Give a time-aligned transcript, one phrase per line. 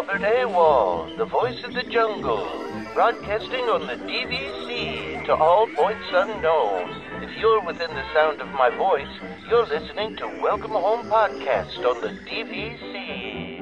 [0.00, 2.48] Albert Awol, the voice of the jungle,
[2.94, 6.88] broadcasting on the DVC to all points unknown.
[7.22, 9.06] If you're within the sound of my voice,
[9.50, 13.60] you're listening to Welcome Home Podcast on the DVC.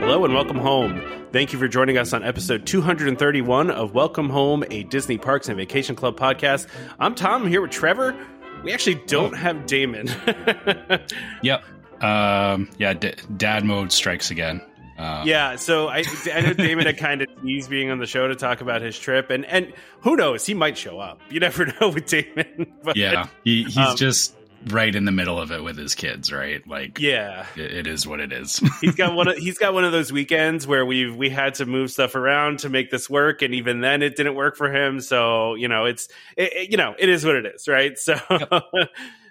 [0.00, 1.02] Hello and welcome home.
[1.30, 5.58] Thank you for joining us on episode 231 of Welcome Home, a Disney Parks and
[5.58, 6.68] Vacation Club podcast.
[6.98, 8.16] I'm Tom I'm here with Trevor.
[8.64, 10.08] We actually don't have Damon.
[11.42, 11.64] Yep.
[12.02, 14.60] Um, yeah, d- dad mode strikes again.
[14.98, 18.26] Uh, yeah, so I, I know Damon had kind of teased being on the show
[18.26, 21.20] to talk about his trip, and and who knows, he might show up.
[21.30, 22.72] You never know with Damon.
[22.82, 23.28] But, Yeah.
[23.44, 24.34] He, he's Um, just
[24.66, 26.66] right in the middle of it with his kids, right?
[26.66, 27.46] Like, yeah.
[27.56, 28.60] it, it is what it is.
[28.80, 29.28] he's got one.
[29.28, 32.60] Of, he's got one of those weekends where we've we had to move stuff around
[32.60, 35.00] to make this work, and even then, it didn't work for him.
[35.00, 37.96] So you know, it's it, it- you know, it is what it is, right?
[37.98, 38.18] So.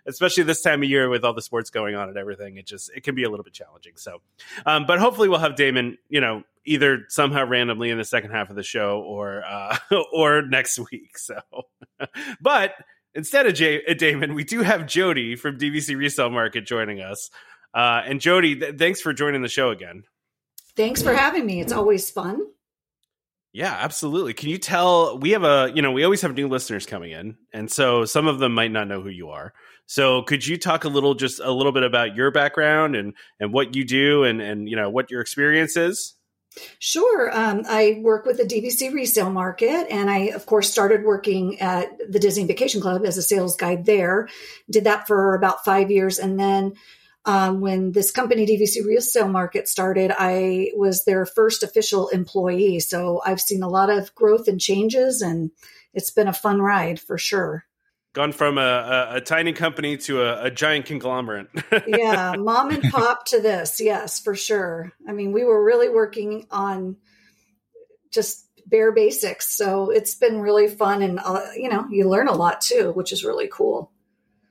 [0.09, 2.89] Especially this time of year with all the sports going on and everything, it just
[2.95, 3.91] it can be a little bit challenging.
[3.97, 4.21] So,
[4.65, 8.49] um, but hopefully we'll have Damon, you know, either somehow randomly in the second half
[8.49, 9.77] of the show or uh,
[10.13, 11.17] or next week.
[11.17, 11.41] So,
[12.39, 12.71] but
[13.17, 17.29] instead of Jay, uh, Damon, we do have Jodi from DVC Resale Market joining us.
[17.73, 20.03] Uh, and Jodi, th- thanks for joining the show again.
[20.77, 21.59] Thanks for having me.
[21.59, 22.39] It's always fun.
[23.51, 24.33] Yeah, absolutely.
[24.33, 27.37] Can you tell we have a, you know, we always have new listeners coming in,
[27.51, 29.53] and so some of them might not know who you are.
[29.87, 33.51] So could you talk a little just a little bit about your background and and
[33.51, 36.16] what you do and and you know what your experience is?
[36.79, 37.35] Sure.
[37.35, 41.89] Um, I work with the DVC resale market, and I, of course, started working at
[42.09, 44.27] the Disney Vacation Club as a sales guide there.
[44.69, 46.19] Did that for about five years.
[46.19, 46.73] And then
[47.25, 52.79] um, when this company, DVC Resale Market, started, I was their first official employee.
[52.79, 55.51] So I've seen a lot of growth and changes, and
[55.93, 57.66] it's been a fun ride for sure.
[58.17, 61.49] Gone from a, a, a tiny company to a, a giant conglomerate.
[61.87, 63.79] yeah, mom and pop to this.
[63.79, 64.91] Yes, for sure.
[65.07, 66.97] I mean, we were really working on
[68.11, 69.55] just bare basics.
[69.55, 71.03] So it's been really fun.
[71.03, 73.91] And, uh, you know, you learn a lot too, which is really cool.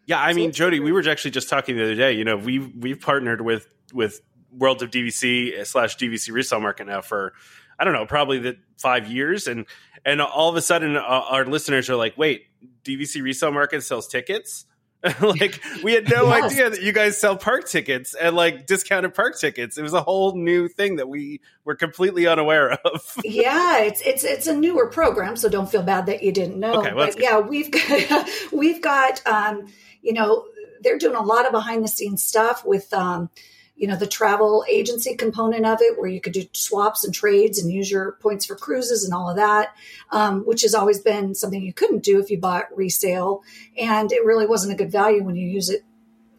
[0.05, 2.13] Yeah, I So mean, Jodi, we were actually just talking the other day.
[2.13, 4.21] You know, we've we've partnered with with
[4.53, 7.33] World of DVC slash DVC resale market now for
[7.81, 9.67] I don't know, probably the five years, and
[10.05, 12.47] and all of a sudden, uh, our listeners are like, "Wait,
[12.87, 14.65] DVC resale market sells tickets."
[15.21, 16.53] like we had no Yes.
[16.53, 19.77] idea that you guys sell park tickets and like discounted park tickets.
[19.77, 23.03] It was a whole new thing that we were completely unaware of.
[23.25, 26.81] yeah, it's it's it's a newer program, so don't feel bad that you didn't know.
[26.81, 29.67] Okay, well, but yeah, we've got we've got um,
[30.03, 30.47] you know
[30.81, 33.29] they're doing a lot of behind the scenes stuff with um,
[33.77, 37.59] you know the travel agency component of it, where you could do swaps and trades
[37.59, 39.75] and use your points for cruises and all of that,
[40.11, 43.43] um, which has always been something you couldn't do if you bought resale,
[43.79, 45.85] and it really wasn't a good value when you use it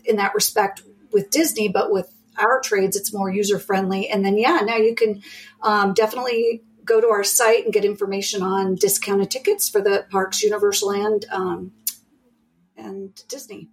[0.05, 0.81] in that respect
[1.11, 4.09] with Disney, but with our trades, it's more user friendly.
[4.09, 5.21] And then, yeah, now you can
[5.61, 10.41] um, definitely go to our site and get information on discounted tickets for the parks,
[10.41, 11.71] Universal and um,
[12.77, 13.69] and Disney.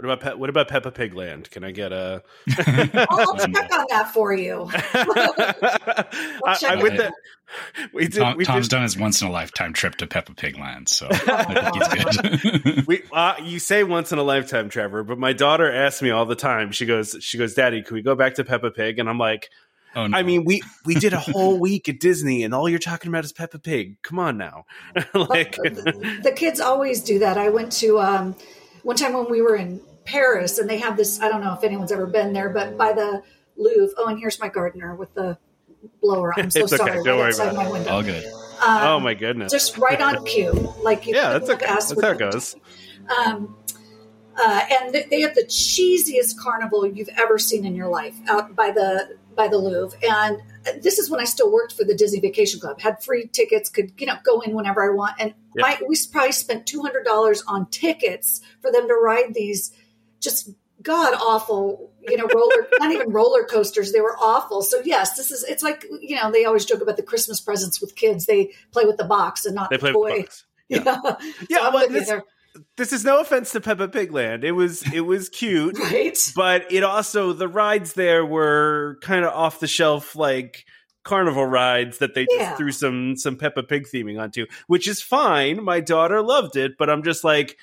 [0.00, 1.50] What about Pe- what about Peppa Pig Land?
[1.50, 2.22] Can I get a?
[2.56, 4.66] I'll check on that for you.
[4.72, 7.12] I, check I'm with it.
[7.92, 8.20] We did.
[8.20, 10.88] Tom, we Tom's did, done his once in a lifetime trip to Peppa Pig Land,
[10.88, 11.44] so I
[11.84, 12.86] think he's good.
[12.86, 16.24] we uh, you say once in a lifetime, Trevor, but my daughter asks me all
[16.24, 16.72] the time.
[16.72, 18.98] She goes, she goes, Daddy, can we go back to Peppa Pig?
[18.98, 19.50] And I'm like,
[19.94, 20.16] oh, no.
[20.16, 23.26] I mean, we we did a whole week at Disney, and all you're talking about
[23.26, 24.00] is Peppa Pig.
[24.00, 24.64] Come on now,
[25.12, 27.36] like, the kids always do that.
[27.36, 28.34] I went to um,
[28.82, 31.20] one time when we were in Paris, and they have this.
[31.20, 33.22] I don't know if anyone's ever been there, but by the
[33.56, 33.94] Louvre.
[33.98, 35.38] Oh, and here's my gardener with the
[36.02, 36.32] blower.
[36.38, 36.84] I'm so It's okay.
[36.84, 37.04] sorry.
[37.04, 37.90] Don't right worry outside about my window.
[37.90, 38.24] all good.
[38.24, 40.52] Um, oh my goodness, just right on cue.
[40.82, 41.64] Like you yeah, that's okay.
[41.66, 42.56] ask That's how it goes.
[43.24, 43.56] Um,
[44.36, 48.54] uh, and th- they have the cheesiest carnival you've ever seen in your life out
[48.54, 49.98] by the by the Louvre.
[50.02, 50.42] And
[50.82, 52.80] this is when I still worked for the Disney Vacation Club.
[52.80, 55.14] Had free tickets, could you know go in whenever I want.
[55.18, 55.62] And Yeah.
[55.62, 59.72] my, we probably spent two hundred dollars on tickets for them to ride these
[60.20, 60.50] just
[60.82, 65.30] god awful you know roller not even roller coasters they were awful so yes this
[65.30, 68.50] is it's like you know they always joke about the christmas presents with kids they
[68.72, 70.44] play with the box and not They the play toy with books.
[70.68, 70.78] yeah,
[71.50, 72.12] Yeah, So I'm well, this-
[72.76, 74.42] This is no offense to Peppa Pig Land.
[74.42, 75.78] It was it was cute.
[75.78, 80.64] right but it also the rides there were kind of off the shelf like
[81.04, 85.62] carnival rides that they just threw some some Peppa Pig theming onto, which is fine.
[85.62, 87.56] My daughter loved it, but I'm just like,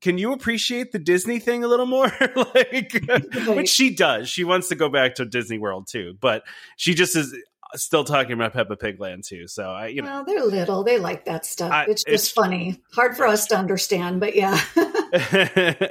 [0.00, 2.06] can you appreciate the Disney thing a little more?
[2.54, 3.00] like,
[3.48, 4.28] which she does.
[4.28, 6.42] She wants to go back to Disney World too, but
[6.76, 7.34] she just is
[7.74, 9.46] still talking about Peppa Pig Land too.
[9.46, 10.84] So I, you know, Well, they're little.
[10.84, 11.70] They like that stuff.
[11.72, 12.80] I- it's just it's- funny.
[12.94, 14.58] Hard for us to understand, but yeah.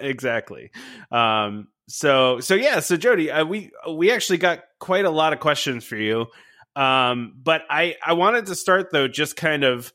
[0.01, 0.71] exactly.
[1.11, 5.39] Um, so so yeah, so Jodi, uh, we we actually got quite a lot of
[5.39, 6.27] questions for you.
[6.75, 9.93] Um, but I I wanted to start though just kind of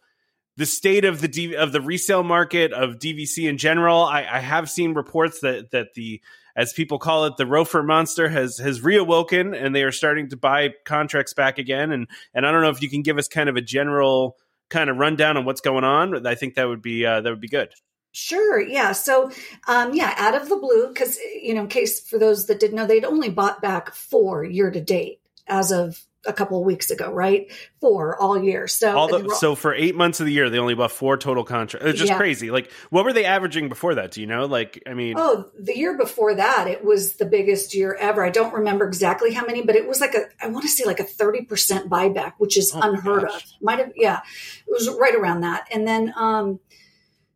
[0.57, 4.03] the state of the D- of the resale market of DVC in general.
[4.03, 6.21] I, I have seen reports that that the
[6.55, 10.37] as people call it, the ROFR monster has has reawoken, and they are starting to
[10.37, 11.93] buy contracts back again.
[11.93, 14.37] And and I don't know if you can give us kind of a general
[14.69, 16.27] kind of rundown on what's going on.
[16.27, 17.71] I think that would be uh, that would be good.
[18.15, 18.61] Sure.
[18.61, 18.93] Yeah.
[18.93, 19.31] So,
[19.67, 22.77] um, yeah, out of the blue, because you know, in case for those that didn't
[22.77, 26.91] know, they'd only bought back four year to date as of a couple of weeks
[26.91, 27.51] ago, right?
[27.81, 28.69] Four all year.
[28.69, 31.45] So, all the, so for eight months of the year, they only bought four total
[31.45, 31.89] contracts.
[31.89, 32.17] It's just yeah.
[32.17, 32.51] crazy.
[32.51, 34.13] Like, what were they averaging before that?
[34.13, 34.47] Do you know?
[34.47, 38.25] Like, I mean, oh, the year before that, it was the biggest year ever.
[38.25, 40.85] I don't remember exactly how many, but it was like a, I want to say
[40.85, 43.43] like a thirty percent buyback, which is oh unheard of.
[43.61, 44.21] Might have, yeah,
[44.67, 45.67] it was right around that.
[45.73, 46.61] And then, um,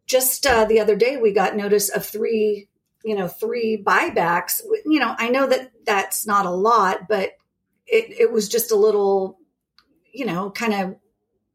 [0.07, 2.69] just uh, the other day, we got notice of three,
[3.05, 4.61] you know, three buybacks.
[4.85, 7.33] You know, I know that that's not a lot, but
[7.87, 9.39] it, it was just a little,
[10.13, 10.97] you know, kind of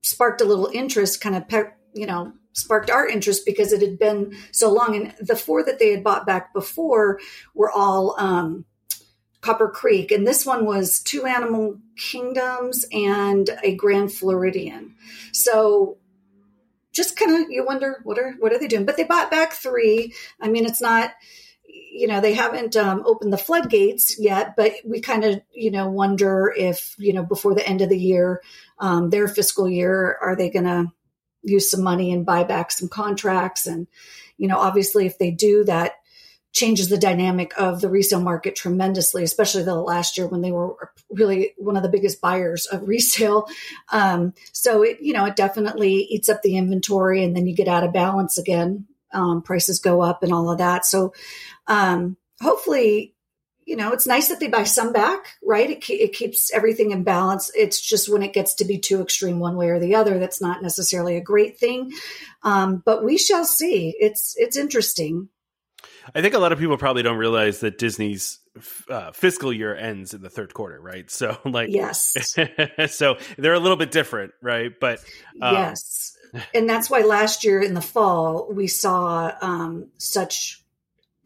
[0.02, 4.00] sparked a little interest, kind of, pe- you know, sparked our interest because it had
[4.00, 4.96] been so long.
[4.96, 7.20] And the four that they had bought back before
[7.54, 8.66] were all um,
[9.42, 10.12] Copper Creek.
[10.12, 14.96] And this one was two Animal Kingdoms and a Grand Floridian.
[15.32, 15.98] So
[16.94, 18.86] just kind of you wonder what are what are they doing?
[18.86, 20.14] But they bought back three.
[20.40, 21.12] I mean, it's not
[21.92, 25.90] you know they haven't um, opened the floodgates yet but we kind of you know
[25.90, 28.42] wonder if you know before the end of the year
[28.80, 30.92] um, their fiscal year are they going to
[31.44, 33.88] use some money and buy back some contracts and
[34.38, 35.94] you know obviously if they do that
[36.54, 40.92] changes the dynamic of the resale market tremendously, especially the last year when they were
[41.10, 43.48] really one of the biggest buyers of resale.
[43.92, 47.70] Um, so it, you know, it definitely eats up the inventory and then you get
[47.70, 50.86] out of balance again um, prices go up and all of that.
[50.86, 51.14] So
[51.68, 53.14] um, hopefully,
[53.66, 55.70] you know, it's nice that they buy some back, right?
[55.70, 57.52] It, it keeps everything in balance.
[57.56, 60.42] It's just when it gets to be too extreme one way or the other, that's
[60.42, 61.92] not necessarily a great thing.
[62.44, 63.96] Um, but we shall see.
[64.00, 65.30] It's it's interesting.
[66.16, 68.40] I think a lot of people probably don't realize that Disney's
[68.90, 71.10] uh, fiscal year ends in the third quarter, right?
[71.10, 72.36] So, like, yes,
[72.88, 74.72] so they're a little bit different, right?
[74.80, 75.00] But
[75.42, 76.18] um, yes,
[76.54, 80.64] and that's why last year in the fall we saw um, such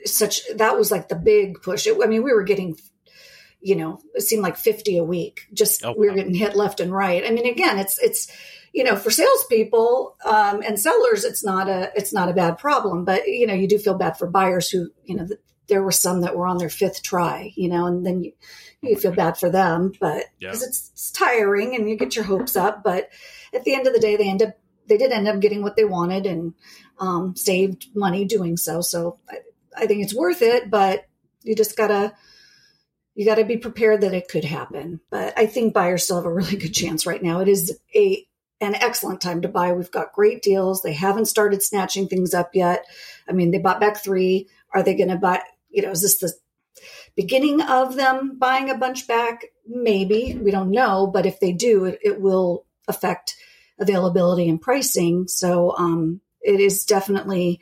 [0.06, 1.88] such that was like the big push.
[1.88, 2.78] It, I mean, we were getting
[3.66, 6.80] you know it seemed like 50 a week just oh, we were getting hit left
[6.80, 8.32] and right i mean again it's it's
[8.74, 13.06] you know for salespeople um, and sellers it's not a it's not a bad problem
[13.06, 15.28] but you know you do feel bad for buyers who you know
[15.68, 18.34] there were some that were on their fifth try you know and then you
[18.84, 20.68] you feel bad for them but because yeah.
[20.68, 23.10] it's, it's tiring and you get your hopes up but
[23.52, 24.56] at the end of the day they end up
[24.88, 26.54] they did end up getting what they wanted and
[27.00, 28.82] um, saved money doing so.
[28.82, 29.38] So I,
[29.78, 31.06] I think it's worth it, but
[31.44, 32.14] you just gotta
[33.16, 35.00] you got to be prepared that it could happen.
[35.10, 37.40] But I think buyers still have a really good chance right now.
[37.40, 38.28] It is a
[38.62, 39.74] an excellent time to buy.
[39.74, 40.82] We've got great deals.
[40.82, 42.86] They haven't started snatching things up yet.
[43.28, 44.48] I mean, they bought back three.
[44.74, 45.42] Are they going to buy?
[45.70, 46.34] You know, is this the
[47.16, 49.46] beginning of them buying a bunch back?
[49.68, 53.36] Maybe we don't know, but if they do, it, it will affect
[53.80, 55.28] availability and pricing.
[55.28, 57.62] So um, it is definitely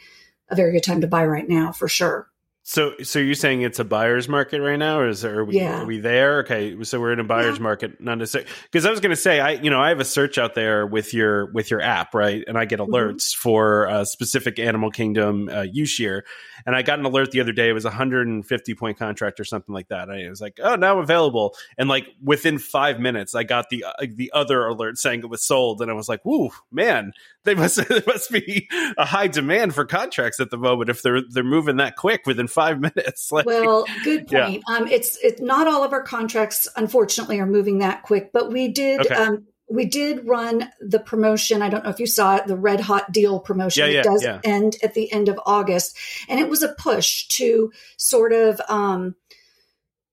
[0.49, 2.27] a very good time to buy right now for sure.
[2.65, 5.57] So, so you're saying it's a buyer's market right now, or is there, are we
[5.57, 5.81] yeah.
[5.81, 6.39] are we there?
[6.39, 7.63] Okay, so we're in a buyer's yeah.
[7.63, 8.49] market, not necessarily.
[8.63, 10.87] Because I was going to say, I you know I have a search out there
[10.87, 12.41] with your with your app, right?
[12.47, 12.93] And I get mm-hmm.
[12.93, 13.41] alerts mm-hmm.
[13.41, 16.23] for a specific Animal Kingdom uh, use year,
[16.65, 17.69] and I got an alert the other day.
[17.69, 20.09] It was a 150 point contract or something like that.
[20.09, 24.05] I was like, oh, now available, and like within five minutes, I got the uh,
[24.15, 27.75] the other alert saying it was sold, and I was like, whoo, man, they must
[27.89, 28.67] there must be
[28.97, 32.47] a high demand for contracts at the moment if they're they're moving that quick within
[32.47, 33.31] five minutes.
[33.31, 34.63] Like, well, good point.
[34.67, 34.75] Yeah.
[34.75, 38.69] Um, it's it's not all of our contracts, unfortunately, are moving that quick, but we
[38.69, 39.01] did.
[39.01, 39.15] Okay.
[39.15, 41.63] Um, we did run the promotion.
[41.63, 43.87] I don't know if you saw it, the red hot deal promotion.
[43.87, 44.39] Yeah, yeah, it does yeah.
[44.43, 45.97] end at the end of August.
[46.29, 49.15] And it was a push to sort of um,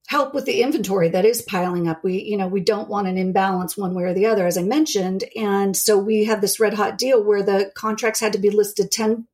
[0.07, 2.03] help with the inventory that is piling up.
[2.03, 4.63] We, you know, we don't want an imbalance one way or the other, as I
[4.63, 5.25] mentioned.
[5.35, 8.91] And so we had this red hot deal where the contracts had to be listed
[8.91, 9.25] 10%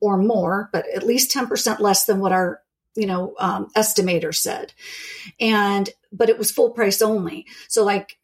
[0.00, 2.60] or more, but at least 10% less than what our,
[2.94, 4.72] you know, um, estimator said.
[5.40, 7.46] And, but it was full price only.
[7.66, 8.16] So like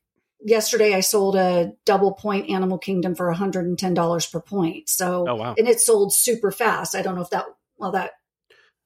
[0.43, 4.89] yesterday I sold a double point Animal Kingdom for $110 per point.
[4.89, 5.55] So, oh, wow.
[5.57, 6.95] and it sold super fast.
[6.95, 7.47] I don't know if that,
[7.79, 8.13] well, that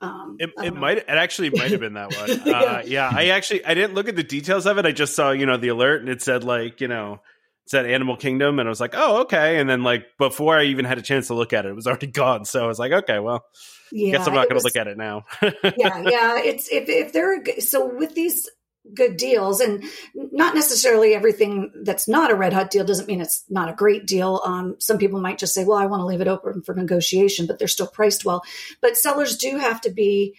[0.01, 2.31] um, it, it might it actually might have been that one.
[2.55, 2.83] Uh, yeah.
[2.85, 4.85] yeah, I actually I didn't look at the details of it.
[4.85, 7.21] I just saw you know the alert and it said like you know
[7.67, 9.59] said Animal Kingdom, and I was like, oh, okay.
[9.59, 11.87] And then like before I even had a chance to look at it, it was
[11.87, 12.45] already gone.
[12.45, 13.45] So I was like, okay, well,
[13.91, 15.25] Yeah, guess I'm not going to was- look at it now.
[15.43, 16.39] yeah, yeah.
[16.39, 18.49] It's if if they're so with these
[18.93, 23.45] good deals, and not necessarily everything that's not a red hot deal doesn't mean it's
[23.49, 24.43] not a great deal.
[24.45, 27.47] Um, some people might just say, "Well, I want to leave it open for negotiation,"
[27.47, 28.43] but they're still priced well.
[28.81, 30.37] But sellers do have to be,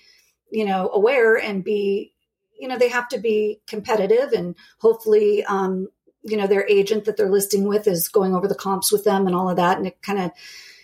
[0.51, 2.13] you know, aware and be,
[2.59, 5.87] you know, they have to be competitive, and hopefully, um,
[6.23, 9.25] you know, their agent that they're listing with is going over the comps with them
[9.25, 10.31] and all of that, and it kind of,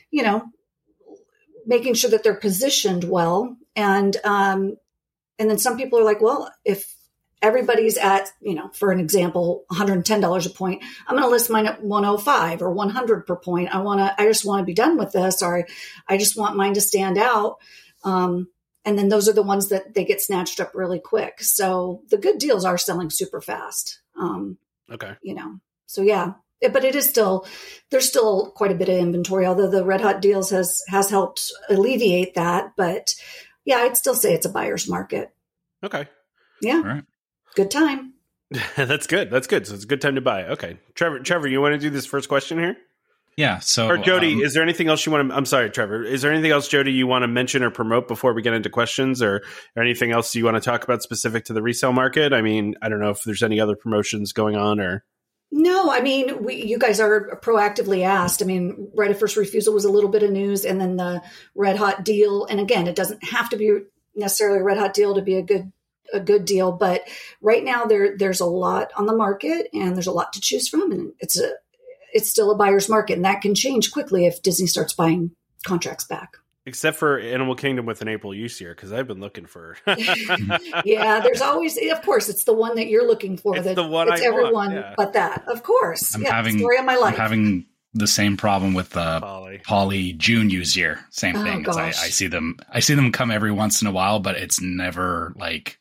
[0.10, 0.44] you know,
[1.66, 4.76] making sure that they're positioned well and um
[5.40, 6.96] and then some people are like well if
[7.42, 10.84] everybody's at you know for an example $110 a point.
[11.08, 13.74] I'm going to list mine at 105 or 100 per point.
[13.74, 15.66] I want to i just want to be done with this or
[16.08, 17.58] i just want mine to stand out.
[18.04, 18.48] Um
[18.84, 21.42] and then those are the ones that they get snatched up really quick.
[21.42, 24.58] So the good deals are selling super fast um
[24.92, 25.16] okay.
[25.22, 25.60] you know.
[25.88, 26.34] So yeah.
[26.62, 27.48] It- but it is still
[27.90, 31.52] there's still quite a bit of inventory although the red hot deals has has helped
[31.70, 32.74] alleviate that.
[32.78, 33.16] But
[33.66, 35.34] yeah i'd still say it's a buyer's market.
[35.84, 36.08] Okay.
[36.62, 36.76] yeah.
[36.76, 37.04] All right.
[37.56, 38.14] Good time
[38.76, 39.30] That's good.
[39.30, 39.66] That's good.
[39.66, 40.46] So it's a good time to buy.
[40.46, 40.78] Okay.
[40.94, 42.76] Trevor, Trevor, you want to do this first question here?
[43.38, 43.60] Yeah.
[43.60, 45.36] So Or Jodi, um, is there anything else you want to?
[45.36, 46.04] I'm sorry, Trevor.
[46.04, 48.70] Is there anything else, Jodi, you want to mention or promote before we get into
[48.70, 49.42] questions, or,
[49.76, 52.34] or anything else you want to talk about specific to the resale market?
[52.34, 55.06] I mean, I don't know if there's any other promotions going on, or
[55.52, 59.74] no i mean we you guys are proactively asked i mean right of first refusal
[59.74, 61.22] was a little bit of news and then the
[61.56, 63.80] red hot deal and again it doesn't have to be
[64.16, 65.70] necessarily a red hot deal to be a good
[66.14, 67.08] a good deal but
[67.42, 70.68] right now there there's a lot on the market and there's a lot to choose
[70.68, 71.54] from and it's a
[72.14, 75.32] it's still a buyer's market and that can change quickly if disney starts buying
[75.66, 76.38] contracts back
[76.68, 79.78] except for Animal Kingdom with an April use year, because I've been looking for.
[79.88, 83.86] yeah there's always of course it's the one that you're looking for It's that the
[83.88, 84.94] one it's I want, everyone yeah.
[84.96, 88.38] but that of course I'm yeah having story of my life I'm having the same
[88.38, 89.62] problem with the Polly.
[89.66, 91.00] Poly June use year.
[91.10, 91.68] Same Oh, thing.
[91.68, 92.58] I, I see them.
[92.72, 95.78] I see them come every once in a while, but it's never like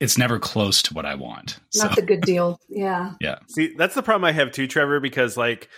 [0.00, 1.60] it's never close to what I want.
[1.70, 3.38] So not the good deal yeah Yeah.
[3.48, 5.68] See, that's the problem I have too, Trevor, because like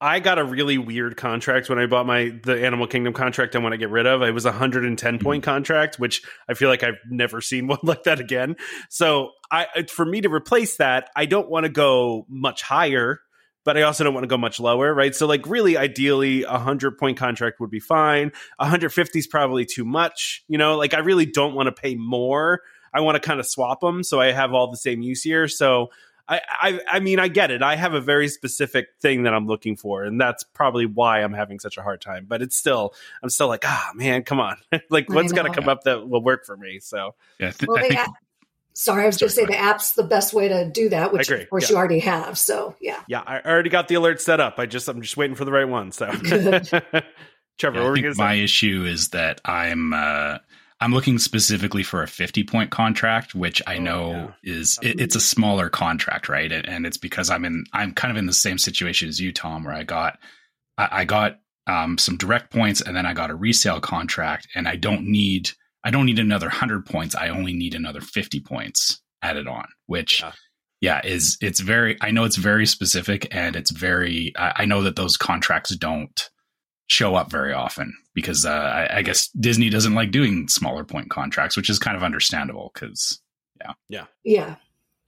[0.00, 3.58] I got a really weird contract when I bought my the Animal Kingdom contract I
[3.58, 4.22] want to get rid of.
[4.22, 5.44] It was a 110 point mm.
[5.44, 8.56] contract, which I feel like I've never seen one like that again.
[8.88, 13.20] So I for me to replace that, I don't want to go much higher,
[13.64, 15.14] but I also don't want to go much lower, right?
[15.14, 18.32] So like really ideally a 100 point contract would be fine.
[18.56, 20.76] 150 is probably too much, you know?
[20.76, 22.60] Like I really don't want to pay more.
[22.92, 25.48] I want to kind of swap them so I have all the same use here.
[25.48, 25.90] So
[26.28, 27.62] I, I I mean I get it.
[27.62, 31.32] I have a very specific thing that I'm looking for, and that's probably why I'm
[31.32, 32.26] having such a hard time.
[32.28, 34.56] But it's still I'm still like, ah man, come on.
[34.90, 35.54] like what's what's gotta know.
[35.54, 36.78] come up that will work for me.
[36.80, 38.10] So yeah, th- well I think app,
[38.74, 41.30] sorry i was going to say the app's the best way to do that which
[41.30, 41.74] of course yeah.
[41.74, 44.58] you already have so yeah yeah, I already got the alert set up.
[44.58, 45.92] I just I'm just waiting for the right one.
[45.92, 46.06] So
[47.58, 48.44] Trevor, Yeah, what I think my say?
[48.44, 50.38] issue is that I'm uh,
[50.82, 55.16] I'm looking specifically for a 50 point contract, which I Oh, know is it, it's
[55.16, 56.52] a smaller contract, right?
[56.52, 59.32] And, and it's because I'm in I'm kind of in the same situation as you,
[59.32, 60.18] Tom, where I got
[60.76, 64.68] I, I got um, some direct points and then I got a resale contract, and
[64.68, 65.50] I don't need
[65.84, 67.14] I don't need another 100 points.
[67.14, 70.32] I only need another 50 points added on, which Yeah.
[70.80, 74.82] yeah is it's very i know it's very specific and it's very i, I know
[74.82, 76.28] that those contracts don't
[76.92, 81.10] show up very often because uh, I, I guess disney doesn't like doing smaller point
[81.10, 83.20] contracts which is kind of understandable because
[83.60, 84.54] yeah yeah yeah.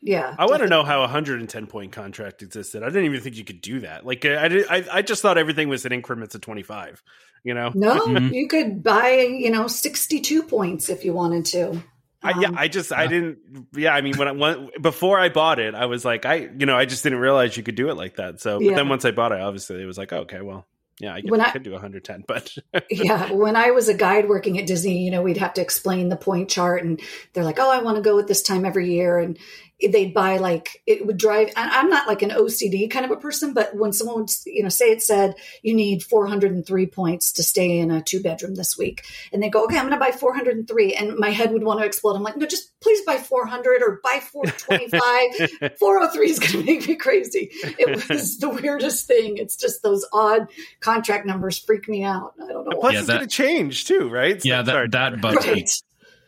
[0.07, 2.83] Yeah, I want to know how a 110 point contract existed.
[2.83, 4.05] I didn't even think you could do that.
[4.05, 7.03] Like I did, I, I just thought everything was in increments of 25.
[7.43, 8.31] You know, no Mhm.
[8.31, 11.83] you could buy you know 62 points if you wanted to
[12.23, 13.38] I, yeah, Um, I just I didn't.
[13.75, 16.67] Yeah, I mean, when I went before I bought it, I was like, I you
[16.67, 18.41] know, I just didn't realize you could do it like that.
[18.43, 18.75] So, but Yeah.
[18.76, 20.67] then once I bought it, obviously, it was like, okay, well,
[21.01, 22.57] yeah, I, When I I- could do 110, but
[22.91, 26.09] yeah when i was a guide working at disney you know we'd have to explain
[26.09, 27.01] the point chart and
[27.33, 29.39] they're like oh i want to go at this time every year and
[29.81, 33.16] they'd buy like it would drive and i'm not like an ocd kind of a
[33.16, 37.43] person but when someone would you know say it said you need 403 points to
[37.43, 39.02] stay in a two bedroom this week
[39.33, 41.87] and they go okay i'm going to buy 403 and my head would want to
[41.87, 42.14] explode.
[42.16, 46.88] I'm like no just please buy 400 or buy 425 403 is going to make
[46.88, 47.50] me crazy.
[47.52, 49.38] It was the weirdest thing.
[49.38, 50.49] It's just those odd
[50.81, 52.35] contract numbers freak me out.
[52.43, 52.90] I don't know plus why.
[52.93, 54.40] Yeah, it's that- going to change too, right?
[54.43, 54.88] So- yeah that sorry.
[54.88, 55.66] that bugs me.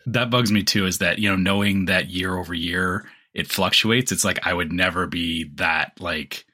[0.06, 4.10] That bugs me too is that you know knowing that year over year it fluctuates
[4.10, 6.44] it's like i would never be that like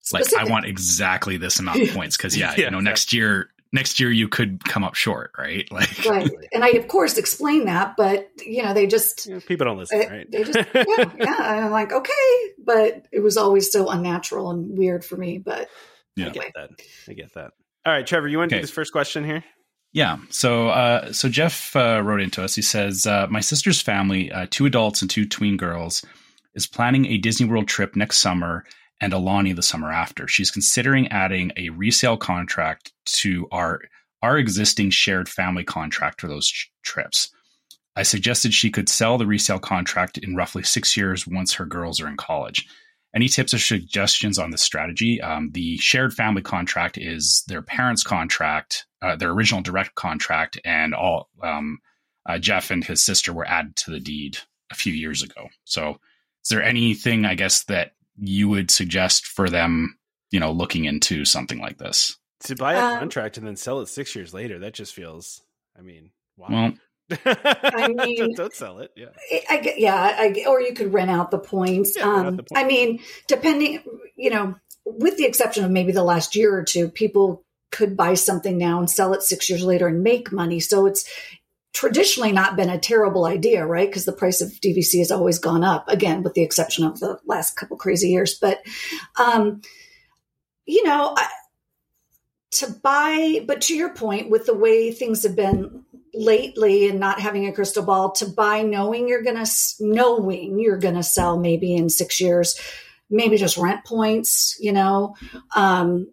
[0.00, 3.12] it's like I want exactly this amount of points because yeah, Yeah, you know, next
[3.12, 5.68] year next year you could come up short, right?
[5.72, 6.30] Like, right.
[6.52, 9.98] And I, of course, explain that, but you know, they just Yeah, people don't listen,
[9.98, 10.30] they, right?
[10.32, 11.34] they just yeah, yeah.
[11.56, 15.36] And I'm like, okay, but it was always so unnatural and weird for me.
[15.36, 15.68] But
[16.16, 16.32] yeah, I Yeah.
[16.32, 16.70] get that.
[17.08, 17.50] I get that.
[17.84, 18.60] All right, Trevor, you want to Okay.
[18.62, 19.44] do this first question here?
[19.92, 20.18] Yeah.
[20.30, 22.54] So, uh, so Jeff uh, wrote into us.
[22.54, 26.02] He says, uh, "My sister's family, uh, two adults and two tween girls,
[26.54, 28.64] is planning a Disney World trip next summer
[29.00, 30.26] and Alani the summer after.
[30.26, 33.80] She's considering adding a resale contract to our
[34.20, 37.30] our existing shared family contract for those ch- trips.
[37.94, 42.00] I suggested she could sell the resale contract in roughly six years once her girls
[42.00, 42.66] are in college."
[43.14, 45.20] Any tips or suggestions on this strategy?
[45.20, 50.94] Um, the shared family contract is their parents' contract, uh, their original direct contract, and
[50.94, 51.78] all um,
[52.28, 54.38] uh, Jeff and his sister were added to the deed
[54.70, 55.48] a few years ago.
[55.64, 55.98] So,
[56.48, 59.98] is there anything I guess that you would suggest for them,
[60.30, 62.16] you know, looking into something like this?
[62.44, 65.42] To buy a Um, contract and then sell it six years later, that just feels.
[65.78, 66.48] I mean, wow.
[66.48, 66.72] Well,
[67.26, 68.92] I mean- don't sell it.
[68.96, 69.08] Yeah.
[69.30, 71.98] I, I yeah, I, or you could rent out the points.
[71.98, 72.52] Yeah, um, the points.
[72.56, 73.82] I mean, depending,
[74.16, 74.54] you know,
[74.86, 78.78] with the exception of maybe the last year or two, people could buy something now
[78.78, 80.60] and sell it six years later and make money.
[80.60, 81.04] So it's
[81.72, 83.88] traditionally not been a terrible idea, right?
[83.88, 87.18] Because the price of DVC has always gone up, again, with the exception of the
[87.26, 88.38] last couple crazy years.
[88.40, 88.62] But,
[89.18, 89.60] um,
[90.66, 91.28] you know, I,
[92.52, 95.84] to buy, but to your point, with the way things have been
[96.14, 100.78] lately and not having a crystal ball, to buy knowing you're going to, knowing you're
[100.78, 102.58] going to sell maybe in six years,
[103.10, 105.14] maybe just rent points, you know,
[105.54, 106.10] um,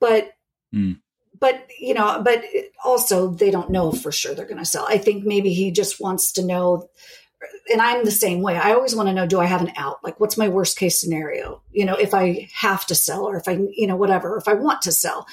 [0.00, 0.30] but,
[0.74, 0.98] Mm.
[1.38, 2.44] But, you know, but
[2.84, 4.86] also they don't know for sure they're going to sell.
[4.88, 6.88] I think maybe he just wants to know
[7.70, 8.56] and I'm the same way.
[8.56, 10.02] I always want to know, do I have an out?
[10.02, 11.62] Like, what's my worst case scenario?
[11.72, 14.54] You know, if I have to sell or if I, you know, whatever, if I
[14.54, 15.26] want to sell.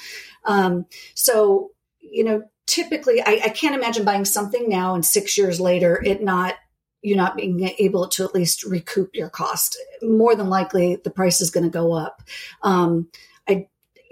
[0.44, 5.60] Um, so, you know, typically I, I can't imagine buying something now and six years
[5.60, 6.54] later, it not,
[7.02, 9.76] you not being able to at least recoup your cost.
[10.02, 12.22] More than likely, the price is going to go up.
[12.62, 13.08] Um,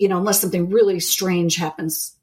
[0.00, 2.16] you know, unless something really strange happens,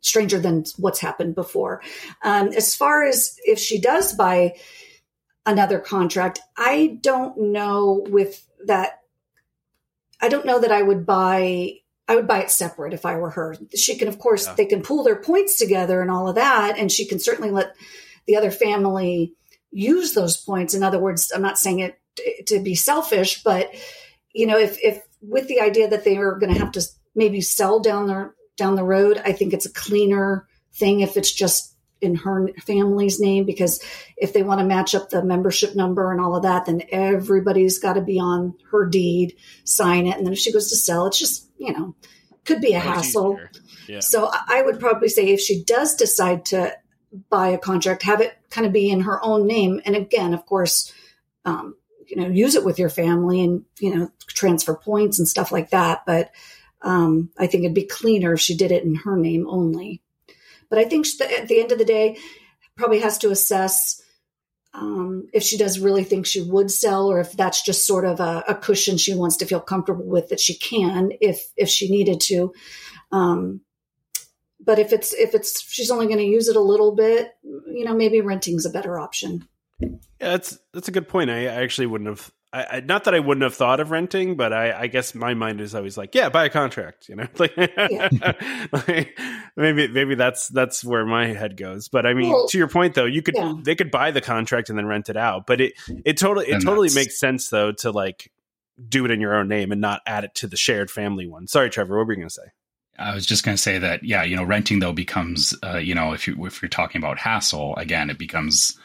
[0.00, 1.82] stranger than what's happened before.
[2.22, 4.54] Um, as far as if she does buy,
[5.46, 6.40] another contract.
[6.56, 9.00] I don't know with that.
[10.20, 11.80] I don't know that I would buy.
[12.06, 13.56] I would buy it separate if I were her.
[13.74, 14.54] She can, of course, Yeah.
[14.54, 17.74] they can pool their points together and all of that, and she can certainly let
[18.26, 19.34] the other family
[19.70, 20.74] use those points.
[20.74, 21.98] In other words, I'm not saying it
[22.46, 23.74] to be selfish, but
[24.32, 26.82] you know, if if with the idea that they are going to have to
[27.14, 31.32] maybe sell down the down the road, I think it's a cleaner thing if it's
[31.32, 33.82] just in her family's name because
[34.16, 37.78] if they want to match up the membership number and all of that, then everybody's
[37.78, 40.16] got to be on her deed, sign it.
[40.16, 41.96] And then if she goes to sell, it's just, you know,
[42.44, 43.40] could be a Much hassle.
[43.88, 44.00] Yeah.
[44.00, 46.76] So I I would probably say if she does decide to
[47.30, 49.80] buy a contract, have it kind of be in her own name.
[49.84, 50.92] And again, of course,
[51.44, 55.52] um, you know, use it with your family and, you know, transfer points and stuff
[55.52, 56.02] like that.
[56.06, 56.30] But
[56.84, 60.02] um, I think it'd be cleaner if she did it in her name only.
[60.68, 62.18] But I think she, at the end of the day,
[62.76, 64.00] probably has to assess
[64.74, 68.20] um, if she does really think she would sell, or if that's just sort of
[68.20, 71.90] a, a cushion she wants to feel comfortable with that she can, if if she
[71.90, 72.52] needed to.
[73.12, 73.60] Um,
[74.60, 77.84] but if it's if it's she's only going to use it a little bit, you
[77.84, 79.46] know, maybe renting's a better option.
[79.80, 81.30] Yeah, that's that's a good point.
[81.30, 82.30] I, I actually wouldn't have.
[82.54, 85.34] I, I, not that I wouldn't have thought of renting, but I, I guess my
[85.34, 87.08] mind is always like, yeah, buy a contract.
[87.08, 87.56] You know, like,
[88.72, 89.18] like,
[89.56, 91.88] maybe maybe that's that's where my head goes.
[91.88, 93.54] But I mean, Well, to your point though, you could yeah.
[93.62, 95.46] they could buy the contract and then rent it out.
[95.46, 95.72] But it
[96.04, 98.30] it totally it And totally that's- makes sense though to like
[98.88, 101.46] do it in your own name and not add it to the shared family one.
[101.46, 102.50] Sorry, Trevor, what were you going to say?
[102.98, 105.94] I was just going to say that, yeah, you know, renting though becomes, uh, you
[105.96, 108.78] know, if you if you're talking about hassle, again, it becomes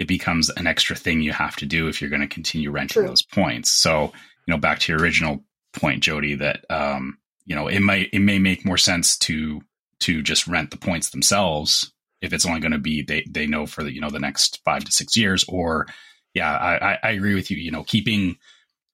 [0.00, 3.02] it becomes an extra thing you have to do if you're going to continue renting
[3.02, 3.08] True.
[3.08, 3.70] those points.
[3.70, 4.04] So,
[4.46, 8.20] you know, back to your original point, Jodi, that um, you know, it might it
[8.20, 9.60] may make more sense to
[10.00, 13.66] to just rent the points themselves if it's only going to be they they know
[13.66, 15.44] for the you know the next five to six years.
[15.46, 15.86] Or,
[16.32, 17.58] yeah, I I, I agree with you.
[17.58, 18.38] You know, keeping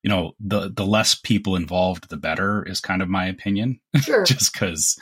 [0.02, 4.24] you know the the less people involved, the better is kind of my opinion Sure.
[4.24, 4.98] just because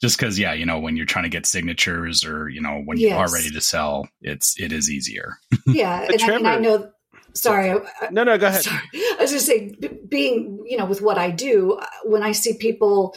[0.00, 2.98] just because yeah you know when you're trying to get signatures or you know when
[2.98, 3.18] you Yes.
[3.30, 6.06] are ready to sell it's it is easier yeah.
[6.06, 6.90] But And, I- and I know,
[7.34, 8.62] sorry, I, I- No, no, go ahead.
[8.64, 8.80] Sorry.
[8.94, 12.32] I was going to say, being, you know, with what I do, uh, when I
[12.32, 13.14] see people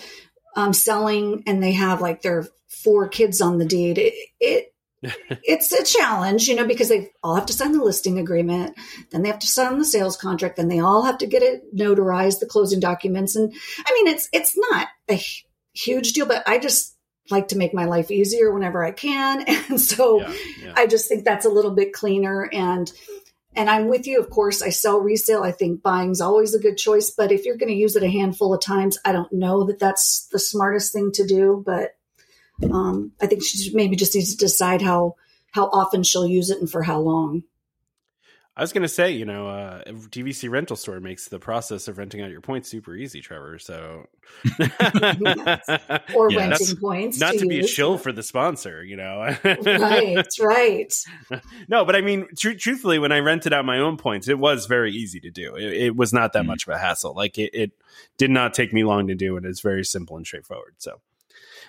[0.55, 4.73] um, selling and they have like their four kids on the deed, it, it
[5.43, 8.75] it's a challenge, you know, because they all have to sign the listing agreement,
[9.11, 11.73] then they have to sign the sales contract, then they all have to get it
[11.75, 13.53] notarized, the closing documents, and
[13.85, 15.47] I mean, it's it's not a hu-
[15.83, 16.95] huge deal, but I just
[17.29, 19.45] like to make my life easier whenever I can.
[19.69, 20.73] And so Yeah, yeah.
[20.75, 22.91] I just think that's a little bit cleaner and
[23.55, 24.19] and I'm with you.
[24.19, 25.43] Of course, I sell resale.
[25.43, 28.09] I think buying's always a good choice, but if you're going to use it a
[28.09, 31.63] handful of times, I don't know that that's the smartest thing to do.
[31.65, 31.97] But
[32.63, 35.15] um, I think she maybe just needs to decide how
[35.51, 37.43] how often she'll use it and for how long.
[38.59, 41.97] I was going to say, you know, uh, DVC rental store makes the process of
[41.97, 43.57] renting out your points super easy, Trevor.
[43.57, 44.05] So,
[46.13, 47.19] Or Yeah, renting that's- points.
[47.19, 47.69] not to be a use.
[47.69, 49.19] shill for the sponsor, you know.
[49.43, 50.93] right, right.
[51.69, 54.65] no, but I mean, tru- truthfully, when I rented out my own points, it was
[54.65, 55.55] very easy to do.
[55.55, 56.47] It, it was not that Mhm.
[56.47, 57.13] much of a hassle.
[57.13, 57.71] Like it, it
[58.17, 60.75] did not take me long to do, and it's very simple and straightforward.
[60.79, 60.99] So,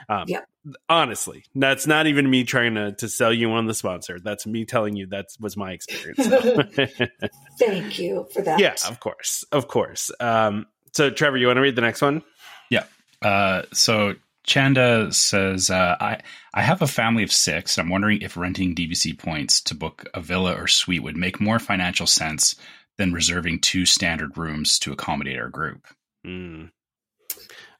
[0.09, 0.49] um, Yep.
[0.89, 4.19] Honestly, that's not even me trying to to sell you on the sponsor.
[4.21, 6.25] That's me telling you that was my experience.
[6.25, 6.63] So.
[7.59, 8.61] Thank you for that.
[8.61, 10.11] yeah, of course, of course.
[10.21, 12.23] Um, so, Trevor, you want to read the next one?
[12.71, 12.85] Yeah.
[13.23, 16.21] Uh, so Chanda says, uh, I
[16.55, 17.79] I have a family of six.
[17.79, 21.59] I'm wondering if renting DVC points to book a villa or suite would make more
[21.59, 22.57] financial sense
[22.99, 25.87] than reserving two standard rooms to accommodate our group.
[26.27, 26.71] Mm.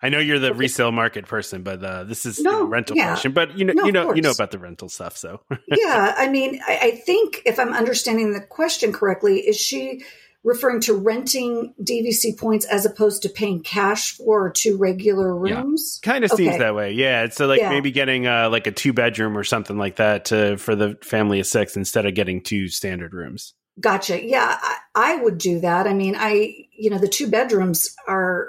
[0.03, 3.09] I know you're the resale market person, but uh, this is No, rental yeah.
[3.09, 3.33] question.
[3.33, 5.17] But you know, No, you know, you know about the rental stuff.
[5.17, 10.03] So, yeah, I mean, I, I think if I'm understanding the question correctly, is she
[10.43, 15.57] referring to renting DVC points as opposed to paying cash for two regular Yeah.
[15.61, 16.01] rooms?
[16.03, 16.93] kind of seems that way.
[16.93, 17.29] Yeah.
[17.29, 17.69] So, like Yeah.
[17.69, 21.41] maybe getting uh, like a two bedroom or something like that to, for the family
[21.41, 23.53] of six instead of getting two standard rooms.
[23.79, 24.27] Gotcha.
[24.27, 25.87] Yeah, I, I would do that.
[25.87, 28.49] I mean, I, you know, the two bedrooms are,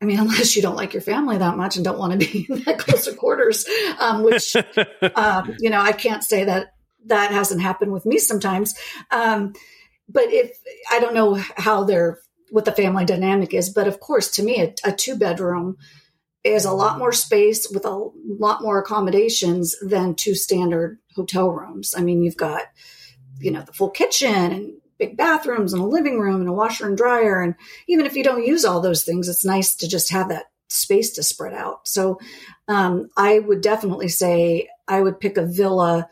[0.00, 2.46] I mean, unless you don't like your family that much and don't want to be
[2.48, 3.66] in that closer quarters,
[3.98, 4.56] um, which,
[5.14, 6.74] um, you know, I can't say that
[7.06, 8.74] that hasn't happened with me sometimes.
[9.10, 9.54] Um,
[10.08, 10.58] but if
[10.90, 14.62] I don't know how they're, what the family dynamic is, but of course, to me,
[14.62, 15.76] a, a two bedroom
[16.44, 21.94] is a lot more space with a lot more accommodations than two standard hotel rooms.
[21.96, 22.62] I mean, you've got,
[23.38, 26.86] you know, the full kitchen and big bathrooms and a living room and a washer
[26.86, 27.40] and dryer.
[27.40, 27.54] And
[27.86, 31.12] even if you don't use all those things, it's nice to just have that space
[31.12, 31.86] to spread out.
[31.88, 32.20] So
[32.66, 36.08] um, I would definitely say I would pick a villa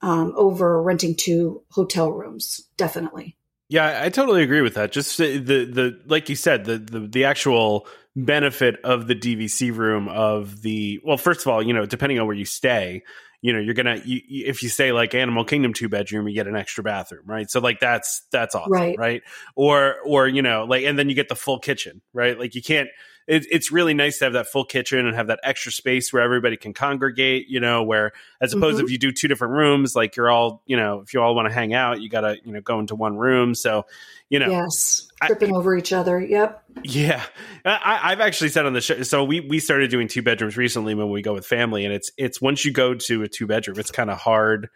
[0.00, 2.62] um, over renting two hotel rooms.
[2.76, 3.36] Definitely.
[3.68, 4.92] Yeah, I totally agree with that.
[4.92, 10.08] Just the, the like you said, the, the the actual benefit of the DVC room
[10.08, 13.02] of the well, first of all, you know, depending on where you stay,
[13.42, 16.46] you know, you're gonna you, if you say like Animal Kingdom two bedroom, you get
[16.46, 17.50] an extra bathroom, right?
[17.50, 18.96] So like that's that's awesome, Right.
[18.96, 19.22] right?
[19.56, 22.38] Or or you know, like and then you get the full kitchen, right?
[22.38, 22.88] Like you can't.
[23.28, 26.22] It, it's really nice to have that full kitchen and have that extra space where
[26.22, 27.48] everybody can congregate.
[27.48, 28.84] You know, where as opposed Mhm.
[28.84, 31.48] if you do two different rooms, like you're all you know, if you all want
[31.48, 33.54] to hang out, you gotta you know go into one room.
[33.54, 33.86] So
[34.28, 35.08] you know, Yes.
[35.20, 36.20] I- Tripping over each other.
[36.20, 36.62] Yep.
[36.84, 37.22] yeah,
[37.64, 39.02] I, I've actually said on the show.
[39.02, 42.10] So we we started doing two bedrooms recently when we go with family, and it's
[42.16, 44.68] it's once you go to a two bedroom, it's kind of hard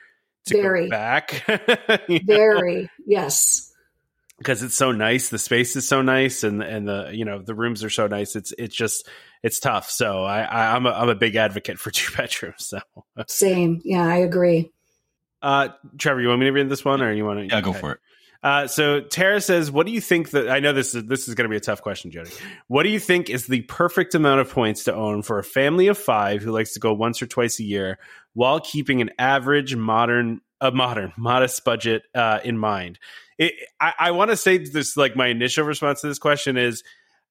[0.46, 0.84] to Very.
[0.84, 1.44] go back
[2.24, 2.88] Very.
[3.06, 3.65] yes.
[4.38, 5.30] Because it's so nice.
[5.30, 8.36] The space is so nice, and and the you know the rooms are so nice.
[8.36, 9.08] It's it's just
[9.42, 9.88] it's tough.
[9.88, 12.66] So I, I I'm a I'm a big advocate for two bedrooms.
[12.66, 12.80] So
[13.28, 13.80] Same.
[13.84, 14.72] Yeah, I agree.
[15.40, 15.68] uh,
[15.98, 17.46] Trevor, you want me to read this one, or you want to?
[17.46, 18.00] Yeah, go for it.
[18.42, 21.34] Uh, so Tara says, "What do you think that I know this is this is
[21.34, 22.30] going to be a tough question, Jodi.
[22.68, 25.88] What do you think is the perfect amount of points to own for a family
[25.88, 27.98] of five who likes to go once or twice a year
[28.34, 32.98] while keeping an average modern a modern modest budget uh, in mind?"
[33.38, 36.82] It, I, I want to say this like my initial response to this question is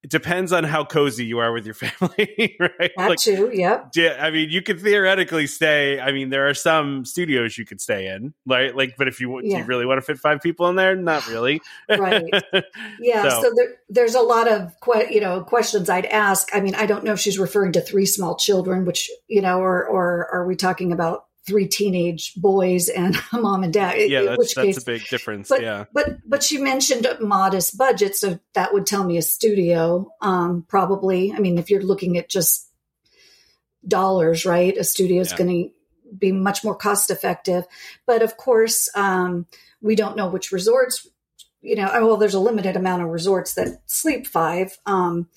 [0.04, 2.92] it depends on how cozy you are with your family, right?
[2.96, 3.50] That like too.
[3.52, 3.90] Yep.
[3.96, 6.00] yeah, I mean, you could theoretically stay.
[6.00, 8.76] I mean, there are some studios you could stay in, right?
[8.76, 9.60] Like, but if you do Yeah.
[9.60, 11.60] you really want to fit five people in there, not really.
[11.90, 12.24] Right.
[13.00, 13.24] Yeah.
[13.30, 16.50] So- So, there, there's a lot of que- you know questions I'd ask.
[16.54, 19.58] I mean, I don't know if she's referring to three small children, which you know,
[19.60, 23.96] or or are we talking about three teenage boys and a mom and dad?
[24.10, 25.50] yeah, In that's which that's case, a big difference.
[25.50, 29.22] but yeah, but but she mentioned a modest budget, so that would tell me a
[29.22, 30.12] studio.
[30.22, 31.34] Um, probably.
[31.34, 32.70] I mean, if you're looking at just
[33.88, 34.76] dollars, right?
[34.78, 35.38] A studio is Yeah.
[35.38, 37.66] going to be much more cost effective.
[38.06, 39.46] But of course, um,
[39.82, 41.08] we don't know which resorts.
[41.62, 44.78] You know, oh, well, there's a limited amount of resorts that sleep five.
[44.86, 45.28] Um,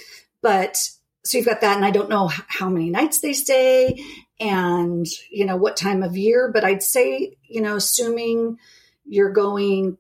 [0.43, 0.77] but
[1.25, 4.03] so you've got that, and I don't know how many nights they stay,
[4.41, 6.51] and you know what time of year.
[6.53, 8.59] But I'd say, you know, assuming
[9.07, 9.99] you're going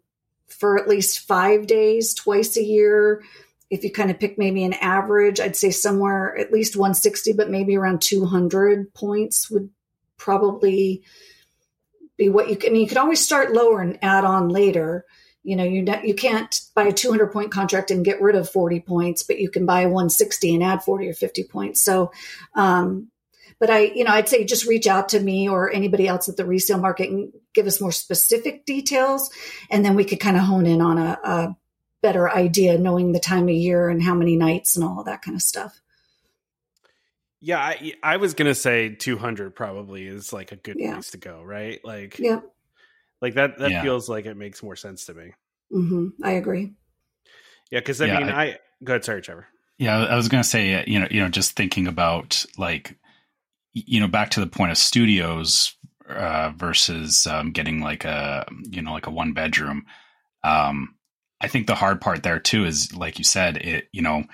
[0.49, 3.23] for at least five days twice a year.
[3.71, 7.51] If you kind of pick maybe an average, I'd say somewhere at least 160, but
[7.51, 9.69] maybe around 200 points would
[10.17, 11.03] probably
[12.17, 12.71] be what you can.
[12.71, 15.05] I mean, you can always start lower and add on later.
[15.45, 18.81] You know, you you can't buy a 200 point contract and get rid of 40
[18.81, 21.83] points, but you can buy 160 and add 40 or 50 points.
[21.83, 22.11] So,
[22.55, 23.09] um,
[23.61, 26.37] but I, you know, I'd say just reach out to me or anybody else at
[26.37, 29.31] the resale market and give us more specific details.
[29.71, 31.57] And then we could kind of hone in on a, a
[32.03, 35.23] better idea, knowing the time of year and how many nights and all of that
[35.23, 35.81] kind of stuff.
[37.41, 40.95] Yeah, I, I was gonna say 200 probably is like a good Yeah.
[40.95, 41.81] place to go, right?
[41.85, 42.41] Like, Yeah.
[43.23, 43.83] like that that Yeah.
[43.83, 45.33] feels like it makes more sense to me.
[45.71, 46.75] hmm I agree.
[47.71, 49.47] Yeah, because I Yeah, mean, I, go ahead, sorry, Trevor.
[49.79, 52.91] Yeah, I was going to say, uh, you know, you know, just thinking about like,
[52.91, 52.97] y-
[53.73, 55.75] you know, back to the point of studios
[56.09, 59.85] uh, versus um, getting like a, you know, like a one bedroom.
[60.43, 60.95] Um,
[61.41, 64.25] I think the hard part there too is, like you said, it, you know,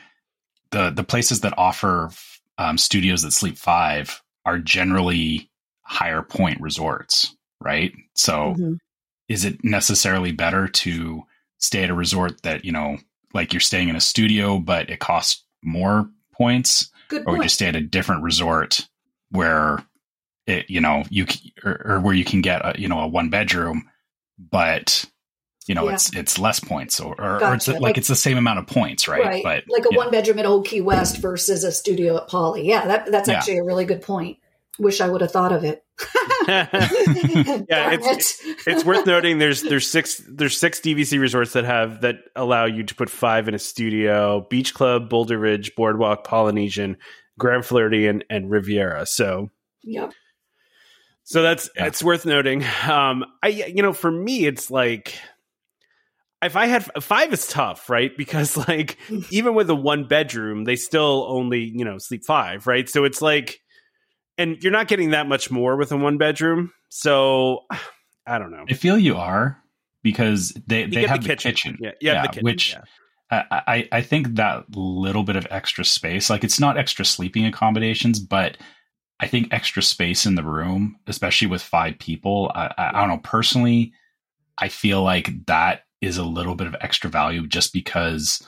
[0.70, 2.10] the the places that offer
[2.58, 5.50] um, studios that sleep five are generally
[5.82, 7.92] higher point resorts, right?
[8.14, 8.78] So Mhm.
[9.28, 11.22] is it necessarily better to
[11.58, 12.98] stay at a resort that you know
[13.32, 17.38] like you're staying in a studio but it costs more points Good or point.
[17.38, 18.86] would you stay at a different resort
[19.34, 19.84] where
[20.46, 21.26] it you know you
[21.64, 23.88] or, or where you can get a you know a one bedroom
[24.38, 25.04] but
[25.66, 25.94] you know Yeah.
[25.94, 28.66] it's it's less points or or, or it's like, Like- it's the same amount of
[28.66, 29.42] points right, right.
[29.42, 29.96] but like a yeah.
[29.96, 32.68] one bedroom at Old Key West versus a studio at Poly.
[32.68, 33.38] Yeah, that, that's Yeah.
[33.38, 34.38] actually a really good point.
[34.78, 35.82] Wish I would have thought of it.
[36.48, 36.68] yeah,
[37.92, 38.56] it's it.
[38.66, 42.82] it's worth noting there's there's six there's six DVC resorts that have that allow you
[42.82, 46.96] to put five in a studio: Beach Club, Boulder Ridge, Boardwalk, Polynesian,
[47.38, 49.06] Grand Floridian, and Riviera.
[49.06, 49.50] So
[49.82, 50.12] Yep.
[51.24, 51.86] so that's Yeah.
[51.86, 52.64] it's worth noting.
[52.88, 55.18] Um, I you know for me it's like
[56.42, 58.14] if I had five is tough, right?
[58.16, 58.98] Because like
[59.30, 62.88] even with a one bedroom, they still only you know sleep five, right?
[62.88, 63.60] So it's like,
[64.38, 66.72] and you're not getting that much more with a one bedroom.
[66.90, 67.60] So
[68.26, 68.64] I don't know.
[68.70, 69.62] i feel you are
[70.02, 71.52] because they You they have the the kitchen.
[71.52, 72.80] kitchen, Yeah, you have the Yeah, kitchen, which- yeah.
[73.30, 78.20] I, I think that little bit of extra space, like it's not extra sleeping accommodations,
[78.20, 78.56] but
[79.20, 83.08] I think extra space in the room, especially with five people, I, I, I don't
[83.08, 83.20] know.
[83.22, 83.92] Personally,
[84.58, 88.46] I feel like that is a little bit of extra value just because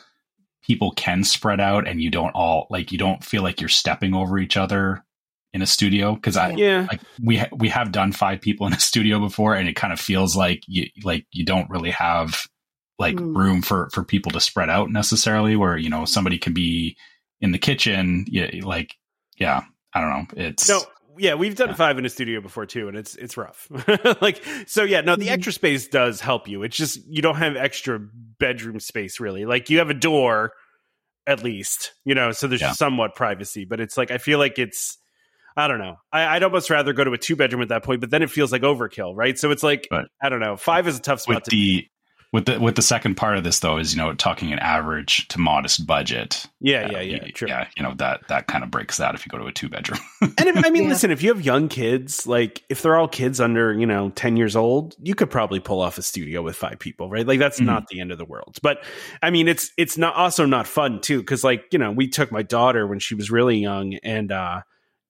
[0.62, 4.14] people can spread out and you don't all like you don't feel like you're stepping
[4.14, 5.04] over each other
[5.52, 6.86] in a studio because I yeah.
[6.90, 9.92] like we ha- we have done five people in a studio before and it kind
[9.92, 12.46] of feels like you like you don't really have
[12.98, 13.36] like Mm.
[13.36, 16.96] room for for people to spread out necessarily where you know somebody can be
[17.40, 18.94] in the kitchen yeah like
[19.36, 19.62] yeah
[19.94, 20.80] i don't know it's No,
[21.18, 21.74] yeah, we've done Yeah.
[21.76, 23.68] five in a studio before too, and it's it's rough.
[24.20, 25.00] like so, yeah.
[25.00, 25.32] No, the Mhm.
[25.32, 26.62] extra space does help you.
[26.62, 27.98] It's just you don't have extra
[28.38, 29.46] bedroom space really.
[29.46, 30.52] Like you have a door,
[31.26, 32.72] at least you know, so there's Yeah.
[32.72, 33.64] somewhat privacy.
[33.64, 34.98] But it's like I feel like it's.
[35.56, 35.96] I don't know.
[36.12, 38.30] I, I'd almost rather go to a two bedroom at that point, but then it
[38.30, 39.38] feels like overkill, right?
[39.38, 40.04] So it's like Right.
[40.22, 40.58] I don't know.
[40.58, 41.86] Five is a tough spot with to the
[42.32, 45.26] with the with the second part of this though is you know talking an average
[45.28, 47.24] to modest budget Yeah, yeah, yeah.
[47.24, 47.48] you- True.
[47.48, 49.68] yeah you know that that kind of breaks that if you go to a two
[49.68, 50.00] bedroom
[50.38, 50.88] And if, I mean, Yeah.
[50.90, 54.36] listen, if you have young kids, like if they're all kids under, you know, 10
[54.36, 57.26] years old, you could probably pull off a studio with five people, right?
[57.26, 57.66] Like that's Mhm.
[57.66, 58.58] not the end of the world.
[58.62, 58.82] But
[59.22, 61.22] I mean, it's, it's not also not fun too.
[61.22, 64.62] Cause like, you know, we took my daughter when she was really young and, uh,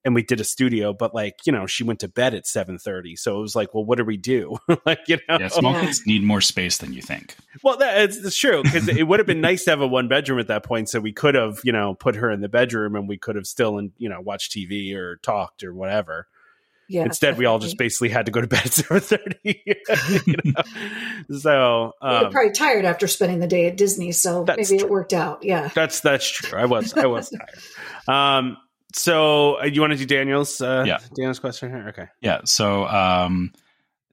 [0.06, 3.16] and we did a studio, but like, you know, she went to bed at 730.
[3.16, 4.56] So it was like, well, what do we do?
[4.86, 8.26] like, you know, yeah small kids need more space than you think well, that's, it's,
[8.26, 10.62] it's true because it would have been nice to have a one bedroom at that
[10.62, 13.36] point, so we could have, you know, put her in the bedroom and we could
[13.36, 16.26] have still, and you know, watched TV or talked or whatever.
[16.88, 17.02] Yeah.
[17.02, 19.62] Instead, we all just basically had to go to bed at seven thirty.
[20.26, 20.62] you know?
[21.38, 24.78] So We were um, probably tired after spending the day at Disney, so That's maybe
[24.78, 24.86] true.
[24.86, 25.42] it worked out.
[25.42, 25.68] Yeah.
[25.74, 26.56] that's that's true.
[26.56, 28.08] I was I was tired.
[28.08, 28.56] Um,
[28.96, 30.60] so uh, you want to do Daniel's?
[30.60, 30.98] Uh, Yeah.
[31.14, 31.86] Daniel's question here.
[31.88, 32.08] Okay.
[32.20, 32.40] Yeah.
[32.44, 33.52] So um,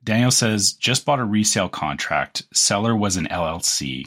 [0.04, 2.44] Daniel says, just bought a resale contract.
[2.54, 4.06] Seller was an LLC.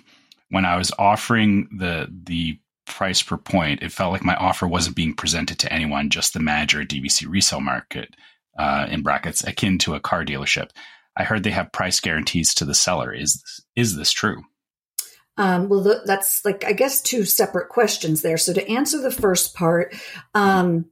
[0.51, 4.95] When I was offering the the price per point, it felt like my offer wasn't
[4.97, 8.15] being presented to anyone, just the manager at DVC resale market,
[8.59, 10.71] uh, in brackets, akin to a car dealership.
[11.17, 13.13] I heard they have price guarantees to the seller.
[13.13, 13.43] Is
[13.75, 14.45] is this true?
[15.39, 18.39] Um, well, th- that's like, I guess, two separate questions there.
[18.39, 19.95] So to answer the first part,
[20.35, 20.87] um,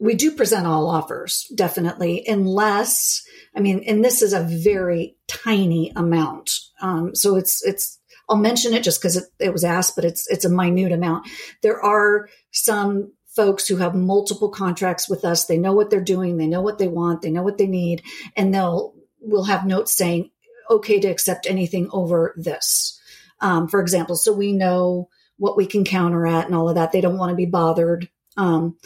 [0.00, 3.22] we do present all offers, definitely, unless,
[3.54, 6.50] I mean, and this is a very tiny amount.
[6.80, 10.28] Um, so it's, it's, I'll mention it just because it, it was asked, but it's,
[10.28, 11.28] it's a minute amount.
[11.62, 15.46] There are some folks who have multiple contracts with us.
[15.46, 16.36] They know what they're doing.
[16.36, 17.22] They know what they want.
[17.22, 18.02] They know what they need.
[18.36, 20.30] And they'll, we'll have notes saying,
[20.70, 22.98] okay to accept anything over this
[23.42, 24.16] um, for example.
[24.16, 26.92] So we know what we can counter at and all of that.
[26.92, 28.76] They don't want to be bothered um,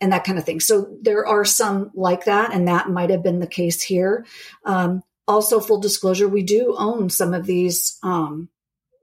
[0.00, 0.60] and that kind of thing.
[0.60, 4.26] So there are some like that, and that might have been the case here.
[4.64, 8.48] Um, also, full disclosure, we do own some of these um,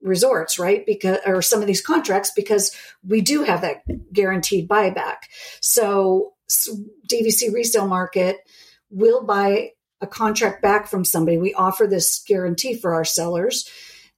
[0.01, 0.85] resorts, right?
[0.85, 2.75] Because or some of these contracts because
[3.07, 3.83] we do have that
[4.13, 5.17] guaranteed buyback.
[5.61, 6.33] So
[7.09, 8.37] DVC resale market
[8.89, 11.37] will buy a contract back from somebody.
[11.37, 13.69] We offer this guarantee for our sellers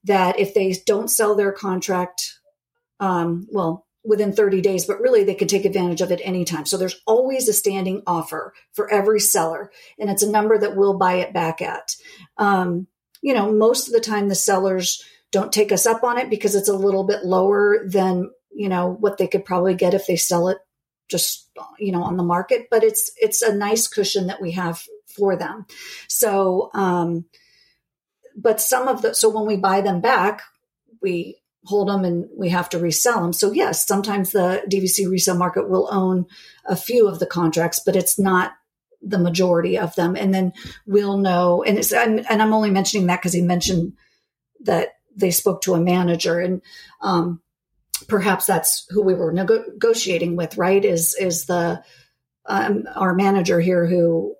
[0.04, 2.38] that if they don't sell their contract,
[3.00, 6.66] um, well, within 30 days, but really they can take advantage of it anytime.
[6.66, 10.98] So there's always a standing offer for every seller, and it's a number that we'll
[10.98, 11.96] buy it back at.
[12.36, 12.88] Um,
[13.20, 16.54] you know, most of the time the sellers don't take us up on it because
[16.54, 20.16] it's a little bit lower than, you know, what they could probably get if they
[20.16, 20.58] sell it
[21.08, 24.82] just, you know, on the market, but it's, it's a nice cushion that we have
[25.14, 25.66] for them.
[26.08, 27.26] So, um,
[28.36, 30.42] but some of the, so when we buy them back,
[31.00, 33.32] we hold them and we have to resell them.
[33.32, 36.26] So yes, sometimes the DVC resale market will own
[36.64, 38.52] a few of the contracts, but it's not
[39.00, 40.16] the majority of them.
[40.16, 40.52] And then
[40.86, 43.94] we'll know, and it's, and, and I'm only mentioning that because he mentioned
[44.60, 46.62] that they spoke to a manager and,
[47.00, 47.40] um,
[48.08, 50.84] perhaps that's who we were nego- negotiating with, right?
[50.84, 51.82] Is, is the,
[52.46, 54.34] um, our manager here who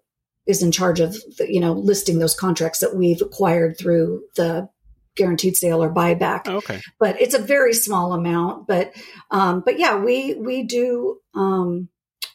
[0.47, 4.69] is in charge of, the, you know, listing those contracts that we've acquired through the
[5.15, 6.43] guaranteed sale or buyback.
[6.47, 6.81] Oh, okay.
[6.99, 8.67] But it's a very small amount.
[8.67, 8.93] But
[9.31, 11.89] um, but yeah, we we do um,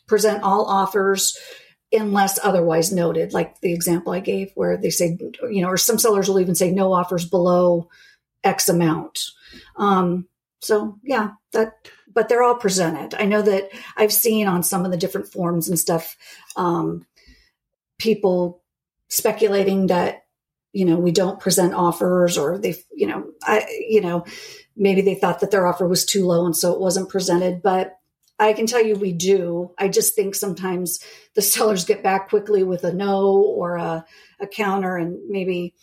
[0.08, 1.38] present all offers
[1.92, 5.18] unless otherwise noted, like the example I gave where they say,
[5.50, 7.90] you know, or some sellers will even say no offers below
[8.44, 9.20] X amount.
[9.78, 10.28] Um,
[10.60, 11.74] so yeah, that
[12.14, 13.16] but they're all presented.
[13.20, 16.16] I know that I've seen on some of the different forms and stuff,
[16.56, 17.06] um,
[17.98, 18.62] people
[19.10, 20.24] speculating that
[20.78, 24.26] you know, we don't present offers or they, you know, I, you know,
[24.76, 27.98] maybe they thought that their offer was too low and so it wasn't presented, but
[28.38, 29.74] I can tell you we do.
[29.80, 34.06] I just think sometimes the sellers get back quickly with a no or a,
[34.40, 35.74] a counter and maybe,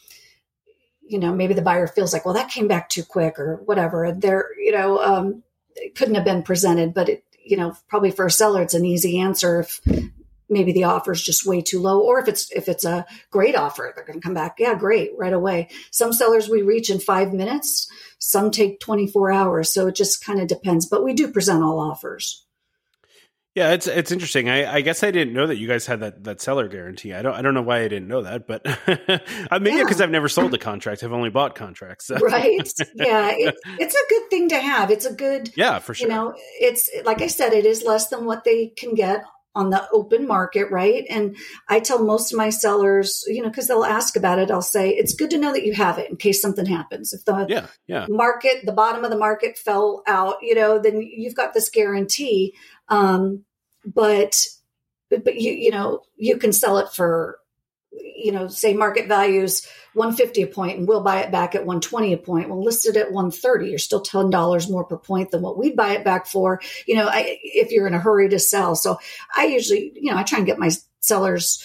[1.02, 4.04] you know, maybe the buyer feels like, well, that came back too quick or whatever.
[4.04, 5.42] And they're, you know, um,
[5.74, 8.86] it couldn't have been presented, but it, you know, probably for a seller, it's an
[8.86, 9.80] easy answer if
[10.48, 13.56] maybe the offer is just way too low or if it's if it's a great
[13.56, 16.98] offer they're going to come back yeah great right away some sellers we reach in
[16.98, 21.30] five minutes some take 24 hours so it just kind of depends but we do
[21.30, 22.44] present all offers
[23.54, 24.48] yeah, it's it's interesting.
[24.48, 27.12] I, I guess I didn't know that you guys had that, that seller guarantee.
[27.12, 30.06] I don't I don't know why I didn't know that, but uh, maybe because yeah.
[30.06, 31.04] I've never sold a contract.
[31.04, 32.06] I've only bought contracts.
[32.06, 32.16] So.
[32.16, 32.68] Right?
[32.96, 34.90] Yeah, it, it's a good thing to have.
[34.90, 36.08] It's a good yeah for sure.
[36.08, 39.24] You know, it's like I said, it is less than what they can get
[39.54, 41.04] on the open market, right?
[41.08, 41.36] And
[41.68, 44.90] I tell most of my sellers, you know, because they'll ask about it, I'll say
[44.90, 47.12] it's good to know that you have it in case something happens.
[47.12, 48.06] If the yeah, yeah.
[48.08, 52.54] market, the bottom of the market fell out, you know, then you've got this guarantee.
[52.88, 53.44] Um,
[53.84, 54.46] but
[55.10, 57.38] but you you know you can sell it for
[58.00, 62.12] you know, say market values 150 a point and we'll buy it back at 120
[62.12, 62.48] a point.
[62.48, 66.04] Well, listed at 130, you're still $10 more per point than what we'd buy it
[66.04, 68.74] back for, you know, I, if you're in a hurry to sell.
[68.74, 68.98] So
[69.34, 71.64] I usually, you know, I try and get my sellers,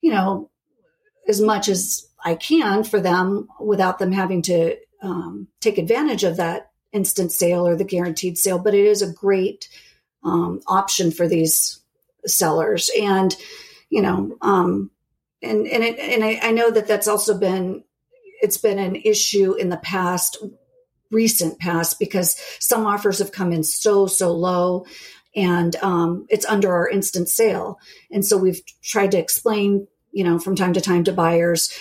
[0.00, 0.50] you know,
[1.28, 6.36] as much as I can for them without them having to um, take advantage of
[6.36, 8.58] that instant sale or the guaranteed sale.
[8.58, 9.68] But it is a great
[10.22, 11.80] um, option for these
[12.26, 12.90] sellers.
[13.00, 13.34] And,
[13.90, 14.90] you know, um,
[15.42, 17.84] and and it, and I, I know that that's also been
[18.40, 20.38] it's been an issue in the past
[21.10, 24.86] recent past because some offers have come in so so low
[25.34, 27.78] and um, it's under our instant sale.
[28.10, 31.72] And so we've tried to explain you know from time to time to buyers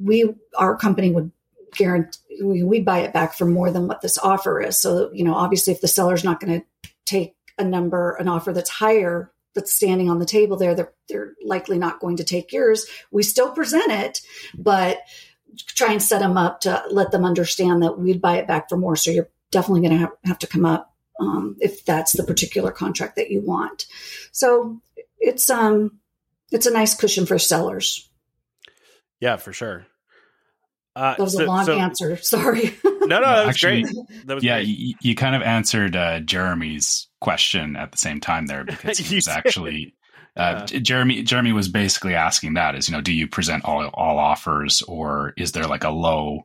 [0.00, 1.30] we our company would
[1.74, 4.80] guarantee we, we'd buy it back for more than what this offer is.
[4.80, 8.52] So you know obviously if the seller's not going to take a number an offer
[8.52, 12.52] that's higher that's standing on the table there, they're, they're likely not going to take
[12.52, 12.86] yours.
[13.10, 14.20] We still present it,
[14.56, 14.98] but
[15.56, 18.76] try and set them up to let them understand that we'd buy it back for
[18.76, 18.96] more.
[18.96, 22.70] So you're definitely going to have, have to come up um, if that's the particular
[22.70, 23.86] contract that you want.
[24.32, 24.80] So
[25.18, 26.00] it's um
[26.50, 28.08] it's a nice cushion for sellers.
[29.20, 29.86] Yeah, for sure.
[30.96, 32.16] Uh, that was so, a long so, answer.
[32.22, 32.74] Sorry.
[33.06, 34.26] No, no, that was Actually, great.
[34.26, 34.68] That was yeah, great.
[34.68, 39.14] You, you, kind of answered uh, Jeremy's question at the same time there because he
[39.16, 39.94] was actually
[40.36, 40.78] uh, yeah.
[40.80, 41.22] Jeremy.
[41.22, 45.32] Jeremy was basically asking that is you know do you present all all offers or
[45.36, 46.44] is there like a low,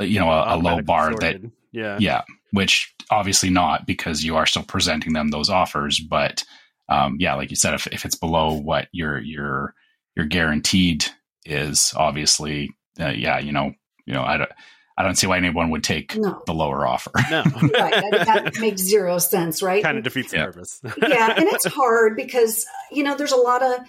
[0.00, 1.42] you know, a, a low bar sorted.
[1.42, 6.44] that yeah yeah which obviously not because you are still presenting them those offers but
[6.88, 9.74] um, yeah like you said if, if it's below what your your
[10.16, 11.04] your guaranteed
[11.44, 13.72] is obviously uh, yeah, you know,
[14.06, 14.50] you know, I don't,
[14.96, 16.42] I don't see why anyone would take no.
[16.46, 17.10] the lower offer.
[17.30, 17.70] No, right.
[18.10, 19.82] That, that, makes zero sense, right?
[19.82, 20.44] Kind of defeats the yeah.
[20.46, 20.80] purpose.
[20.84, 23.80] yeah, and it's hard because you know there's a lot of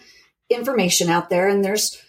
[0.49, 2.01] information out there, and there's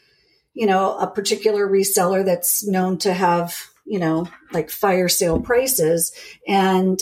[0.54, 6.12] you know a particular reseller that's known to have you know like fire sale prices,
[6.48, 7.00] and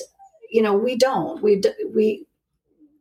[0.51, 1.43] you know we don't.
[1.43, 1.63] We
[1.95, 2.27] we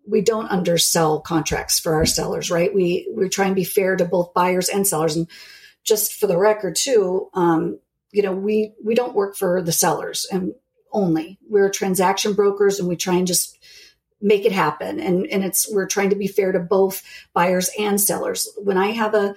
[0.06, 2.74] we don't undersell contracts for our sellers, right?
[2.74, 5.16] We we try and be fair to both buyers and sellers.
[5.16, 5.28] And
[5.84, 7.80] just for the record, too, um,
[8.14, 10.54] you know, we we don't work for the sellers and
[10.92, 11.40] only.
[11.50, 13.58] We're transaction brokers, and we try and just
[14.22, 15.00] make it happen.
[15.00, 17.04] And and it's we're trying to be fair to both
[17.34, 18.48] buyers and sellers.
[18.58, 19.36] When I have a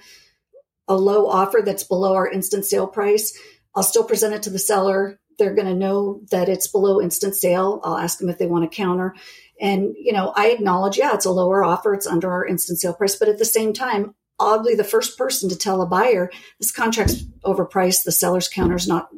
[0.87, 3.37] a low offer that's below our instant sale price,
[3.75, 5.19] I'll still present it to the seller.
[5.37, 7.81] They're going to know that it's below instant sale.
[7.83, 9.13] I'll ask them if they want to counter
[9.59, 11.93] and, you know, I acknowledge, yeah, it's a lower offer.
[11.93, 13.15] It's under our instant sale price.
[13.15, 17.23] But at the same time, I'll the first person to tell a buyer this contract's
[17.43, 18.03] overpriced.
[18.03, 19.09] The seller's counter is not,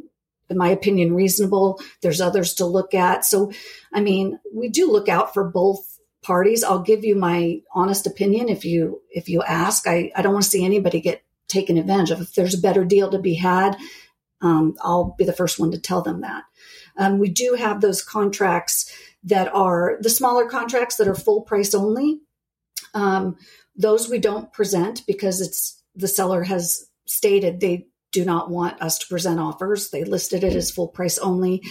[0.49, 1.82] in my opinion, reasonable.
[2.01, 3.26] There's others to look at.
[3.26, 3.51] So,
[3.93, 6.63] I mean, we do look out for both parties.
[6.63, 9.88] I'll give you my honest opinion if you, if you ask.
[9.88, 12.22] I, I don't want to see anybody get taken advantage of.
[12.22, 13.78] If there's a better deal to be had,
[14.41, 16.43] um, I'll be the first one to tell them that.
[16.97, 18.91] Um, we do have those contracts
[19.24, 22.22] that are the smaller contracts that are full price only.
[22.93, 23.38] Um,
[23.80, 28.99] those we don't present because it's the seller has stated they do not want us
[28.99, 29.89] to present offers.
[29.89, 31.63] They listed it as full price only.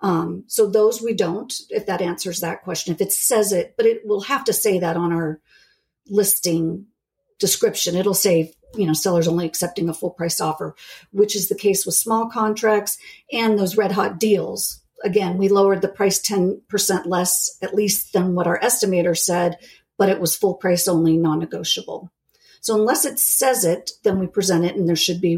[0.00, 2.94] Um, so those we don't, if that answers that question.
[2.94, 5.40] If it says it, but it will have to say that on our
[6.08, 6.86] listing
[7.38, 7.96] description.
[7.96, 10.74] It'll say, you know, sellers only accepting a full price offer,
[11.12, 12.96] which is the case with small contracts
[13.32, 18.34] and those red hot deals again, we lowered the price 10% less, at least than
[18.34, 19.58] what our estimator said,
[20.00, 22.10] but it was full price only, non negotiable.
[22.62, 25.32] So unless it says it, then we present it and there should be,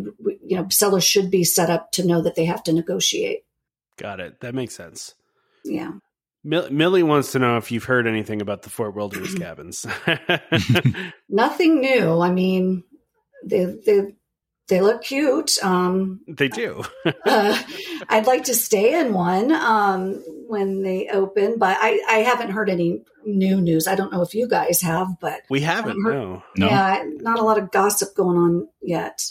[0.45, 3.45] you know, sellers should be set up to know that they have to negotiate.
[3.97, 4.39] Got it.
[4.39, 5.17] That makes sense.
[5.65, 5.95] Yeah.
[6.45, 9.85] Millie wants to know if you've heard anything about the Fort Wilderness cabins.
[11.29, 12.21] Nothing new.
[12.21, 12.85] I mean,
[13.45, 14.15] they, they
[14.73, 15.63] they look cute.
[15.63, 16.83] Um, they do.
[17.27, 17.63] uh,
[18.09, 20.15] I'd like to stay in one um,
[20.49, 23.87] when they open, but I, I haven't heard any new news.
[23.87, 26.03] I don't know if you guys have, but we haven't.
[26.03, 26.43] Heard, no.
[26.57, 29.23] no, yeah, not a lot of gossip going on yet.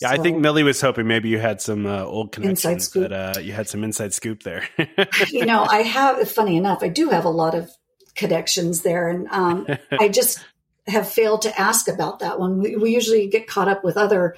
[0.00, 3.12] Yeah, so, I think Millie was hoping maybe you had some uh, old connections that
[3.12, 4.66] uh, you had some inside scoop there.
[5.28, 6.26] you know, I have.
[6.30, 7.70] Funny enough, I do have a lot of
[8.14, 9.66] connections there, and um,
[10.00, 10.42] I just
[10.86, 12.58] have failed to ask about that one.
[12.58, 14.36] We, we usually get caught up with other,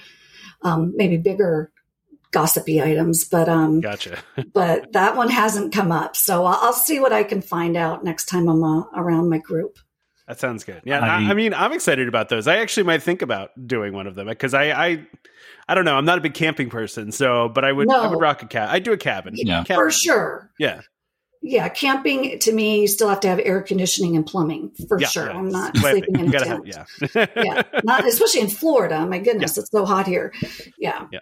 [0.63, 1.73] um, maybe bigger
[2.31, 4.19] gossipy items, but um, gotcha.
[4.53, 8.05] but that one hasn't come up, so I'll, I'll, see what I can find out
[8.05, 9.79] next time I'm uh, around my group.
[10.29, 10.83] That sounds good.
[10.85, 12.49] Yeah, I, I, mean, I'm excited about those.
[12.49, 15.07] I actually might think about doing one of them because I, I,
[15.69, 15.95] I don't know.
[15.95, 18.03] I'm not a big camping person, so but I would, no.
[18.03, 18.69] I would rock a cat.
[18.69, 19.77] I do a cabin, yeah, cabin.
[19.77, 20.51] for sure.
[20.59, 20.81] Yeah,
[21.47, 25.07] yeah, camping to me, you still have to have air conditioning and plumbing for yeah,
[25.07, 25.27] sure.
[25.27, 25.39] Yeah.
[25.39, 26.67] I'm not sleeping in a tent.
[26.69, 29.07] Have, yeah, yeah, not especially in Florida.
[29.07, 29.61] My goodness, yeah.
[29.61, 30.33] it's so hot here.
[30.77, 31.21] Yeah, yeah.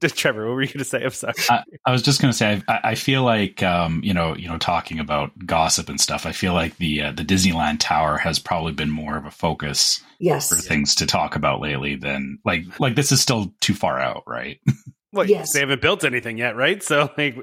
[0.08, 1.02] Trevor, what were you going to say?
[1.02, 1.32] I'm sorry.
[1.48, 4.46] I, I was just going to say, I, I, feel like um, you know, you
[4.46, 6.26] know, talking about gossip and stuff.
[6.26, 10.02] I feel like the uh, the Disneyland Tower has probably been more of a focus.
[10.18, 10.48] Yes.
[10.48, 14.22] for things to talk about lately than like like this is still too far out,
[14.26, 14.60] right?
[15.16, 15.52] Well, yes.
[15.52, 16.82] they haven't built anything yet, right?
[16.82, 17.36] So, like,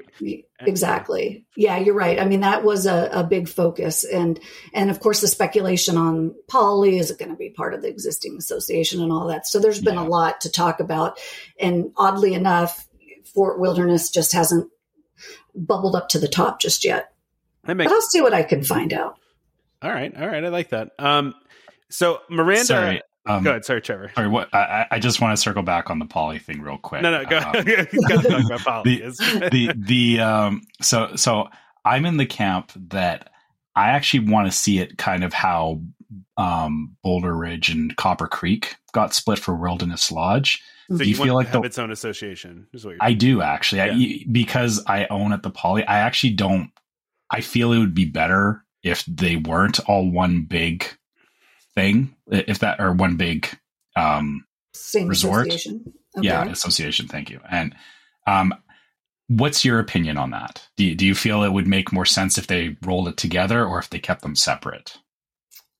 [0.60, 1.44] exactly.
[1.56, 2.20] Yeah, you're right.
[2.20, 4.38] I mean, that was a, a big focus, and
[4.72, 7.88] and of course, the speculation on Poly is it going to be part of the
[7.88, 9.46] existing association and all that.
[9.46, 10.06] So, there's been yeah.
[10.06, 11.18] a lot to talk about,
[11.58, 12.86] and oddly enough,
[13.34, 14.70] Fort Wilderness just hasn't
[15.54, 17.12] bubbled up to the top just yet.
[17.66, 19.18] Makes- but I'll see what I can find out.
[19.82, 20.92] All right, all right, I like that.
[20.98, 21.34] Um,
[21.90, 23.02] so Miranda, Sorry.
[23.26, 23.64] Um, go ahead.
[23.64, 24.10] Sorry, Trevor.
[24.14, 24.54] Sorry, what?
[24.54, 27.02] I, I, just want to circle back on the poly thing real quick.
[27.02, 27.38] No, no, go.
[27.38, 27.52] Um,
[28.84, 30.62] the, the the um.
[30.82, 31.48] So so
[31.84, 33.30] I'm in the camp that
[33.74, 35.80] I actually want to see it kind of how
[36.36, 40.62] um Boulder Ridge and Copper Creek got split for Wilderness Lodge.
[40.90, 42.66] So do you, you feel like have the, its own association?
[43.00, 43.94] I do actually, yeah.
[43.94, 45.82] I, because I own at the poly.
[45.84, 46.70] I actually don't.
[47.30, 50.86] I feel it would be better if they weren't all one big
[51.74, 53.48] thing, if that or one big
[53.96, 55.48] um, Same resort.
[55.48, 55.92] Association.
[56.16, 56.28] Okay.
[56.28, 57.08] Yeah, association.
[57.08, 57.40] Thank you.
[57.50, 57.74] And
[58.26, 58.54] um,
[59.28, 60.66] what's your opinion on that?
[60.76, 63.64] Do you, do you feel it would make more sense if they rolled it together
[63.64, 64.96] or if they kept them separate?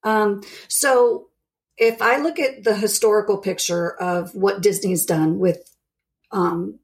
[0.03, 1.29] Um, so
[1.77, 5.71] if I look at the historical picture of what Disney's done with
[6.31, 6.79] um,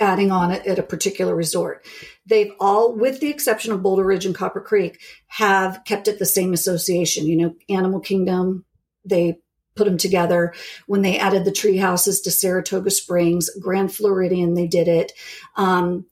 [0.00, 1.84] adding on it at a particular resort.
[2.26, 6.26] They've all, with the exception of Boulder Ridge and Copper Creek, have kept it the
[6.26, 7.26] same association.
[7.26, 8.64] You know, Animal Kingdom,
[9.04, 9.38] they
[9.76, 10.54] put them together.
[10.86, 15.12] When they added the tree houses to Saratoga Springs, Grand Floridian, they did it.
[15.56, 16.06] Um,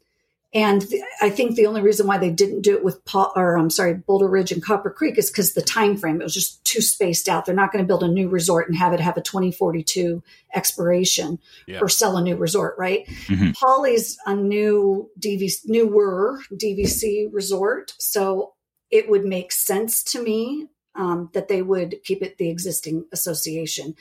[0.55, 3.59] and th- I think the only reason why they didn't do it with, pa- or
[3.59, 6.64] I'm sorry, Boulder Ridge and Copper Creek is because the time frame it was just
[6.64, 7.44] too spaced out.
[7.44, 10.22] They're not going to build a new resort and have it have a 2042
[10.55, 11.80] expiration yeah.
[11.80, 13.05] or sell a new resort, right?
[13.26, 13.50] Mm-hmm.
[13.50, 18.55] Poly's a new DVC, newer DVC resort, so
[18.92, 23.96] it would make sense to me um, that they would keep it the existing association,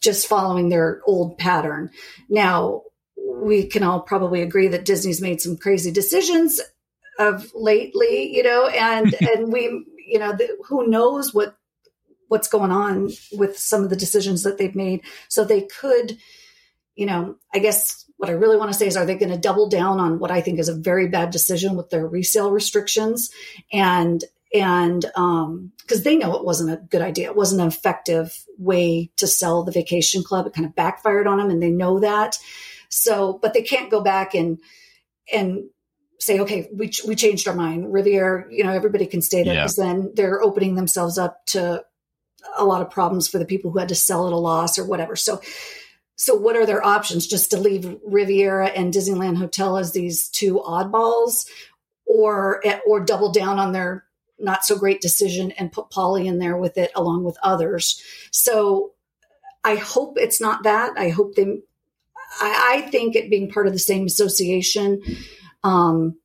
[0.00, 1.90] just following their old pattern.
[2.28, 2.82] Now,
[3.26, 6.60] we can all probably agree that Disney's made some crazy decisions
[7.18, 11.56] of lately, you know, and and we, you know, the, who knows what
[12.28, 15.02] what's going on with some of the decisions that they've made.
[15.28, 16.18] So they could,
[16.96, 19.38] you know, I guess what I really want to say is, are they going to
[19.38, 23.30] double down on what I think is a very bad decision with their resale restrictions?
[23.72, 24.24] And
[24.54, 27.28] and um because they know it wasn't a good idea.
[27.28, 30.46] It wasn't an effective way to sell the vacation club.
[30.46, 32.38] It kind of backfired on them and they know that
[32.96, 34.58] so but they can't go back and
[35.32, 35.64] and
[36.18, 39.78] say okay we, we changed our mind riviera you know everybody can stay there because
[39.78, 39.84] yeah.
[39.84, 41.84] then they're opening themselves up to
[42.56, 44.84] a lot of problems for the people who had to sell at a loss or
[44.84, 45.40] whatever so
[46.18, 50.60] so what are their options just to leave riviera and disneyland hotel as these two
[50.60, 51.46] oddballs
[52.06, 54.06] or eh, or double down on their
[54.38, 58.02] not so great decision and put Poly in there with it along with others.
[58.30, 58.92] So
[59.64, 60.92] I hope it's not that.
[60.96, 61.60] I hope they,
[62.40, 65.02] I, I think it being part of the same association
[65.64, 66.16] um,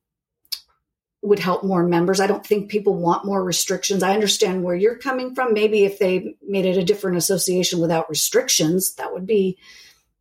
[1.22, 2.20] would help more members.
[2.20, 4.02] I don't think people want more restrictions.
[4.02, 5.54] I understand where you're coming from.
[5.54, 9.58] Maybe if they made it a different association without restrictions, that would be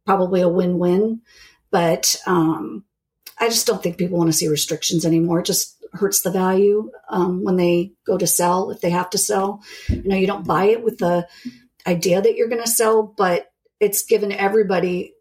[0.06, 1.22] probably a win win.
[1.72, 2.86] But um,
[3.40, 5.40] I just don't think people want to see restrictions anymore.
[5.40, 9.18] It just hurts the value um, when they go to sell if they have to
[9.18, 9.64] sell.
[9.90, 11.28] You know, you don't buy it with the
[11.88, 15.14] idea that you're going to sell, but it's given everybody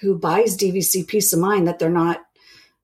[0.00, 2.22] who buys DVC peace of mind that they're not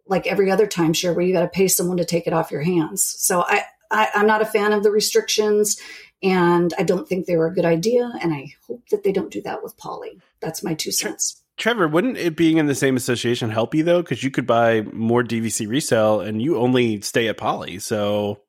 [0.07, 2.63] like every other timeshare where you got to pay someone to take it off your
[2.63, 3.05] hands.
[3.05, 5.81] So I, I I'm not a fan of the restrictions,
[6.23, 8.11] and I don't think they were a good idea.
[8.21, 10.21] And I hope that they don't do that with Poly.
[10.41, 11.43] That's my two cents.
[11.57, 14.03] Trevor, wouldn't it being in the same association help you though?
[14.03, 17.79] Because you could buy more DVC resale, and you only stay at Poly.
[17.79, 18.41] So,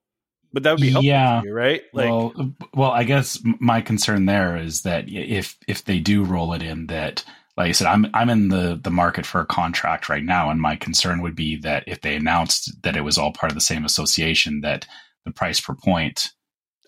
[0.51, 1.41] but that would be helpful yeah.
[1.43, 1.82] You, right?
[1.93, 2.34] Like, well,
[2.74, 6.88] well, I guess my concern there is that if if they do roll it in,
[6.88, 7.24] that
[7.56, 10.60] like I said, I'm I'm in the the market for a contract right now, and
[10.60, 13.62] my concern would be that if they announced that it was all part of the
[13.62, 14.88] same association, that
[15.26, 16.32] the price per point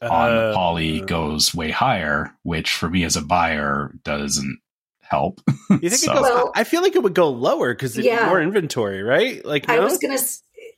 [0.01, 4.59] on uh, Poly goes way higher, which for me as a buyer doesn't
[5.01, 5.39] help.
[5.69, 6.11] You think so.
[6.11, 6.21] it goes?
[6.23, 8.25] Well, I feel like it would go lower because yeah.
[8.27, 9.45] more inventory, right?
[9.45, 9.75] Like no?
[9.75, 10.17] I was gonna.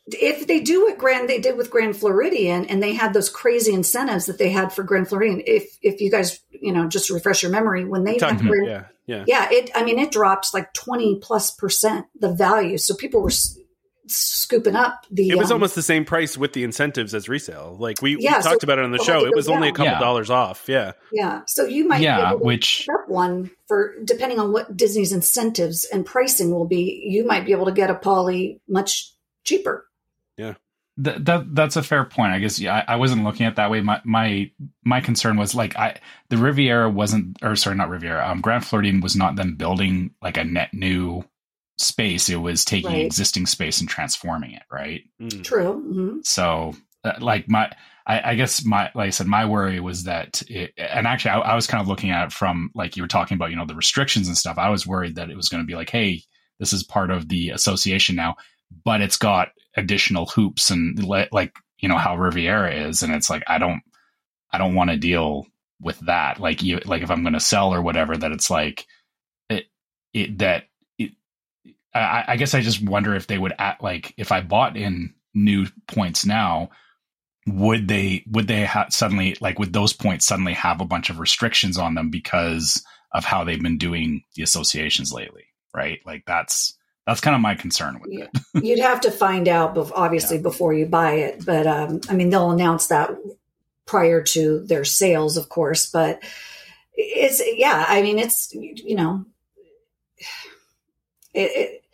[0.10, 3.74] If they do what Grand they did with Grand Floridian, and they had those crazy
[3.74, 7.42] incentives that they had for Grand Floridian, if if you guys you know just refresh
[7.42, 11.20] your memory, when they Grand, yeah yeah yeah it I mean it dropped like twenty
[11.22, 13.32] plus percent the value, so people were
[14.10, 15.30] scooping up the.
[15.30, 17.76] It was um, almost the same price with the incentives as resale.
[17.80, 19.26] Like we, yeah, we talked so about it on the show.
[19.26, 20.00] It was only a couple yeah.
[20.00, 20.66] dollars off.
[20.68, 20.94] Yeah.
[21.12, 21.42] Yeah.
[21.48, 26.52] So you might yeah, which up one for depending on what Disney's incentives and pricing
[26.52, 27.04] will be.
[27.10, 29.88] You might be able to get a poly much cheaper.
[30.38, 30.56] Yeah.
[31.00, 32.34] That, that that's a fair point.
[32.34, 33.82] I guess yeah, I, I, wasn't looking at that way.
[33.82, 34.50] My my
[34.84, 38.28] my concern was like I the Riviera wasn't or sorry not Riviera.
[38.28, 41.24] Um, Grand Floridian was not them building like a net new
[41.78, 43.06] space it was taking right.
[43.06, 45.44] existing space and transforming it right mm.
[45.44, 46.18] true mm-hmm.
[46.24, 46.74] so
[47.04, 47.72] uh, like my
[48.08, 51.40] I, I, guess my like i said my worry was that it, and actually I,
[51.40, 53.66] I, was kind of looking at it from like you were talking about you know
[53.66, 56.24] the restrictions and stuff i was worried that it was going to be like hey
[56.60, 58.36] this is part of the association now
[58.84, 63.30] but it's got additional hoops and le- like you know how riviera is and it's
[63.30, 63.82] like i don't
[64.52, 65.46] i don't want to deal
[65.80, 68.86] with that like you like if i'm going to sell or whatever that it's like
[69.50, 69.66] it,
[70.14, 70.64] it that
[71.98, 75.14] I, I guess I just wonder if they would act like if I bought in
[75.34, 76.70] new points now,
[77.48, 81.20] would they would they ha- suddenly like would those points suddenly have a bunch of
[81.20, 86.00] restrictions on them because of how they've been doing the associations lately, right?
[86.06, 86.78] Like that's
[87.08, 88.30] that's kind of my concern with it.
[88.64, 90.44] You'd have to find out, obviously, yeah.
[90.44, 91.46] before you buy it.
[91.46, 93.12] But um, I mean, they'll announce that
[93.86, 95.90] prior to their sales, of course.
[95.90, 96.22] But
[96.96, 99.26] it's yeah, I mean, it's you know,
[101.34, 101.86] it, it,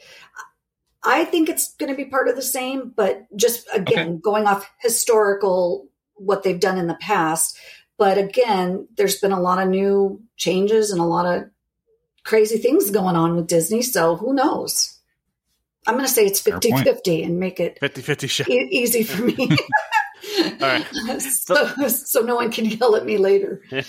[1.03, 4.19] I think it's going to be part of the same, but just again, okay.
[4.19, 7.55] going off historical, what they've done in the past.
[7.99, 11.51] But again, there's been a lot of new changes and a lot of
[12.23, 13.83] crazy things going on with Disney.
[13.83, 14.92] So who knows?
[15.87, 19.21] I'm going to say it's 50 50 and make it 50 50 e- easy for
[19.21, 19.49] me.
[20.39, 20.85] All right.
[21.19, 21.55] So,
[21.87, 23.61] so no one can yell at me later.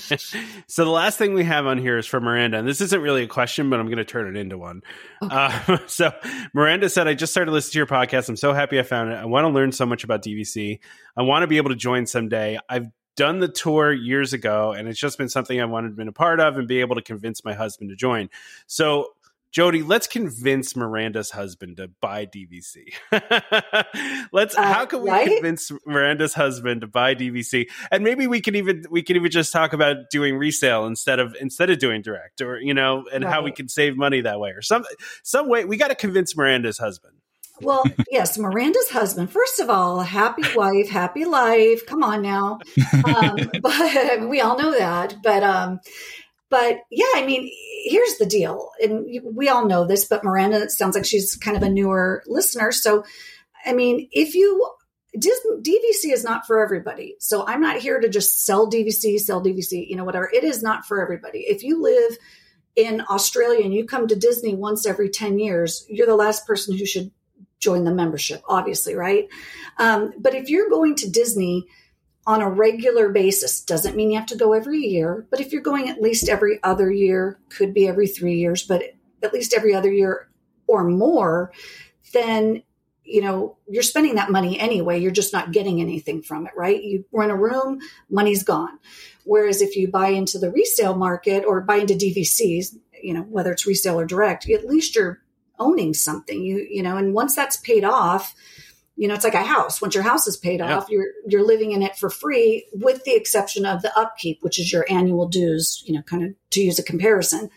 [0.66, 3.22] so the last thing we have on here is from Miranda, and this isn't really
[3.22, 4.82] a question, but I'm going to turn it into one.
[5.22, 5.34] Okay.
[5.34, 6.12] Uh, so
[6.52, 8.28] Miranda said, "I just started listening to your podcast.
[8.28, 9.14] I'm so happy I found it.
[9.14, 10.80] I want to learn so much about DVC.
[11.16, 12.58] I want to be able to join someday.
[12.68, 16.06] I've done the tour years ago, and it's just been something I wanted to be
[16.06, 18.28] a part of and be able to convince my husband to join.
[18.66, 19.13] So."
[19.54, 22.92] Jodi, let's convince Miranda's husband to buy DVC.
[24.32, 24.58] let's.
[24.58, 25.28] Uh, how can we right?
[25.28, 27.68] convince Miranda's husband to buy DVC?
[27.92, 31.36] And maybe we can even we can even just talk about doing resale instead of
[31.40, 34.50] instead of doing direct, or you know, and how we can save money that way,
[34.50, 34.84] or some
[35.22, 35.64] some way.
[35.64, 37.14] We got to convince Miranda's husband.
[37.60, 39.30] Well, yes, Miranda's husband.
[39.30, 41.86] First of all, happy wife, happy life.
[41.86, 42.58] Come on now.
[43.04, 45.14] Um, but we all know that.
[45.22, 45.78] But um,
[46.54, 47.50] but yeah, I mean,
[47.82, 50.04] here's the deal, and we all know this.
[50.04, 52.70] But Miranda, it sounds like she's kind of a newer listener.
[52.70, 53.04] So,
[53.66, 54.70] I mean, if you
[55.16, 57.16] DVC is not for everybody.
[57.18, 60.30] So I'm not here to just sell DVC, sell DVC, you know, whatever.
[60.32, 61.40] It is not for everybody.
[61.40, 62.18] If you live
[62.76, 66.78] in Australia and you come to Disney once every 10 years, you're the last person
[66.78, 67.10] who should
[67.58, 69.26] join the membership, obviously, right?
[69.78, 71.66] Um, but if you're going to Disney
[72.26, 75.62] on a regular basis, doesn't mean you have to go every year, but if you're
[75.62, 78.82] going at least every other year, could be every three years, but
[79.22, 80.28] at least every other year
[80.66, 81.52] or more,
[82.12, 82.62] then
[83.04, 84.98] you know you're spending that money anyway.
[84.98, 86.82] You're just not getting anything from it right?
[86.82, 88.78] You rent a room money's gone.
[89.24, 93.52] Whereas if you buy into the resale market or buy into dvcs you know whether
[93.52, 95.20] it's resale or direct at least you're
[95.58, 96.42] owning something.
[96.42, 98.34] You you know and once that's paid off
[98.96, 100.76] you know it's like a house once your house is paid Yeah.
[100.78, 104.58] off you're you're living in it for free with the exception of the upkeep which
[104.58, 107.50] is your annual dues you know kind of to use a comparison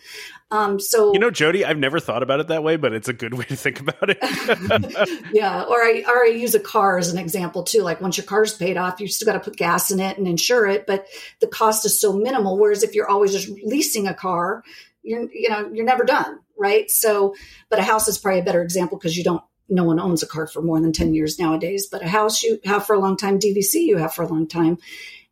[0.49, 3.13] um so You know, Jodi, I've never thought about it that way, but it's a
[3.13, 4.17] good way to think about it.
[5.33, 7.81] yeah, or I or I use a car as an example too.
[7.81, 10.25] Like once your car's paid off, you still got to put gas in it and
[10.25, 11.05] insure it, but
[11.41, 12.57] the cost is so minimal.
[12.57, 14.63] Whereas if you're always just leasing a car,
[15.03, 16.89] you're you know you're never done, right?
[16.89, 17.35] So,
[17.69, 19.43] but a house is probably a better example because you don't.
[19.70, 22.59] No one owns a car for more than ten years nowadays, but a house you
[22.65, 24.78] have for a long time, DVC you have for a long time,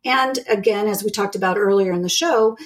[0.04, 2.56] and again, as we talked about earlier in the show,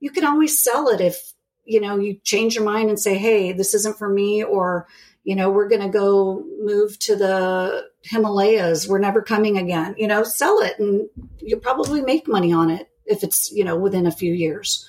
[0.00, 1.32] you can always sell it if
[1.64, 4.86] you know you change your mind and say, "Hey, this isn't for me," or
[5.24, 8.88] you know, we're going to go move to the Himalayas.
[8.88, 9.94] We're never coming again.
[9.98, 11.08] You know, sell it and
[11.38, 14.88] you'll probably make money on it if it's, you know, within a few years.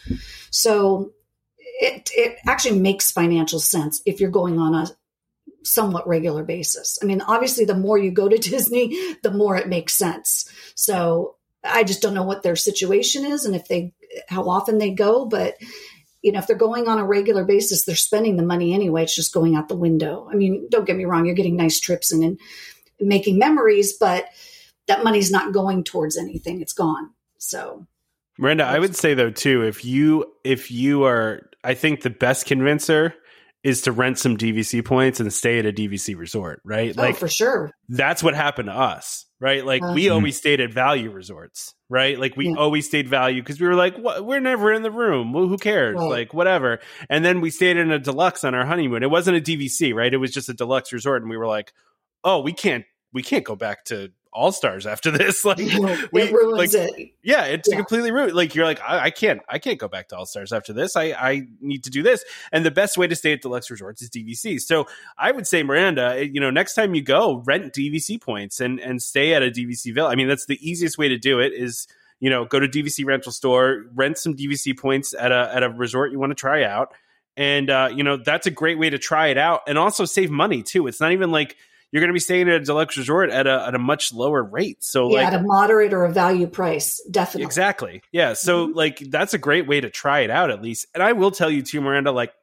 [0.49, 1.11] So
[1.79, 4.87] it, it actually makes financial sense if you're going on a
[5.63, 6.97] somewhat regular basis.
[7.01, 10.49] I mean, obviously, the more you go to Disney, the more it makes sense.
[10.75, 13.93] So I just don't know what their situation is and if they,
[14.27, 15.55] how often they go, but
[16.21, 19.03] you know, if they're going on a regular basis, they're spending the money anyway.
[19.03, 20.27] It's just going out the window.
[20.31, 22.39] I mean, don't get me wrong, you're getting nice trips and, and
[22.99, 24.25] making memories, but
[24.87, 26.61] that money's not going towards anything.
[26.61, 27.11] It's gone.
[27.37, 27.87] So
[28.37, 32.45] Miranda, I would say though too, if you if you are, I think the best
[32.45, 33.13] convincer
[33.63, 36.95] is to rent some DVC points and stay at a DVC resort, right?
[36.97, 37.71] oh, Like for sure.
[37.89, 39.63] that's what happened to us, right?
[39.65, 40.15] Like we Uh-huh.
[40.15, 42.19] always stayed at value resorts, right?
[42.19, 42.55] Like we Yeah.
[42.57, 44.25] always stayed value because we were like, what?
[44.25, 45.31] we're never in the room.
[45.31, 45.97] Well, who cares?
[45.99, 46.09] Right.
[46.09, 46.79] Like whatever.
[47.09, 49.03] And then we stayed in a deluxe on our honeymoon.
[49.03, 50.11] It wasn't a DVC, right?
[50.13, 51.71] It was just a deluxe resort, and we were like,
[52.23, 55.43] oh, we can't, we can't go back to All Stars after this.
[55.51, 55.65] Like, we-
[56.21, 57.11] it like- it.
[57.21, 57.77] yeah, it's Yeah.
[57.77, 58.33] completely ruined.
[58.33, 60.95] Like you're like, I, I can't, I can't go back to All Stars after this.
[60.95, 62.23] I, I need to do this.
[62.51, 64.59] And the best way to stay at deluxe resorts is DVC.
[64.61, 68.59] So I would say, Miranda, eh, you know, next time you go, rent DVC points
[68.61, 70.09] and and stay at a DVC villa.
[70.09, 71.53] I mean, that's the easiest way to do it.
[71.53, 71.87] Is
[72.19, 75.69] you know, go to DVC rental store, rent some DVC points at a at a
[75.69, 76.93] resort you want to try out,
[77.35, 80.29] and uh, you know, that's a great way to try it out and also save
[80.29, 80.85] money too.
[80.87, 81.57] It's not even like
[81.91, 84.41] you're going to be staying at a deluxe resort at a at a much lower
[84.41, 84.83] rate.
[84.83, 87.45] So yeah, like at a moderate or a value price, definitely.
[87.45, 88.01] Exactly.
[88.11, 88.33] Yeah.
[88.33, 88.75] So Mhm.
[88.75, 90.87] like that's a great way to try it out at least.
[90.93, 92.33] And I will tell you too, Miranda, like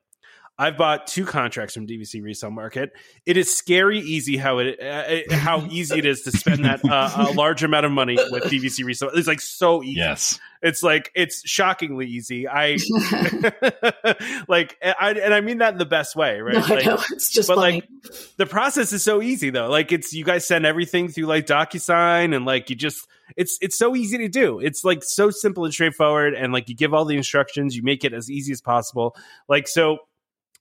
[0.60, 2.92] I've bought two contracts from DVC Resale Market.
[3.24, 7.28] It is scary easy how it uh, how easy it is to spend that uh,
[7.30, 9.10] a large amount of money with DVC Resale.
[9.14, 10.00] It's like so easy.
[10.00, 10.40] Yes.
[10.60, 12.48] It's like it's shockingly easy.
[12.48, 12.78] I
[14.48, 16.54] like I, and I mean that in the best way, right?
[16.54, 16.98] No, I like, know.
[17.12, 17.74] It's just but funny.
[17.74, 17.88] like
[18.36, 19.68] the process is so easy though.
[19.68, 23.06] Like it's you guys send everything through like DocuSign and like you just
[23.36, 24.58] it's it's so easy to do.
[24.58, 28.04] It's like so simple and straightforward and like you give all the instructions, you make
[28.04, 29.14] it as easy as possible.
[29.48, 29.98] Like so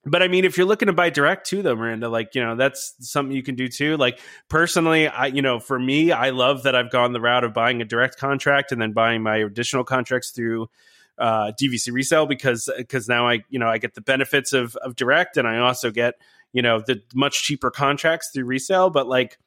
[0.09, 2.55] but I mean, if you're looking to buy direct too, though, Miranda, like you know,
[2.55, 3.97] that's something you can do too.
[3.97, 7.53] Like personally, I you know, for me, I love that I've gone the route of
[7.53, 10.69] buying a direct contract and then buying my additional contracts through
[11.17, 14.95] uh, DVC resale because because now I you know I get the benefits of of
[14.95, 16.15] direct and I also get
[16.53, 18.89] you know the much cheaper contracts through resale.
[18.89, 19.37] But like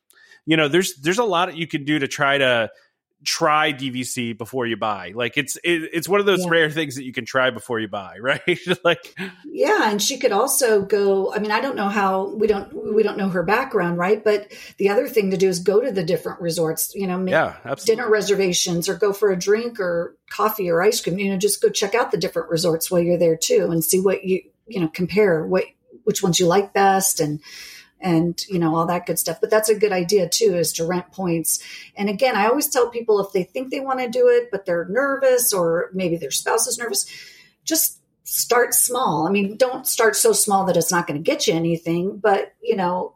[0.46, 2.70] you know, there's there's a lot you can do to try to
[3.24, 5.12] try DVC before you buy.
[5.14, 6.50] Like it's it, it's one of those Yeah.
[6.50, 8.58] rare things that you can try before you buy, right?
[8.84, 9.14] like
[9.44, 11.32] Yeah, and she could also go.
[11.34, 14.22] I mean, I don't know how we don't we don't know her background, right?
[14.22, 16.94] But the other thing to do is go to the different resorts.
[16.94, 18.02] You know, make yeah, absolutely.
[18.02, 21.18] dinner reservations or go for a drink or coffee or ice cream.
[21.18, 24.00] You know, just go check out the different resorts while you're there too, and see
[24.00, 25.64] what you you know compare what
[26.04, 27.40] which ones you like best and
[28.00, 30.86] and you know all that good stuff but that's a good idea too is to
[30.86, 31.60] rent points
[31.96, 34.64] and again i always tell people if they think they want to do it but
[34.64, 37.06] they're nervous or maybe their spouse is nervous
[37.64, 41.46] just start small i mean don't start so small that it's not going to get
[41.46, 43.14] you anything but you know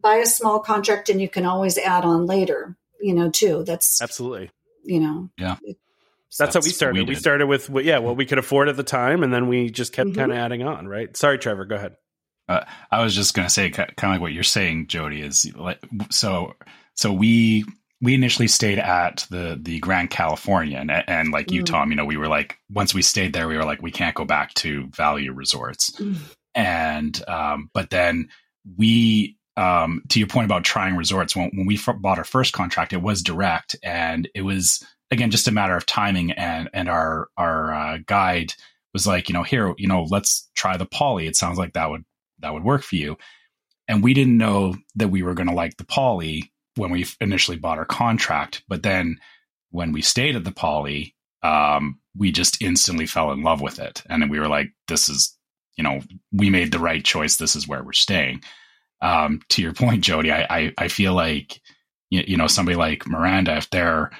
[0.00, 4.00] buy a small contract and you can always add on later you know too that's
[4.02, 4.50] absolutely
[4.82, 5.76] you know yeah it,
[6.36, 6.98] that's, that's, how we started.
[6.98, 9.70] We, we, started with yeah, what we could afford at the time, and then we
[9.70, 10.18] just kept mm-hmm.
[10.18, 10.88] kind of adding on.
[10.88, 11.16] Right?
[11.16, 11.64] Sorry, Trevor.
[11.64, 11.94] Go ahead.
[12.48, 15.50] Uh, I was just going to say, kind of like what you're saying, Jodi, is
[15.56, 15.78] like,
[16.10, 16.54] so.
[16.96, 17.64] So we
[18.00, 21.54] we initially stayed at the the Grand Californian, and, and like mm.
[21.54, 23.90] you, Tom, you know, we were like once we stayed there, we were like, we
[23.90, 26.16] can't go back to value resorts, mm.
[26.54, 28.28] and um, but then
[28.76, 29.36] we.
[29.56, 32.92] Um, to your point about trying resorts, when, when we f- bought our first contract,
[32.92, 36.32] it was direct, and it was again just a matter of timing.
[36.32, 38.52] And and our our uh, guide
[38.92, 41.28] was like, you know, here, you know, let's try the Poly.
[41.28, 42.04] It sounds like that would
[42.44, 43.16] that would work for you.
[43.88, 47.56] And we didn't know that we were going to like the Poly when we initially
[47.56, 48.62] bought our contract.
[48.68, 49.18] But then
[49.70, 54.02] when we stayed at the Poly, um, we just instantly fell in love with it.
[54.08, 55.36] And we were like, this is,
[55.76, 56.00] you know,
[56.32, 57.36] we made the right choice.
[57.36, 58.42] This is where we're staying.
[59.00, 61.60] Um, to your point, Jodi, I, I, I feel like,
[62.10, 64.10] you, you, know, somebody like Miranda, if they're,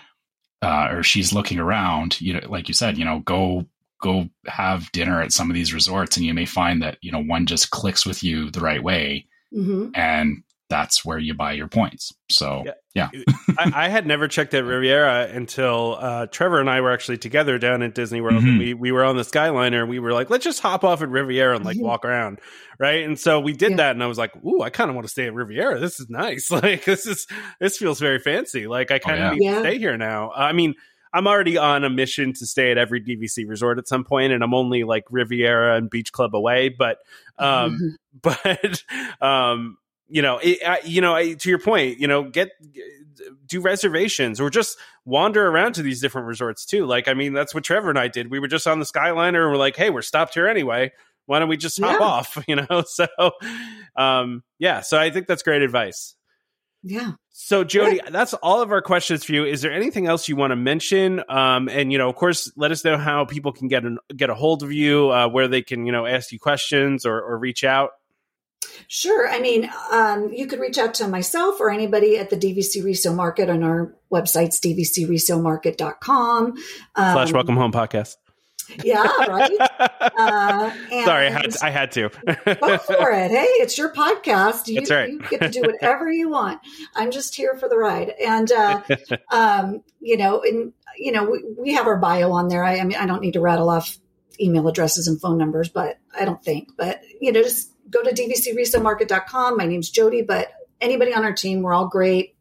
[0.62, 3.66] uh, or she's looking around, you know, like you said, you know, go
[4.04, 7.22] go have dinner at some of these resorts and you may find that you know
[7.22, 9.88] one just clicks with you the right way mm-hmm.
[9.94, 13.22] and that's where you buy your points so yeah, yeah.
[13.58, 17.58] I, I, had never checked at riviera until uh, trevor and i were actually together
[17.58, 18.48] down at disney world mm-hmm.
[18.48, 21.00] and we, we were on the skyliner and we were like let's just hop off
[21.00, 21.86] at riviera and like mm-hmm.
[21.86, 22.40] walk around
[22.78, 23.76] right and so we did yeah.
[23.78, 25.98] that and i was like ooh i kind of want to stay at riviera this
[25.98, 27.26] is nice like this is
[27.58, 29.50] this feels very fancy like i kind of oh, yeah.
[29.50, 30.74] need to stay here now i mean
[31.14, 34.42] I'm already on a mission to stay at every DVC resort at some point, and
[34.42, 36.68] I'm only like Riviera and Beach Club away.
[36.68, 36.98] But,
[37.38, 38.82] um, but,
[39.20, 42.50] um, you know, it, I, you know, I, to your point, you know, get
[43.46, 46.84] do reservations or just wander around to these different resorts too.
[46.84, 48.30] Like, I mean, that's what Trevor and I did.
[48.30, 50.90] We were just on the Skyliner, and we're like, hey, we're stopped here anyway.
[51.26, 52.06] Why don't we just hop yeah.
[52.06, 52.44] off?
[52.48, 53.06] You know, so,
[53.96, 54.80] um, yeah.
[54.80, 56.16] So I think that's great advice.
[56.86, 57.12] Yeah.
[57.30, 59.44] So Jodi, that's all of our questions for you.
[59.44, 61.22] Is there anything else you want to mention?
[61.28, 64.28] Um, and you know, of course, let us know how people can get an, get
[64.28, 67.38] a hold of you, uh, where they can you know ask you questions or, or
[67.38, 67.90] reach out.
[68.86, 69.28] Sure.
[69.28, 73.14] I mean, um, you could reach out to myself or anybody at the DVC Resale
[73.14, 76.46] Market on our websites, dvcresalemarket.com.
[76.46, 76.54] Um,
[76.94, 78.16] Slash Welcome Home Podcast.
[78.82, 79.50] Yeah, right.
[80.16, 80.70] Uh,
[81.04, 82.08] Sorry, I had, I had to.
[82.08, 83.30] go for it.
[83.30, 84.68] Hey, it's your podcast.
[84.68, 85.10] You, That's right.
[85.10, 86.60] you get to do whatever you want.
[86.94, 88.10] I'm just here for the ride.
[88.24, 88.82] And, uh,
[89.30, 92.64] um, you know, and, you know, we, we have our bio on there.
[92.64, 93.98] I, I mean, I don't need to rattle off
[94.40, 96.70] email addresses and phone numbers, but I don't think.
[96.76, 99.56] But, you know, just go to dvcresalemarket.com.
[99.56, 102.36] My name's Jodi, but anybody on our team, we're all great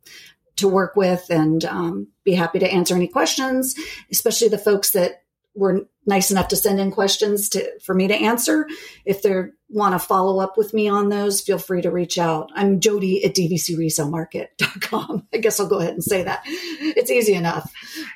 [0.57, 3.75] to work with and um, be happy to answer any questions,
[4.11, 5.22] especially the folks that
[5.55, 8.67] were nice enough to send in questions to for me to answer.
[9.05, 9.33] If they
[9.69, 12.51] want to follow up with me on those, feel free to reach out.
[12.55, 15.27] I'm Jodi at dvcresalemarket.com.
[15.33, 16.41] I guess I'll go ahead and say that.
[16.45, 17.71] It's easy enough.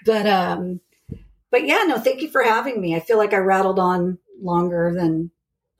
[0.05, 0.81] But um
[1.51, 2.95] but yeah, no, thank you for having me.
[2.95, 5.31] I feel like I rattled on longer than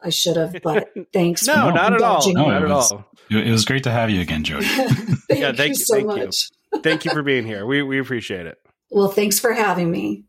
[0.02, 1.46] I should have, but thanks.
[1.46, 2.34] no, not at all.
[2.34, 3.06] No, not at all.
[3.30, 4.66] It was great to have you again, Jodi.
[4.66, 6.50] thank yeah, thank you, you so thank much.
[6.74, 6.82] You.
[6.82, 7.66] thank you for being here.
[7.66, 8.58] We we appreciate it.
[8.90, 10.24] Well, thanks for having me.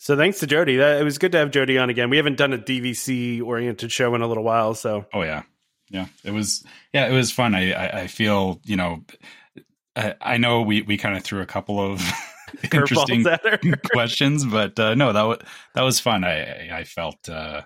[0.00, 0.76] So thanks to Jodi.
[0.76, 2.08] That it was good to have Jodi on again.
[2.08, 5.42] We haven't done a DVC oriented show in a little while, so oh yeah,
[5.90, 6.06] yeah.
[6.24, 7.54] It was yeah, it was fun.
[7.54, 9.04] I I, I feel you know,
[9.94, 12.02] I, I know we we kind of threw a couple of
[12.72, 13.26] interesting
[13.92, 15.38] questions, but uh, no, that was
[15.74, 16.24] that was fun.
[16.24, 17.28] I I felt.
[17.28, 17.62] Uh,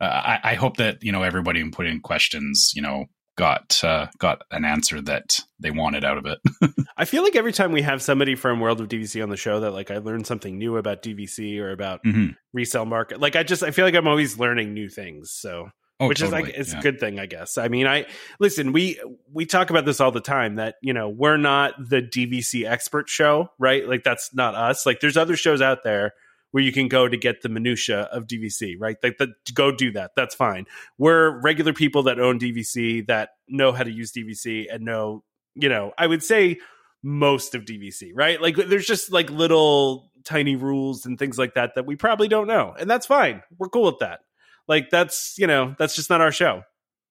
[0.00, 3.06] I, I hope that you know everybody put in questions, you know,
[3.38, 6.40] got uh, got an answer that they wanted out of it.
[6.96, 9.60] I feel like every time we have somebody from World of DVC on the show
[9.60, 12.32] that like I learned something new about DVC or about mm-hmm.
[12.52, 13.20] resale market.
[13.20, 15.30] Like I just I feel like I'm always learning new things.
[15.30, 15.70] So
[16.00, 16.42] oh, which totally.
[16.42, 16.80] is like it's yeah.
[16.80, 17.56] a good thing, I guess.
[17.56, 18.06] I mean, I
[18.40, 19.00] listen, we
[19.32, 23.08] we talk about this all the time that, you know, we're not the DVC expert
[23.08, 23.88] show, right?
[23.88, 24.84] Like that's not us.
[24.84, 26.12] Like there's other shows out there
[26.50, 28.96] where you can go to get the minutia of DVC, right?
[29.02, 30.12] Like the, go do that.
[30.16, 30.66] That's fine.
[30.96, 35.24] We're regular people that own DVC that know how to use DVC and know,
[35.54, 36.58] you know, I would say
[37.02, 38.40] most of DVC, right?
[38.40, 42.46] Like there's just like little tiny rules and things like that that we probably don't
[42.46, 42.74] know.
[42.78, 43.42] And that's fine.
[43.58, 44.20] We're cool with that.
[44.66, 46.62] Like that's, you know, that's just not our show.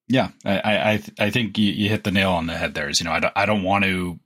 [0.08, 2.90] Yeah, I I, I think you, you hit the nail on the head there.
[2.90, 4.20] Is you know I don't, I don't want to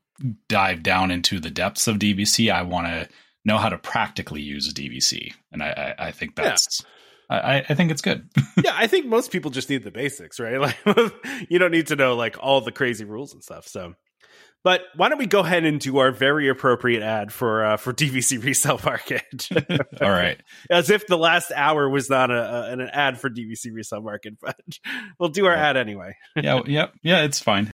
[0.48, 2.52] dive down into the depths of DVC.
[2.52, 3.10] I want to
[3.46, 6.82] know how to practically use a DVC, and I, I, I think that's.
[6.82, 6.88] Yeah.
[7.30, 8.28] I, I think it's good.
[8.64, 10.60] yeah, I think most people just need the basics, right?
[10.86, 11.14] Like
[11.50, 13.68] you don't need to know like all the crazy rules and stuff.
[13.68, 13.94] So,
[14.66, 17.94] but why don't we go ahead and do our very appropriate ad for uh, for
[17.94, 19.48] DVC resale market?
[20.02, 23.74] all right, as if the last hour was not a, a, an ad for DVC
[23.74, 24.60] resale market, but
[25.18, 25.70] we'll do our yeah.
[25.70, 26.18] ad anyway.
[26.36, 27.72] yeah, yeah, yeah, it's fine.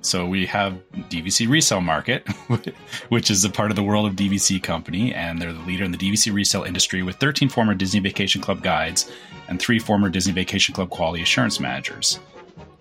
[0.00, 2.28] So we have DVC Resale Market,
[3.08, 5.90] which is a part of the World of DVC company, and they're the leader in
[5.90, 9.10] the DVC resale industry with 13 former Disney Vacation Club guides
[9.48, 12.20] and three former Disney Vacation Club quality assurance managers.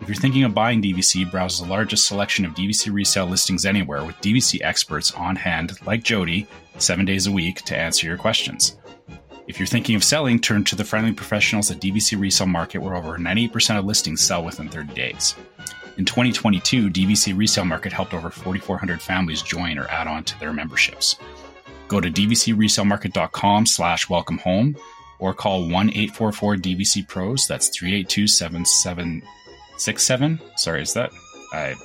[0.02, 4.04] If you're thinking of buying DVC, browse the largest selection of DVC resale listings anywhere
[4.04, 6.46] with DVC experts on hand, like Jodi,
[6.78, 8.78] seven days a week to answer your questions.
[9.48, 12.96] If you're thinking of selling, turn to the friendly professionals at DVC Resale Market, where
[12.96, 15.36] over 98% of listings sell within 30 days.
[15.98, 20.52] In 2022, DVC Resale Market helped over 4,400 families join or add on to their
[20.52, 21.16] memberships.
[21.88, 24.76] Go to dvcresalemarket.com slash welcome home
[25.20, 27.48] or call 1-844 DVC Pros.
[27.48, 30.60] That's 382-7767.
[30.60, 31.12] Sorry, is that...
[31.54, 31.76] I...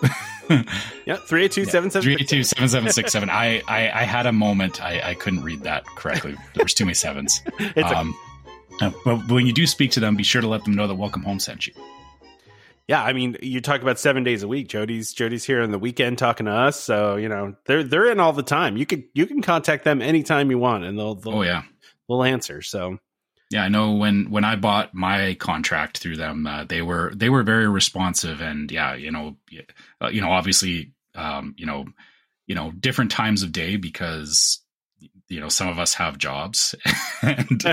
[1.07, 3.29] yeah, 382-7767.
[3.29, 4.83] I, I, I had a moment.
[4.83, 6.35] I, I couldn't read that correctly.
[6.55, 7.41] There was too many sevens.
[7.85, 8.13] um,
[8.81, 10.97] a- but when you do speak to them, be sure to let them know that
[10.97, 11.75] Welcome Home sent you
[12.91, 14.67] yeah, I mean, you talk about seven days a week.
[14.67, 18.19] Jodi's Jodi's here on the weekend talking to us, so you know they're they're in
[18.19, 18.77] all the time.
[18.77, 21.63] You could you can contact them anytime you want, and they'll, they'll oh yeah
[22.09, 22.63] they'll answer.
[22.63, 22.99] So
[23.49, 27.29] yeah, I know when when I bought my contract through them, uh, they were they
[27.29, 29.37] were very responsive, and yeah, you know,
[30.03, 31.85] uh, you know, obviously, um, you know,
[32.49, 34.59] you know, different times of day because
[35.31, 36.75] you know some of us have jobs
[37.23, 37.65] and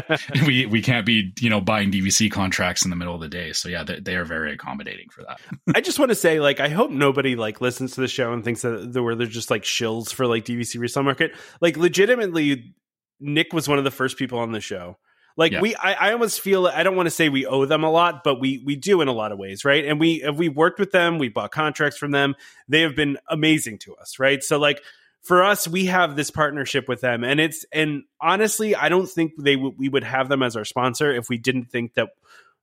[0.46, 3.52] we we can't be you know buying dvc contracts in the middle of the day.
[3.52, 5.42] So yeah they, they are very accommodating for that.
[5.76, 8.44] I just want to say like i hope nobody like listens to the show and
[8.44, 11.32] thinks that the where they're just like shills for like dvc resale market.
[11.60, 12.76] Like legitimately
[13.20, 14.98] nick was one of the first people on the show.
[15.36, 15.62] Like yeah.
[15.62, 18.24] we I, I almost feel i don't want to say we owe them a lot
[18.24, 19.84] but we we do in a lot of ways right?
[19.84, 21.18] And we have we worked with them.
[21.18, 22.36] We bought contracts from them.
[22.68, 24.44] They have been amazing to us right?
[24.44, 24.84] So like
[25.28, 29.34] for us, we have this partnership with them, and it's and honestly, I don't think
[29.38, 32.10] they w- we would have them as our sponsor if we didn't think that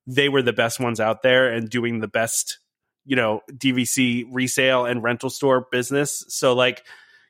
[0.07, 2.57] they were the best ones out there and doing the best,
[3.05, 6.25] you know, DVC resale and rental store business.
[6.29, 6.83] So like,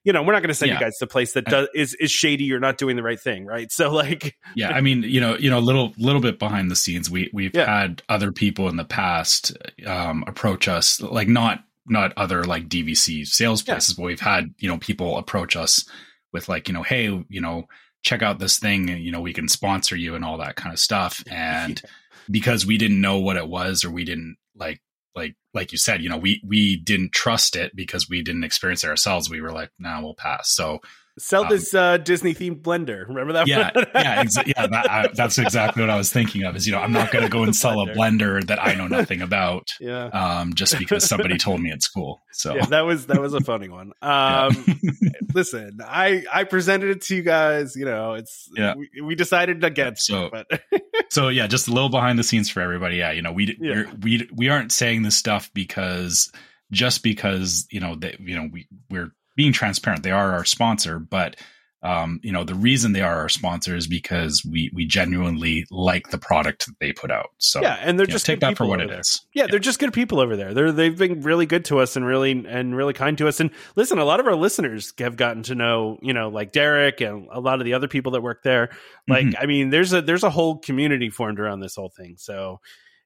[0.05, 0.75] you know, we're not going to send yeah.
[0.75, 3.19] you guys to a place that does, is is shady or not doing the right
[3.19, 3.69] thing, right?
[3.71, 6.77] So like, yeah, I mean, you know, you know, a little little bit behind the
[6.77, 7.65] scenes, we we've yeah.
[7.65, 13.25] had other people in the past um, approach us, like not not other like DVC
[13.27, 14.01] sales places, yeah.
[14.01, 15.87] but we've had, you know, people approach us
[16.33, 17.65] with like, you know, hey, you know,
[18.03, 20.79] check out this thing you know, we can sponsor you and all that kind of
[20.79, 21.23] stuff.
[21.31, 21.89] And yeah.
[22.29, 24.81] because we didn't know what it was or we didn't like,
[25.15, 28.83] like, like you said, you know, we, we didn't trust it because we didn't experience
[28.83, 29.29] it ourselves.
[29.29, 30.49] We were like, nah, we'll pass.
[30.49, 30.79] So,
[31.17, 33.07] Sell um, this uh, Disney themed blender.
[33.07, 33.47] Remember that?
[33.47, 34.67] Yeah, yeah, exa- yeah.
[34.67, 36.57] That, I, that's exactly what I was thinking of.
[36.57, 38.87] Is you know, I'm not going to go and sell a blender that I know
[38.87, 39.69] nothing about.
[39.85, 40.05] Yeah.
[40.05, 42.23] Um, just because somebody told me it's cool.
[42.31, 43.91] So yeah, that was that was a funny one.
[44.01, 44.65] Um,
[45.33, 47.75] listen, I I presented it to you guys.
[47.75, 48.73] You know, it's yeah.
[48.75, 52.49] We, we decided against so, it, but so yeah, just a little behind the scenes
[52.49, 52.97] for everybody.
[52.97, 53.83] Yeah, you know, we yeah.
[54.01, 56.31] we we aren't saying this stuff because
[56.71, 60.03] just because you know that you know we we're being transparent.
[60.03, 61.35] They are our sponsor, but
[61.85, 66.09] um, you know the reason they are our sponsor is because we we genuinely like
[66.09, 67.29] the product that they put out.
[67.37, 69.01] So yeah, and they're just know, take that for what it there.
[69.01, 69.21] is.
[69.33, 70.55] Yeah, yeah, they're just good people over there.
[70.55, 73.39] They're they've been really good to us and really and really kind to us.
[73.39, 77.01] And listen, a lot of our listeners have gotten to know you know like Derek
[77.01, 78.69] and a lot of the other people that work there.
[79.07, 79.43] Like mm-hmm.
[79.43, 82.15] I mean, there's a there's a whole community formed around this whole thing.
[82.17, 82.61] So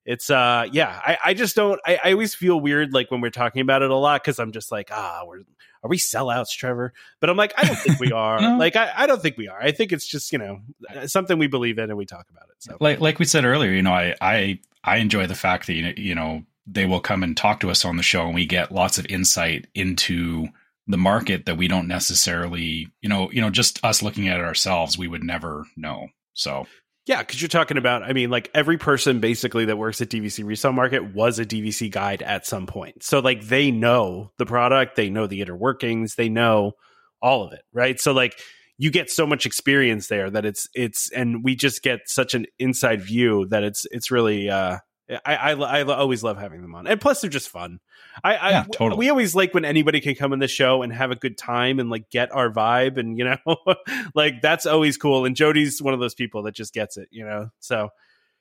[0.10, 3.30] it's uh yeah i i just don't i, I always feel weird like when we're
[3.30, 5.42] talking about it a lot because i'm just like ah we're
[5.82, 6.94] are we sellouts trevor?
[7.22, 8.42] But i'm like i don't think we are.
[8.42, 8.58] No.
[8.58, 9.62] like I, I don't think we are.
[9.62, 10.60] I think it's just you know
[11.06, 12.76] something we believe in and we talk about it so.
[12.80, 16.16] Like like we said earlier you know i i i enjoy the fact that you
[16.16, 18.98] know they will come and talk to us on the show and we get lots
[18.98, 20.48] of insight into
[20.88, 24.46] the market that we don't necessarily you know you know just us looking at it
[24.46, 26.66] ourselves we would never know so
[27.10, 30.46] yeah, because you're talking about, I mean, like every person basically that works at DVC
[30.46, 33.02] resale market was a DVC guide at some point.
[33.02, 36.74] So like they know the product, they know the inner workings, they know
[37.20, 38.00] all of it, right?
[38.00, 38.40] So like
[38.78, 42.46] you get so much experience there that it's it's and we just get such an
[42.60, 44.78] inside view that it's it's really uh
[45.26, 47.80] I, I, I always love having them on, and plus they're just fun.
[48.24, 48.98] I, I yeah, totally.
[48.98, 51.80] we always like when anybody can come in the show and have a good time
[51.80, 53.58] and like get our vibe, and you know,
[54.16, 55.26] like that's always cool.
[55.26, 57.50] And Jodi's one of those people that just gets it, you know.
[57.60, 57.90] So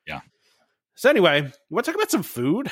[0.07, 0.21] yeah.
[0.95, 2.71] So anyway, you want to talk about some food?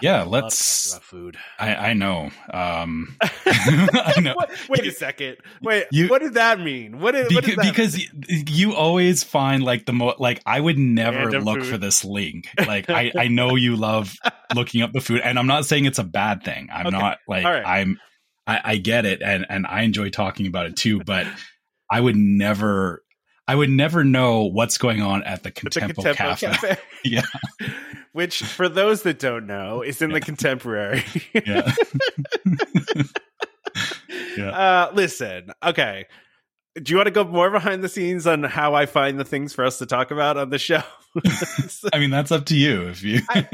[0.00, 0.96] Yeah, let's.
[0.98, 1.36] food.
[1.58, 2.30] I, I know.
[2.52, 4.34] Um, I know.
[4.68, 5.38] Wait a second.
[5.62, 7.00] Wait, You- what did that mean?
[7.00, 7.54] What, did, what Because,
[7.94, 11.44] does that because y- you always find like the mo like I would never Random
[11.44, 11.66] look food.
[11.68, 12.48] for this link.
[12.66, 14.14] Like I I know you love
[14.54, 16.68] looking up the food, and I'm not saying it's a bad thing.
[16.72, 16.98] I'm Okay.
[16.98, 17.64] not like right.
[17.66, 17.98] I'm.
[18.46, 21.02] I, I get it, and and I enjoy talking about it too.
[21.04, 21.26] But
[21.90, 23.02] I would never.
[23.48, 26.46] I would never know what's going on at the At the Contempo, Contempo Cafe.
[26.46, 26.76] Cafe.
[27.04, 27.22] Yeah.
[28.12, 31.04] Which, for those that don't know, is in the contemporary.
[31.46, 31.72] Yeah.
[34.36, 34.50] Yeah.
[34.50, 36.06] Uh, listen, okay.
[36.80, 39.52] Do you want to go more behind the scenes on how I find the things
[39.52, 40.82] for us to talk about on the show?
[41.92, 42.88] I mean, that's up to you.
[42.88, 43.48] If you, I,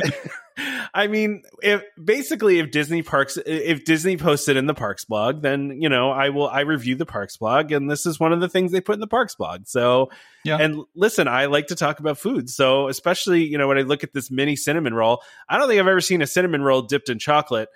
[0.94, 5.80] I mean, if basically if Disney Parks, if Disney posted in the Parks blog, then
[5.80, 6.48] you know I will.
[6.48, 9.00] I review the Parks blog, and this is one of the things they put in
[9.00, 9.66] the Parks blog.
[9.66, 10.10] So,
[10.44, 10.58] Yeah.
[10.58, 12.48] And listen, I like to talk about food.
[12.48, 15.80] So, especially you know when I look at this mini cinnamon roll, I don't think
[15.80, 17.68] I've ever seen a cinnamon roll dipped in chocolate.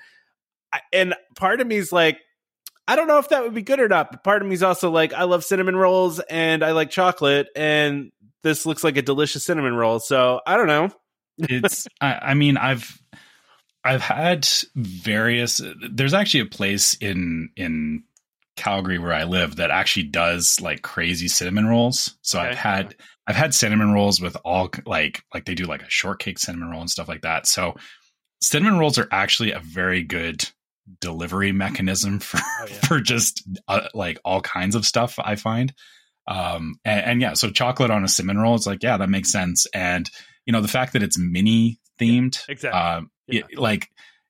[0.73, 2.19] I, and part of me is like.
[2.91, 4.63] I don't know if that would be good or not, but part of me is
[4.63, 8.11] also like, I love cinnamon rolls and I like chocolate, and
[8.43, 10.01] this looks like a delicious cinnamon roll.
[10.01, 10.89] So I don't know.
[11.39, 13.01] It's I, I mean i've
[13.85, 15.61] i've had various
[15.91, 18.03] there's actually a place in in
[18.57, 22.49] calgary where i live that actually does like crazy cinnamon rolls so Okay.
[22.51, 22.97] i've had
[23.29, 26.81] i've had cinnamon rolls with all like like they do like a shortcake cinnamon roll
[26.81, 27.75] and stuff like that so
[28.43, 30.49] cinnamon rolls are actually a very good
[31.01, 32.75] delivery mechanism for Oh, yeah.
[32.81, 35.73] for just uh, like all kinds of stuff i find
[36.27, 39.31] um and, and yeah so chocolate on a cinnamon roll it's like yeah that makes
[39.31, 40.11] sense and
[40.49, 42.81] you know the fact that it's mini themed Exactly.
[42.81, 43.43] um Yeah.
[43.53, 43.89] y- like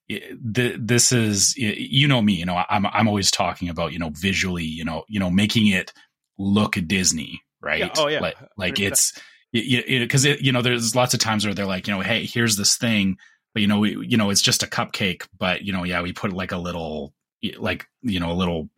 [0.08, 4.10] the, this is you know me you know i'm i'm always talking about you know
[4.14, 5.92] visually you know you know making it
[6.38, 7.90] look disney right Yeah.
[7.98, 8.20] Oh, yeah.
[8.20, 8.86] like like 100%.
[8.88, 9.12] it's
[9.52, 12.56] because it, you know there's lots of times where they're like you know hey here's
[12.56, 13.16] this thing
[13.54, 16.12] but you know we, you know it's just a cupcake but you know yeah we
[16.12, 17.12] put like a little
[17.58, 18.68] like you know a little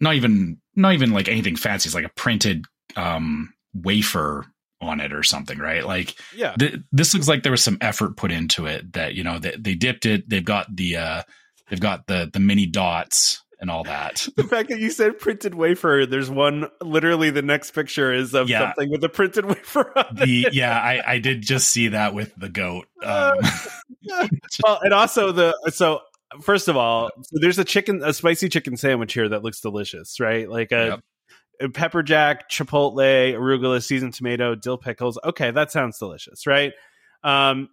[0.00, 2.64] not even not even like anything fancy it's like a printed
[2.96, 4.46] um wafer
[4.80, 6.54] on it or something right like yeah.
[6.58, 9.54] th- this looks like there was some effort put into it that you know they,
[9.58, 11.22] they dipped it they've got the uh
[11.70, 15.54] they've got the the mini dots and all that The fact that you said printed
[15.54, 18.58] wafer, there's one literally the next picture is of Yeah.
[18.60, 20.54] something with a printed wafer on the it.
[20.54, 23.36] yeah i i did just see that with the goat um
[24.62, 26.00] well, and also the so
[26.42, 30.18] first of all, so there's a chicken a spicy chicken sandwich here that looks delicious,
[30.20, 30.48] right?
[30.50, 31.02] Like a, a
[31.72, 35.18] pepper jack, chipotle, arugula, seasoned tomato, dill pickles.
[35.24, 36.72] Okay, that sounds delicious, right?
[37.22, 37.68] Um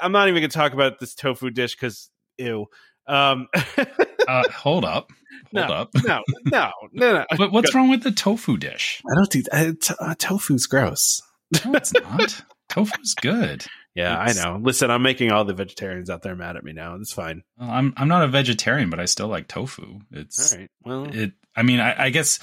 [0.00, 2.08] I'm not even going to talk about this tofu dish cuz
[2.38, 2.66] ew.
[3.06, 3.48] Um
[4.28, 5.10] uh hold up
[5.54, 5.74] hold No.
[5.74, 7.24] up no, no, no, no.
[7.38, 11.22] but what's wrong with the tofu dish I don't do uh, t- uh, tofu's gross.
[11.64, 13.64] no it's not tofu's good
[13.94, 14.58] Yeah, It's- I know.
[14.62, 16.96] Listen, I'm making all the vegetarians out there mad at me now.
[16.96, 17.42] It's fine.
[17.58, 20.70] Well, i'm i'm not a vegetarian but i still like tofu it's All right.
[20.84, 22.38] Well, it i mean i, I guess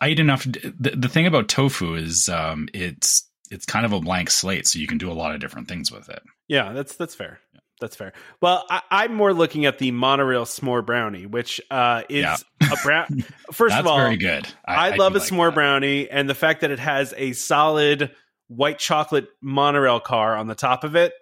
[0.00, 4.00] i eat enough the, the thing about tofu is um it's it's kind of a
[4.00, 6.96] blank slate so you can do a lot of different things with it yeah, that's
[6.96, 7.38] that's fair.
[7.80, 8.12] That's fair.
[8.42, 12.36] Well, I, I'm more looking at the monorail s'more brownie, which uh, is Yeah.
[12.70, 13.24] a brown.
[13.52, 15.54] First of all, very good I, do love a like s'more that.
[15.54, 18.10] brownie, and the fact that it has a solid
[18.48, 21.14] white chocolate monorail car on the top of it.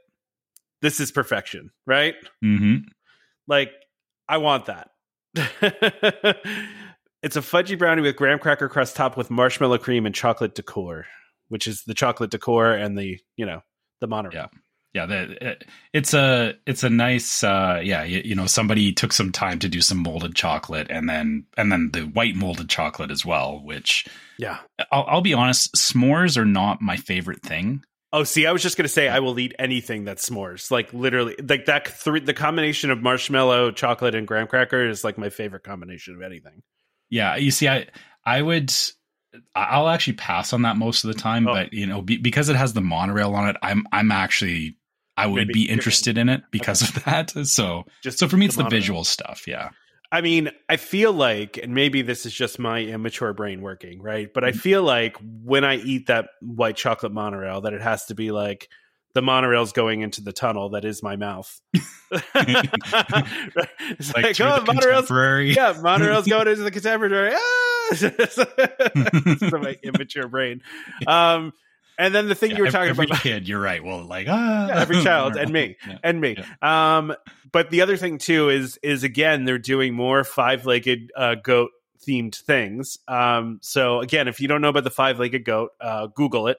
[0.83, 2.16] This is perfection, right?
[2.45, 2.83] Mhm.
[3.47, 3.70] Like,
[4.29, 4.91] I want that.
[7.23, 11.07] it's a fudgy brownie with graham cracker crust top with marshmallow cream and chocolate decor,
[11.49, 13.62] which is the chocolate decor and the you know
[14.01, 14.35] the monorail.
[14.35, 14.47] Yeah.
[14.95, 19.12] yeah the, it, it's a it's a nice uh yeah you, you know somebody took
[19.12, 23.11] some time to do some molded chocolate and then and then the white molded chocolate
[23.11, 24.07] as well which
[24.39, 24.59] Yeah.
[24.91, 28.77] I'll, I'll be honest s'mores are not my favorite thing Oh, see, I was just
[28.77, 30.70] gonna say I will eat anything that's s'mores.
[30.70, 31.89] Like literally, like that.
[31.89, 36.20] Three, the combination of marshmallow, chocolate, and graham cracker is like my favorite combination of
[36.20, 36.62] anything.
[37.13, 37.87] Yeah you see i
[38.25, 38.73] i would
[39.55, 41.53] i'll actually pass on that most of the time Oh.
[41.53, 44.77] but you know be, because it has the monorail on it i'm i'm actually
[45.17, 48.47] i would Maybe be interested in it because of that so Just so for me
[48.47, 48.81] it's the monorail.
[48.81, 49.69] visual stuff yeah
[50.15, 54.29] I mean, I feel like, and maybe this is just my immature brain working, right?
[54.31, 54.57] But I mm.
[54.57, 58.69] feel like when I eat that white chocolate monorail, that it has to be like
[59.15, 61.61] the monorail's going into the tunnel that is my mouth.
[63.99, 65.11] It's like, through oh, the monorail's
[65.57, 67.33] yeah, monorail's going into the contemporary.
[67.35, 67.95] Ah!
[69.51, 70.63] so my immature brain.
[71.07, 71.53] Um,
[71.99, 74.27] and then the thing Yeah, you were talking every about, kid you're right well like
[74.29, 75.99] ah Yeah, every child and me Yeah.
[76.03, 76.37] and me.
[76.63, 77.15] Um,
[77.53, 81.71] but the other thing too is is again they're doing more five legged uh, goat
[82.07, 82.99] themed things.
[83.07, 86.59] Um, so again, if you don't know about the five legged goat, uh, Google it.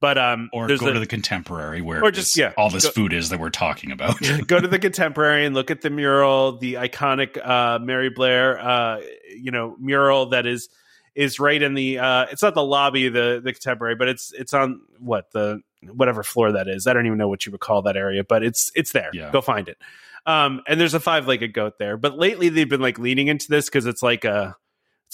[0.00, 3.12] But um, or go to the contemporary where Or just- yeah, all this go- food
[3.14, 4.16] is that we're talking about.
[4.46, 9.00] go to the contemporary and look at the mural, the iconic uh, Mary Blair, uh,
[9.34, 10.68] you know, mural that is
[11.14, 11.98] is right in the.
[12.00, 16.22] Uh, it's not the lobby the the contemporary, but it's it's on what the whatever
[16.22, 16.86] floor that is.
[16.86, 19.10] I don't even know what you would call that area, but it's it's there.
[19.14, 19.30] Yeah.
[19.30, 19.78] Go find it.
[20.26, 23.46] Um, and there's a five legged goat there, but lately they've been like leaning into
[23.48, 24.56] this because it's like a.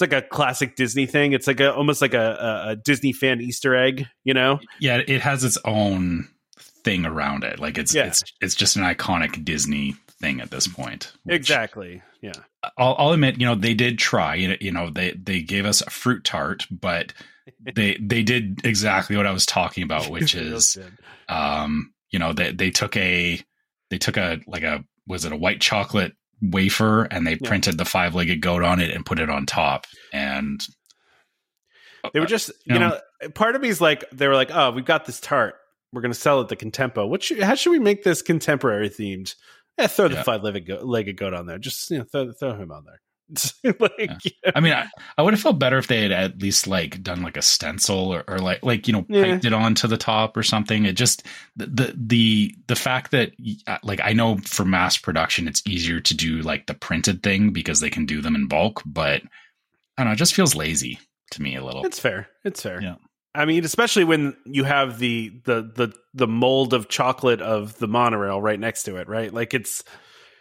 [0.01, 1.33] It's like a classic Disney thing.
[1.33, 4.59] It's like a almost like a, a, Disney fan Easter egg, you know?
[4.79, 6.27] yeah, it has its own
[6.85, 7.59] thing around it.
[7.59, 8.07] Like it's Yeah.
[8.07, 11.13] it's it's just an iconic Disney thing at this point.
[11.29, 12.01] Exactly.
[12.23, 12.33] Yeah.
[12.79, 14.37] I'll, I'll admit, you know, they did try.
[14.37, 17.13] You know, you know, they they gave us a fruit tart, but
[17.75, 20.79] they they did exactly what I was talking about, which is,
[21.29, 23.39] um, you know, they they took a
[23.91, 27.49] they took a like a was it a white chocolate wafer and they Yeah.
[27.49, 30.61] printed the five legged goat on it and put it on top, and
[32.13, 32.99] They were uh, just, you you know,
[33.35, 35.55] part of me is like, they were like, oh, we've got this tart.
[35.93, 37.09] We're going to sell it the Contempo.
[37.09, 39.35] What should, how should we make this contemporary themed?
[39.79, 40.23] Yeah, throw the Yeah.
[40.23, 41.59] five legged goat on there.
[41.59, 43.01] Just you know, throw, throw him on there.
[43.65, 44.17] like, Yeah.
[44.25, 44.51] yeah.
[44.55, 47.23] I mean, I, I would have felt better if they had at least like done
[47.23, 49.25] like a stencil or, or like like you know Yeah.
[49.25, 50.85] piped it onto the top or something.
[50.87, 51.25] It just
[51.57, 53.33] the the the, the fact that
[53.67, 57.53] uh, like I know for mass production it's easier to do like the printed thing
[57.53, 59.23] because they can do them in bulk, but
[59.99, 60.99] I don't know, it just feels lazy
[61.33, 61.85] to me a little.
[61.85, 62.29] It's fair.
[62.45, 62.83] It's fair.
[62.83, 62.97] Yeah.
[63.33, 67.87] I mean, especially when you have the the the the mold of chocolate of the
[67.87, 69.33] monorail right next to it, right?
[69.33, 69.85] Like it's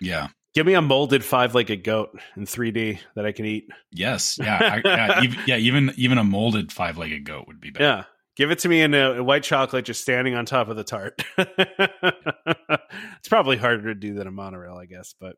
[0.02, 0.30] yeah.
[0.54, 3.70] Give me a molded five legged goat in 3D that I can eat.
[3.92, 4.38] Yes.
[4.42, 4.58] Yeah.
[4.62, 5.22] I, yeah.
[5.24, 5.58] Even, yeah.
[5.58, 7.84] Even even a molded five legged goat would be better.
[7.86, 8.04] Yeah.
[8.36, 10.84] Give it to me in a, a white chocolate just standing on top of the
[10.84, 11.22] tart.
[11.38, 15.36] it's probably harder to do than a monorail, I guess, but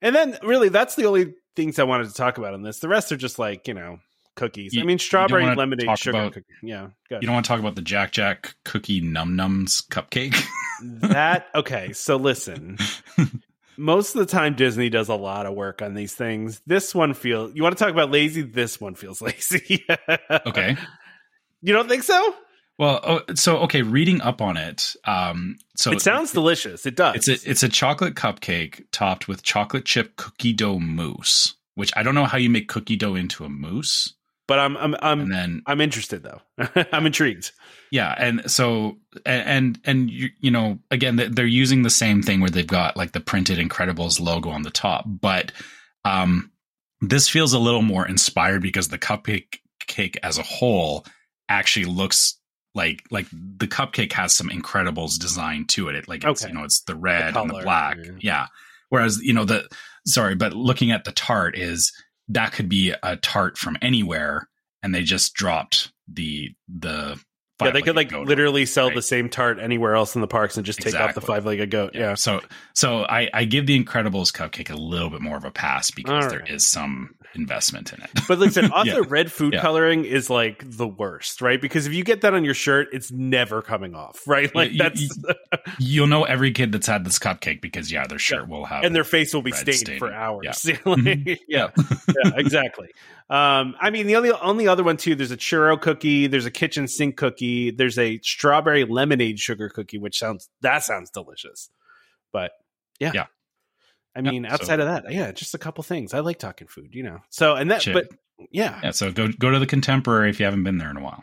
[0.00, 2.78] and then really that's the only things I wanted to talk about on this.
[2.78, 3.98] The rest are just like, you know,
[4.36, 4.74] cookies.
[4.74, 6.46] You- I mean strawberry lemonade sugar about- cookie.
[6.62, 6.88] Yeah.
[7.10, 10.40] Go You don't want to talk about the Jack Jack cookie num nums cupcake?
[11.00, 12.78] that okay, so listen.
[13.76, 16.60] Most of the time Disney does a lot of work on these things.
[16.66, 19.84] This one feels you want to talk about lazy, this one feels lazy.
[20.46, 20.76] okay.
[21.62, 22.34] You don't think so?
[22.78, 24.96] Well, oh, so okay, reading up on it.
[25.04, 26.86] Um, so it sounds delicious.
[26.86, 27.16] It does.
[27.16, 32.02] it's a it's a chocolate cupcake topped with chocolate chip cookie dough mousse, which I
[32.02, 34.14] don't know how you make cookie dough into a mousse.
[34.48, 36.40] But I'm I'm I'm then I'm interested though.
[36.92, 37.52] I'm intrigued.
[37.90, 42.40] yeah, and so and and, you, you know again they- they're using the same thing
[42.40, 45.52] where they've got like the printed Incredibles logo on the top, but
[46.04, 46.50] um,
[47.00, 51.04] this feels a little more inspired because the cupcake cake as a whole
[51.48, 52.38] actually looks
[52.74, 55.94] like like the cupcake has some Incredibles design to it.
[55.94, 56.52] It like it's Okay.
[56.52, 58.12] you know it's the red The and the black, yeah.
[58.20, 58.46] yeah.
[58.88, 59.68] Whereas you know the
[60.06, 61.92] sorry, but looking at the tart is
[62.34, 64.48] that could be a tart from anywhere,
[64.82, 67.20] and they just dropped the the
[67.66, 68.94] Yeah, they could like goat literally sell right.
[68.94, 71.26] the same tart anywhere else in the parks and just take off the Exactly.
[71.34, 71.94] five legged goat.
[71.94, 72.14] Yeah.
[72.14, 72.40] So
[72.74, 76.24] so I, I give the Incredibles cupcake a little bit more of a pass because
[76.24, 76.50] All there right.
[76.50, 78.10] is some investment in it.
[78.28, 79.06] But listen, also Yeah.
[79.08, 79.62] red food Yeah.
[79.62, 81.60] coloring is like the worst, right?
[81.60, 84.54] Because if you get that on your shirt, it's never coming off, right?
[84.54, 85.18] Like You- that's
[85.78, 88.94] You'll know every kid that's had this cupcake because yeah, their shirt will have and
[88.94, 90.64] their face will be red stained for hours.
[90.64, 90.76] Yeah.
[90.84, 91.68] Like, yeah.
[91.78, 92.88] yeah, exactly.
[93.30, 95.14] Um, I mean, the only only other one too.
[95.14, 96.26] There's a churro cookie.
[96.26, 97.51] There's a kitchen sink cookie.
[97.70, 101.70] There's a strawberry lemonade sugar cookie, which sounds that sounds delicious.
[102.32, 102.52] But
[102.98, 103.26] yeah, Yeah.
[104.14, 106.12] I Yeah, mean, so- outside of that, yeah, just a couple things.
[106.14, 107.20] I like talking food, you know.
[107.30, 107.94] So and that, Shit.
[107.94, 108.08] but
[108.50, 108.78] yeah.
[108.82, 111.22] Yeah, so go go to the contemporary if you haven't been there in a while.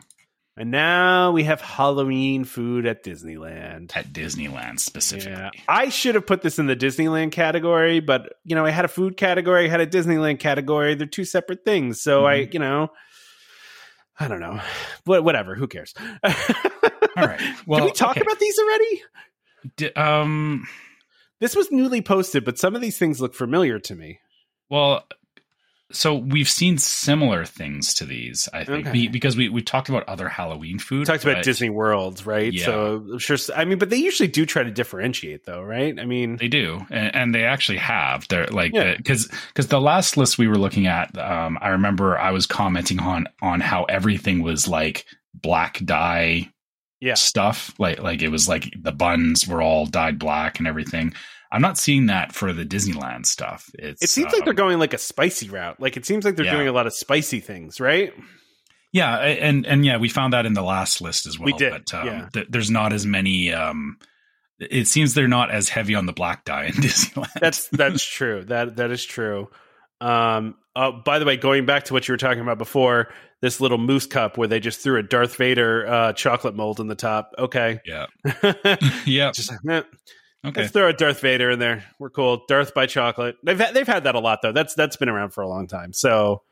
[0.56, 3.96] And now we have Halloween food at Disneyland.
[3.96, 5.32] At Disneyland specifically.
[5.32, 5.50] Yeah.
[5.68, 8.88] I should have put this in the Disneyland category, but you know, I had a
[8.88, 10.94] food category, I had a Disneyland category.
[10.96, 12.02] They're two separate things.
[12.02, 12.52] So I, Mm-hmm.
[12.52, 12.90] you know,
[14.20, 14.60] I don't know.
[15.04, 15.94] What whatever, who cares?
[16.22, 17.40] All right.
[17.66, 18.20] Well, Can we talk okay.
[18.20, 19.02] about these already?
[19.76, 20.66] Di- um
[21.40, 24.20] This was newly posted, but some of these things look familiar to me.
[24.68, 25.04] well
[25.92, 28.92] so we've seen similar things to these, I think, Okay.
[28.92, 31.00] be- because we we talked about other Halloween food.
[31.00, 32.52] We talked about Disney World, right?
[32.52, 32.64] Yeah.
[32.64, 35.98] So I'm sure I mean, but they usually do try to differentiate though, right?
[35.98, 38.26] I mean They do, and, and they actually have.
[38.28, 38.96] They're like Yeah.
[38.96, 43.00] because because the last list we were looking at, um, I remember I was commenting
[43.00, 45.04] on on how everything was like
[45.34, 46.50] black dye
[47.00, 47.14] Yeah.
[47.14, 51.14] stuff, like like it was like the buns were all dyed black and everything.
[51.52, 53.70] I'm not seeing that for the Disneyland stuff.
[53.74, 55.80] It's it seems like um, they're going like a spicy route.
[55.80, 56.54] Like it seems like they're Yeah.
[56.54, 58.12] doing a lot of spicy things, right?
[58.92, 61.46] yeah, and and yeah, we found that in the last list as well.
[61.46, 62.28] We did, but um, yeah.
[62.32, 63.52] th- there's not as many.
[63.52, 63.98] Um,
[64.58, 67.32] it seems they're not as heavy on the black dye in Disneyland.
[67.40, 68.44] That's that's true.
[68.44, 69.48] That that is true.
[70.00, 73.08] Um, uh, by the way, going back to what you were talking about before,
[73.42, 76.86] this little mousse cup where they just threw a Darth Vader uh, chocolate mold in
[76.86, 77.32] the top.
[77.38, 77.80] Okay.
[77.84, 78.06] Yeah.
[79.04, 79.32] yeah.
[79.32, 79.82] Just eh,
[80.44, 80.62] Okay.
[80.62, 81.84] let's throw a Darth Vader in there.
[81.98, 82.44] We're cool.
[82.48, 83.36] Darth by chocolate.
[83.42, 84.52] They've had, they've had that a lot though.
[84.52, 85.92] That's that's been around for a long time.
[85.92, 86.42] So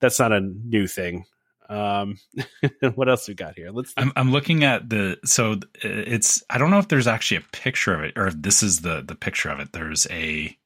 [0.00, 1.24] that's not a new thing.
[1.68, 2.18] Um,
[2.94, 3.70] what else we got here?
[3.72, 3.92] Let's.
[3.96, 7.52] I'm I'm looking at the so uh, it's I don't know if there's actually a
[7.52, 9.72] picture of it or if this is the the picture of it.
[9.72, 10.56] There's a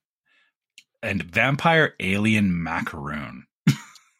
[1.02, 3.46] and vampire alien macaroon.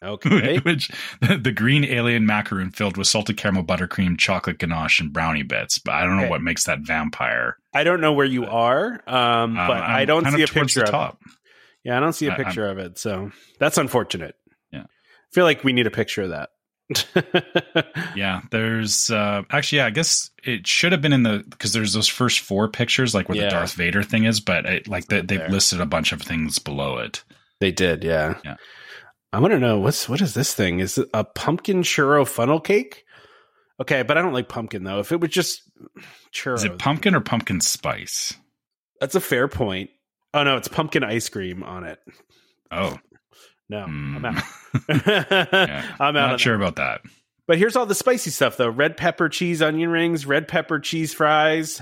[0.02, 0.58] Okay.
[0.64, 0.90] which
[1.20, 5.78] the green alien macaroon filled with salted caramel buttercream, chocolate ganache, and brownie bits.
[5.78, 6.30] But I don't know Okay.
[6.30, 7.56] what makes that vampire.
[7.74, 10.84] I don't know where you are, um, Um, but I'm I don't see a picture
[10.84, 11.30] of it.
[11.84, 14.34] Yeah, I don't see a I- picture of it, so that's unfortunate.
[14.72, 14.82] Yeah.
[14.82, 16.48] I feel like we need a picture of that.
[18.16, 21.92] Yeah, there's uh actually yeah, I guess it should have been in the because there's
[21.92, 23.44] those first four pictures like where Yeah.
[23.44, 26.58] the Darth Vader thing is, but it, like they, they've listed a bunch of things
[26.58, 27.22] below it.
[27.60, 28.38] They did, yeah.
[28.44, 28.56] Yeah.
[29.32, 30.80] I want to know what's what is this thing?
[30.80, 33.04] Is it a pumpkin churro funnel cake?
[33.80, 34.98] Okay, but I don't like pumpkin though.
[35.00, 35.62] If it was just
[36.32, 38.34] churro, Is it pumpkin or pumpkin spice?
[39.00, 39.90] That's a fair point.
[40.34, 41.98] Oh no, it's pumpkin ice cream on it.
[42.70, 42.98] Oh,
[43.68, 44.16] No, hmm.
[44.16, 44.42] I'm out.
[44.88, 45.94] Yeah.
[46.00, 46.30] I'm out.
[46.30, 46.62] not sure that.
[46.62, 47.00] about that.
[47.46, 51.12] But here's all the spicy stuff though: red pepper cheese onion rings, red pepper cheese
[51.14, 51.80] fries,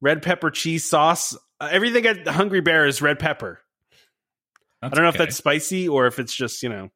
[0.00, 1.36] red pepper cheese sauce.
[1.60, 3.60] Uh, everything at Hungry Bear is red pepper.
[4.80, 5.16] That's I don't know okay.
[5.16, 6.90] if that's spicy or if it's just you know.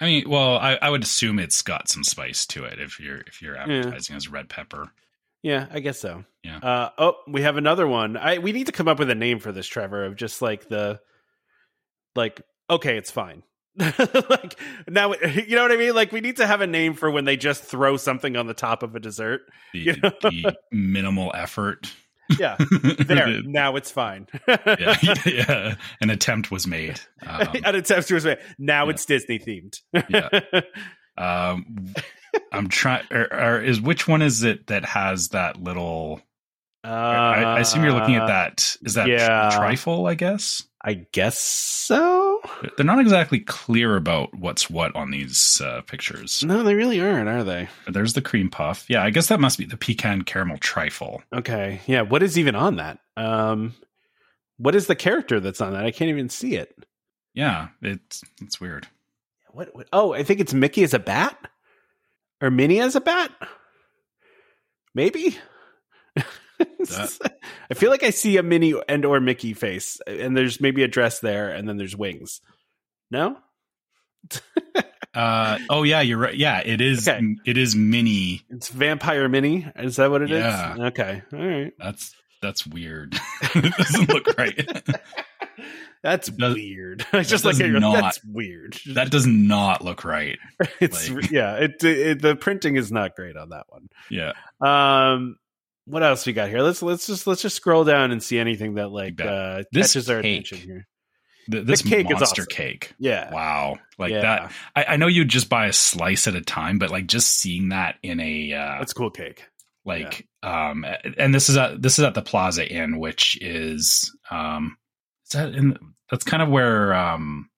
[0.00, 3.20] I mean, well, I, I would assume it's got some spice to it if you're
[3.26, 4.90] if you're advertising as red pepper.
[5.42, 6.24] Yeah, I guess so.
[6.42, 6.58] Yeah.
[6.58, 8.16] Uh, oh, we have another one.
[8.16, 10.04] I we need to come up with a name for this, Trevor.
[10.04, 11.00] Of just like the,
[12.14, 13.42] like okay, it's fine.
[13.76, 14.58] like
[14.88, 15.14] now,
[15.46, 15.94] you know what I mean.
[15.94, 18.54] Like we need to have a name for when they just throw something on the
[18.54, 19.42] top of a dessert.
[19.72, 20.12] The, You know?
[20.22, 21.90] the minimal effort.
[22.38, 22.56] Yeah,
[22.98, 23.42] there.
[23.42, 24.26] now it's fine.
[24.48, 24.96] yeah,
[25.26, 27.00] yeah, an attempt was made.
[27.26, 28.36] Um, An attempt to explain.
[28.58, 28.90] Now yeah.
[28.90, 29.80] it's Disney themed.
[30.08, 30.60] Yeah.
[31.18, 31.94] um,
[32.52, 33.04] I'm trying.
[33.10, 36.20] Or, or is which one is it that has that little?
[36.82, 38.76] Uh, I, I assume you're looking at that.
[38.82, 39.50] Is that yeah.
[39.54, 40.06] trifle?
[40.06, 42.29] I guess I guess so.
[42.76, 46.42] They're not exactly clear about what's what on these uh, pictures.
[46.44, 47.68] No, they really aren't, are they?
[47.86, 48.86] There's the cream puff.
[48.88, 51.22] Yeah, I guess that must be the pecan caramel trifle.
[51.32, 51.80] Okay.
[51.86, 52.02] Yeah.
[52.02, 52.98] What is even on that?
[53.16, 53.74] Um,
[54.56, 55.84] what is the character that's on that?
[55.84, 56.74] I can't even see it.
[57.34, 58.86] Yeah, it's it's weird.
[59.52, 59.74] What?
[59.74, 61.36] what oh, I think it's Mickey as a bat,
[62.40, 63.30] or Minnie as a bat.
[64.94, 65.38] Maybe.
[67.70, 70.88] I feel like I see a Minnie and or Mickey face, and there's maybe a
[70.88, 72.40] dress there, and then there's wings.
[73.10, 73.36] No.
[75.12, 76.36] Uh, oh yeah, you're right.
[76.36, 77.08] Yeah, it is.
[77.08, 77.20] Okay.
[77.44, 78.42] It is mini.
[78.48, 79.66] It's Vampire Minnie.
[79.74, 80.38] Is that what it is?
[80.38, 80.76] Yeah.
[80.78, 81.22] Okay.
[81.32, 81.72] All right.
[81.80, 83.18] That's that's weird.
[83.56, 84.88] it doesn't look right.
[86.04, 87.04] That's does- weird.
[87.12, 88.78] I just like not- That's weird.
[88.94, 90.38] that does not look right.
[90.80, 91.56] it's like- yeah.
[91.56, 93.88] It, it the printing is not great on that one.
[94.10, 94.34] Yeah.
[94.60, 95.38] Um,
[95.90, 96.60] what else we got here?
[96.62, 100.08] Let's let's just let's just scroll down and see anything that like uh, This catches
[100.10, 100.40] our cake.
[100.46, 100.86] attention here.
[101.50, 102.46] Th- this cake is monster awesome.
[102.50, 102.94] cake.
[102.98, 103.32] Yeah.
[103.32, 103.78] Wow.
[103.98, 104.20] Like Yeah.
[104.20, 104.52] that.
[104.76, 107.70] I, I know you'd just buy a slice at a time, but like just seeing
[107.70, 109.44] that in a uh, That's cool cake.
[109.84, 110.84] like um
[111.18, 114.76] and this is at this is at the Plaza Inn, which is um
[115.26, 115.76] is that in
[116.10, 117.48] that's kind of where um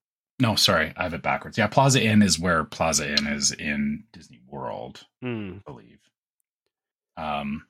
[0.41, 1.59] no sorry I have it backwards.
[1.59, 5.05] Yeah, Plaza Inn is where Plaza Inn is in Disney World.
[5.21, 5.55] Hmm.
[5.67, 5.99] I believe.
[7.17, 7.65] Um,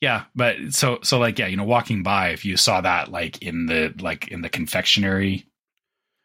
[0.00, 3.42] yeah, but so so like yeah, you know, walking by, if you saw that like
[3.42, 5.46] in the like in the confectionery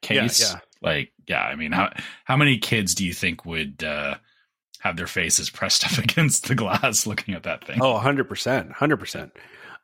[0.02, 0.60] case, Yeah, yeah.
[0.82, 1.92] like yeah, I mean, how
[2.24, 4.16] how many kids do you think would uh,
[4.80, 7.80] have their faces pressed up against the glass looking at that thing?
[7.82, 8.74] Oh, 100%.
[8.76, 9.32] 100%.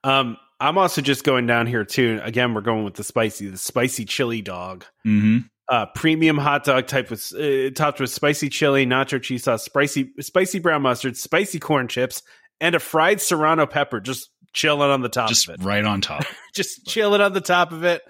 [0.04, 2.20] Um, I'm also just going down here too.
[2.24, 4.86] Again, we're going with the spicy, the spicy chili dog.
[5.04, 5.40] hmm
[5.70, 10.12] Uh, premium hot dog type with uh, topped with spicy chili, nacho cheese sauce, spicy
[10.20, 12.22] spicy brown mustard, spicy corn chips,
[12.62, 15.64] and a fried serrano pepper just chilling on the top just of it.
[15.66, 16.24] right on top.
[16.54, 18.02] just chilling on the top of it.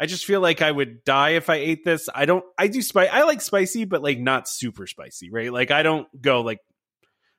[0.00, 2.08] I just feel like I would die if I ate this.
[2.12, 2.44] I don't.
[2.58, 3.08] I do spice.
[3.12, 5.52] I like spicy, but like not super spicy, right?
[5.52, 6.58] Like I don't go like.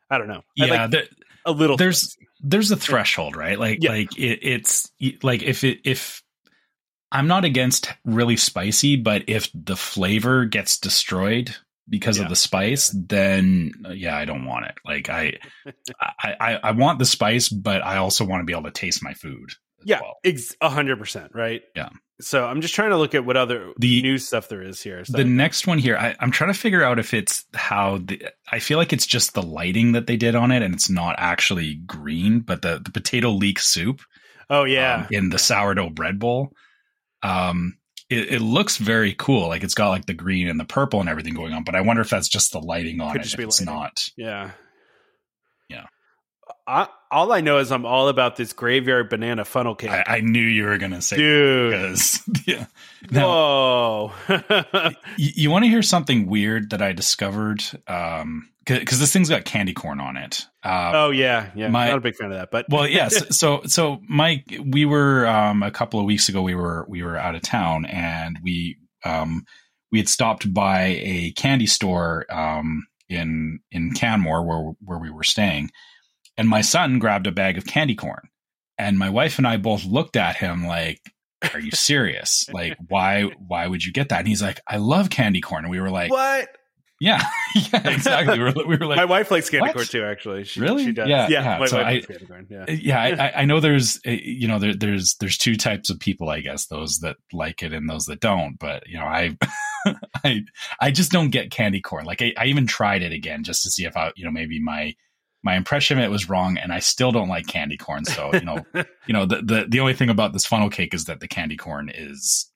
[0.09, 0.43] I don't know.
[0.59, 1.03] I yeah, like there,
[1.45, 1.75] a little.
[1.77, 2.27] there's spicy.
[2.41, 3.59] there's a threshold, right?
[3.59, 3.91] Like Yeah.
[3.91, 4.89] like it, it's
[5.23, 6.23] like if it if
[7.11, 11.55] I'm not against really spicy, but if the flavor gets destroyed
[11.89, 12.23] because Yeah.
[12.23, 14.75] of the spice, then uh, yeah, I don't want it.
[14.85, 15.33] Like I,
[15.99, 19.03] I, I, I want the spice, but I also want to be able to taste
[19.03, 19.49] my food.
[19.81, 19.99] As yeah,
[20.61, 21.61] a hundred percent, right?
[21.75, 21.89] Yeah.
[22.21, 25.03] So I'm just trying to look at what other The- new stuff there is here.
[25.03, 28.23] So, The next one here, I, I'm trying to figure out if it's how the.
[28.49, 31.15] I feel like it's just the lighting that they did on it, and it's not
[31.17, 33.99] actually green, but the the potato leek soup.
[34.49, 36.53] oh yeah, um, in the sourdough bread bowl.
[37.21, 37.77] Um,
[38.09, 39.47] it, it, looks very cool.
[39.47, 41.63] Like it's got like the green and the purple and everything going on.
[41.63, 43.33] But I wonder if that's just the lighting on Could it.
[43.33, 43.65] it's lighting.
[43.65, 44.09] not.
[44.15, 44.51] Yeah.
[45.69, 45.85] Yeah.
[46.67, 49.91] I, all I know is I'm all about this graveyard banana funnel cake.
[49.91, 51.71] I, I knew you were going to say, dude.
[51.71, 52.65] Because, yeah.
[53.11, 54.91] Now, Whoa.
[55.17, 57.63] you, you want to hear something weird that I discovered?
[57.87, 60.45] Um, because this thing's got candy corn on it.
[60.63, 61.67] Uh, oh yeah, yeah.
[61.67, 63.23] My, Not a big fan of that, but well, yes.
[63.37, 66.41] so so Mike, we were um, a couple of weeks ago.
[66.41, 69.45] We were we were out of town, and we um,
[69.91, 75.23] we had stopped by a candy store um, in in Canmore where where we were
[75.23, 75.69] staying,
[76.37, 78.29] and my son grabbed a bag of candy corn,
[78.77, 80.99] and my wife and I both looked at him like.
[81.53, 82.47] Are you serious?
[82.53, 83.23] like, why?
[83.23, 84.19] Why would you get that?
[84.19, 86.47] And he's like, "I love candy corn." And we were like, "What?"
[87.03, 87.21] Yeah,
[87.55, 88.39] yeah, exactly.
[88.39, 90.05] we, were, we were like, my wife likes candy corn too.
[90.05, 91.09] Actually, she, really, she does.
[91.09, 91.59] Yeah, yeah.
[91.59, 91.65] yeah.
[91.65, 92.01] so I,
[92.49, 93.31] yeah, yeah.
[93.35, 96.39] I, I know there's, eh, you know, there, there's there's two types of people, I
[96.39, 98.57] guess, those that like it and those that don't.
[98.57, 99.37] But you know, I,
[100.23, 100.45] I,
[100.79, 102.05] I just don't get candy corn.
[102.05, 104.61] Like I, I even tried it again just to see if I, you know, maybe
[104.61, 104.95] my
[105.43, 108.05] my impression of it was wrong, and I still don't like candy corn.
[108.05, 108.63] So you know,
[109.07, 111.57] you know, the, the the only thing about this funnel cake is that the candy
[111.57, 112.49] corn is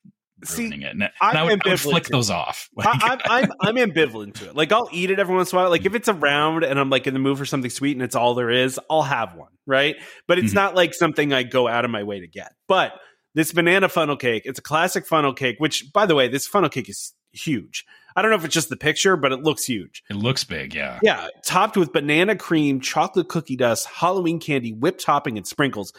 [0.57, 0.91] ruining See, it.
[0.91, 2.69] And, and I, would, I, would, flick those off.
[2.75, 3.19] Like, I, am
[3.61, 4.55] I'm, I'm ambivalent to it.
[4.55, 5.69] Like I'll eat it every once in a while.
[5.69, 8.15] Like if it's around and I'm like in the mood for something sweet and it's
[8.15, 9.51] all there is, I'll have one.
[9.65, 9.95] Right.
[10.27, 10.55] But it's mm-hmm.
[10.55, 12.53] not like something I go out of my way to get.
[12.67, 12.93] But
[13.33, 16.69] this banana funnel cake, it's a classic funnel cake, which by the way, this funnel
[16.69, 17.85] cake is huge.
[18.15, 20.03] I don't know if it's just the picture, but it looks huge.
[20.09, 20.99] It looks big, yeah.
[21.03, 21.27] Yeah.
[21.45, 25.93] Topped with banana cream, chocolate cookie dust, Halloween candy, whipped topping, and sprinkles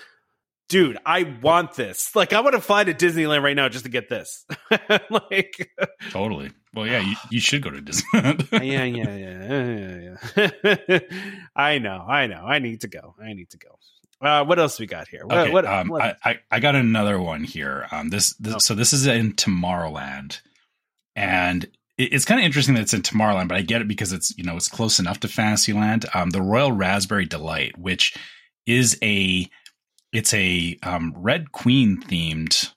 [0.68, 2.14] dude, I want this.
[2.14, 4.44] Like, I want to fly to Disneyland right now just to get this.
[5.10, 5.70] like,
[6.10, 6.50] totally.
[6.74, 8.48] Well, yeah, you, you should go to Disneyland.
[8.52, 10.98] yeah, yeah, yeah, yeah, yeah.
[11.56, 12.44] I know, I know.
[12.44, 13.14] I need to go.
[13.20, 13.78] I need to go.
[14.20, 15.24] Uh, what else we got here?
[15.24, 16.18] What, okay, what, um, what?
[16.24, 17.86] I, I got another one here.
[17.90, 18.58] Um, this, this oh.
[18.58, 20.40] so this is in Tomorrowland,
[21.14, 21.64] and
[21.96, 24.36] it, it's kind of interesting that it's in Tomorrowland, but I get it because it's
[24.36, 26.06] you know it's close enough to Fantasyland.
[26.14, 28.16] Um, the Royal Raspberry Delight, which
[28.66, 29.48] is a
[30.12, 32.72] it's a um, Red Queen themed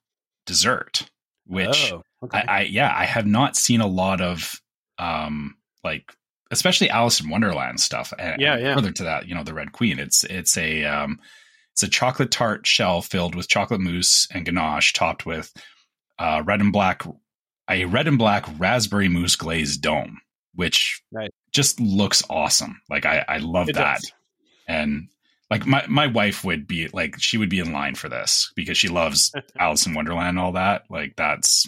[0.45, 1.10] dessert,
[1.45, 2.40] which oh, okay.
[2.40, 4.56] I, I, yeah I have not seen a lot of
[4.98, 6.14] um like
[6.52, 8.14] especially Alice in Wonderland stuff.
[8.20, 8.76] And, yeah, yeah.
[8.76, 9.98] Further to that, you know, the Red Queen.
[9.98, 11.20] It's it's a um,
[11.74, 15.52] it's a chocolate tart shell filled with chocolate mousse and ganache, topped with
[16.20, 17.03] uh, red and black
[17.70, 20.20] a red and black raspberry mousse glazed dome,
[20.53, 21.02] which
[21.52, 22.82] just looks awesome.
[22.90, 24.02] Like I I love it that.
[24.02, 24.12] Does.
[24.68, 25.08] And
[25.52, 28.78] like my, my wife would be like she would be in line for this because
[28.78, 30.86] she loves Alice in Wonderland and all that.
[30.90, 31.68] Like that's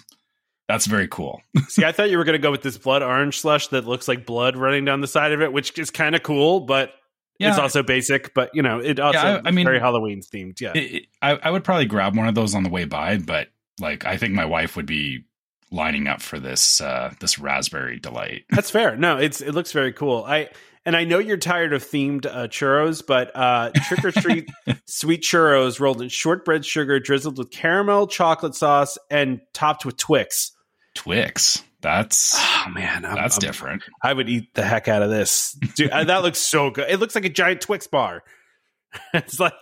[0.69, 1.41] that's very cool.
[1.67, 4.07] See, I thought you were going to go with this blood orange slush that looks
[4.07, 6.93] like blood running down the side of it, which is kind of cool, but
[7.39, 7.49] yeah.
[7.49, 8.33] it's also basic.
[8.33, 10.61] But you know, it also yeah, I, I mean, very Halloween themed.
[10.61, 13.17] Yeah, it, it, I, I would probably grab one of those on the way by,
[13.17, 13.49] but
[13.81, 15.25] like I think my wife would be
[15.71, 18.45] lining up for this uh this raspberry delight.
[18.49, 18.95] That's fair.
[18.95, 20.23] No, it's it looks very cool.
[20.25, 20.51] I
[20.85, 24.49] and I know you're tired of themed uh, churros, but uh, Trick or Treat
[24.85, 30.51] sweet churros rolled in shortbread sugar, drizzled with caramel, chocolate sauce, and topped with Twix.
[30.93, 31.63] Twix.
[31.81, 33.83] That's oh man, I'm, that's I'm, different.
[34.01, 35.89] I would eat the heck out of this, dude.
[35.89, 36.89] Uh, that looks so good.
[36.89, 38.23] It looks like a giant Twix bar.
[39.13, 39.53] it's like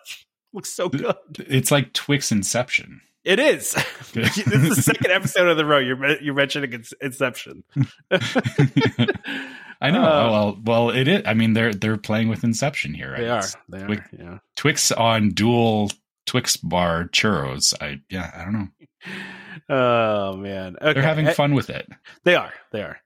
[0.53, 1.15] looks so good.
[1.39, 3.01] It's like Twix Inception.
[3.23, 3.73] It is.
[4.13, 5.79] this is the second episode of the row.
[5.79, 7.63] You're you're mentioning Inception.
[9.81, 10.03] I know.
[10.03, 11.23] Uh, well, well, it is.
[11.25, 13.11] I mean, they're they're playing with Inception here.
[13.11, 13.21] Right?
[13.21, 13.43] They are.
[13.69, 13.87] They are.
[13.87, 14.37] Twix, yeah.
[14.55, 15.89] Twix on dual
[16.27, 17.73] Twix bar churros.
[17.81, 18.31] I yeah.
[18.35, 18.67] I don't know.
[19.69, 20.93] Oh man, okay.
[20.93, 21.87] they're having fun with it.
[22.23, 22.51] They are.
[22.71, 22.99] They are.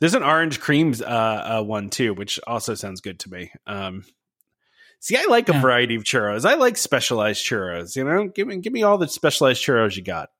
[0.00, 3.52] There's an orange creams uh, uh, one too, which also sounds good to me.
[3.66, 4.04] Um,
[5.00, 5.62] see, I like a yeah.
[5.62, 6.44] variety of churros.
[6.44, 7.96] I like specialized churros.
[7.96, 10.30] You know, give me give me all the specialized churros you got.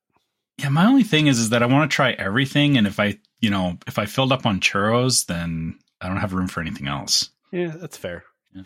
[0.58, 3.18] Yeah, my only thing is is that I want to try everything, and if I,
[3.44, 6.88] you know, if I filled up on churros, then I don't have room for anything
[6.88, 7.28] else.
[7.52, 8.24] Yeah, that's fair.
[8.54, 8.62] Yeah.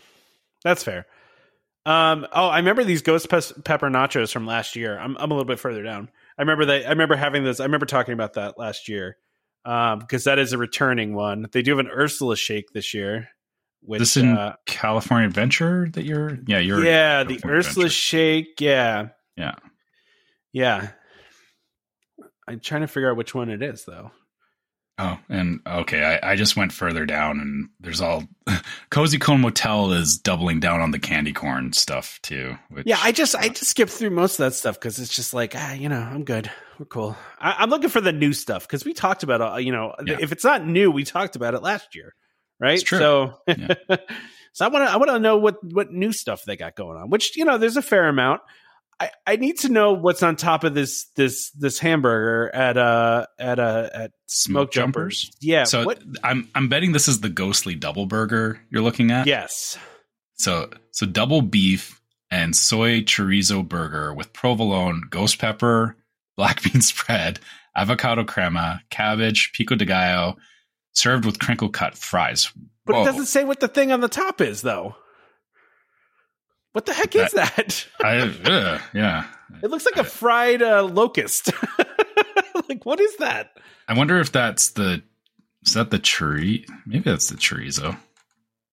[0.63, 1.05] That's fair.
[1.85, 4.97] Um, oh, I remember these ghost pe- pepper nachos from last year.
[4.97, 6.09] I'm I'm a little bit further down.
[6.37, 6.85] I remember that.
[6.85, 7.59] I remember having this.
[7.59, 9.17] I remember talking about that last year
[9.65, 11.47] um, because that is a returning one.
[11.51, 13.29] They do have an Ursula shake this year.
[13.81, 17.89] Which, this in uh, California Adventure that you're, yeah, you're, yeah, the Ursula Adventure.
[17.89, 19.55] shake, yeah, yeah,
[20.51, 20.89] yeah.
[22.45, 24.11] I'm trying to figure out which one it is though.
[25.01, 28.25] Oh, and okay, I, I just went further down, and there's all
[28.89, 32.57] Cozy Cone Motel is doubling down on the candy corn stuff too.
[32.69, 35.33] Which, yeah, I just I just skipped through most of that stuff because it's just
[35.33, 37.15] like ah, you know, I'm good, we're cool.
[37.39, 40.17] I, am looking for the new stuff because we talked about uh, you know, yeah.
[40.19, 42.13] if it's not new, we talked about it last year,
[42.59, 42.85] right?
[42.85, 43.75] So, yeah.
[44.51, 46.97] so I want to I want to know what what new stuff they got going
[46.97, 47.09] on.
[47.09, 48.41] Which you know, there's a fair amount.
[48.99, 53.25] I, I need to know what's on top of this this this hamburger at uh
[53.39, 55.31] at uh at Smokejumpers.
[55.39, 55.63] Yeah.
[55.63, 56.01] So what?
[56.23, 59.27] I'm I'm betting this is the ghostly double burger you're looking at.
[59.27, 59.77] Yes.
[60.35, 65.95] So so double beef and soy chorizo burger with provolone, ghost pepper,
[66.37, 67.39] black bean spread,
[67.75, 70.37] avocado crema, cabbage, pico de gallo,
[70.93, 72.51] served with crinkle cut fries.
[72.85, 73.01] But Whoa.
[73.03, 74.95] it doesn't say what the thing on the top is though.
[76.73, 77.87] What the heck is that?
[78.03, 79.25] I, ugh, yeah.
[79.63, 81.51] It looks like a fried uh, locust.
[82.69, 83.57] like what is that?
[83.87, 85.01] I wonder if that's the
[85.65, 86.65] is that the chori?
[86.85, 87.97] Maybe that's the chorizo.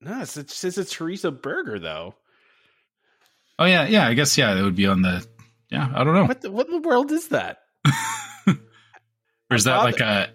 [0.01, 2.15] No, it's, it says a chorizo burger though.
[3.59, 4.07] Oh yeah, yeah.
[4.07, 5.27] I guess yeah, it would be on the.
[5.71, 6.27] Yeah, I don't know.
[6.27, 7.59] What the, what in the world is that?
[9.51, 10.29] Or is that like a?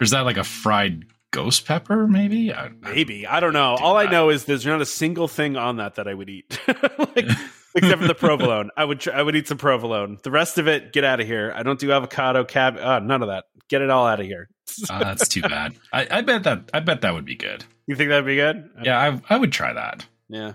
[0.00, 1.04] Or is that like a fried
[1.34, 2.06] ghost pepper?
[2.06, 2.52] Maybe.
[2.52, 3.76] I, Maybe I don't know.
[3.76, 6.30] do All I know is there's not a single thing on that that I would
[6.30, 7.28] eat, like,
[7.74, 8.70] except for the provolone.
[8.76, 10.18] I would tr- I would eat some provolone.
[10.22, 11.52] The rest of it, get out of here.
[11.54, 13.44] I don't do avocado, cab, uh, none of that.
[13.68, 14.48] Get it all out of here.
[14.88, 15.74] uh, that's too bad.
[15.92, 16.70] I, I bet that.
[16.72, 17.64] I bet that would be good.
[17.86, 18.70] You think that'd be good?
[18.82, 20.06] Yeah, I, I would try that.
[20.28, 20.52] Yeah.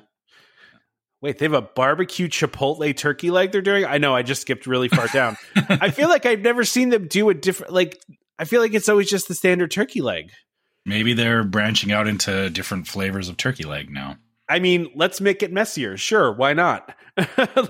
[1.22, 3.86] Wait, they have a barbecue chipotle turkey leg they're doing?
[3.86, 5.36] I know, I just skipped really far down.
[5.56, 8.02] I feel like I've never seen them do a different like
[8.38, 10.32] I feel like it's always just the standard turkey leg.
[10.90, 14.18] Maybe they're branching out into different flavors of turkey leg now.
[14.50, 15.96] I mean, let's make it messier.
[15.96, 16.96] Sure, why not?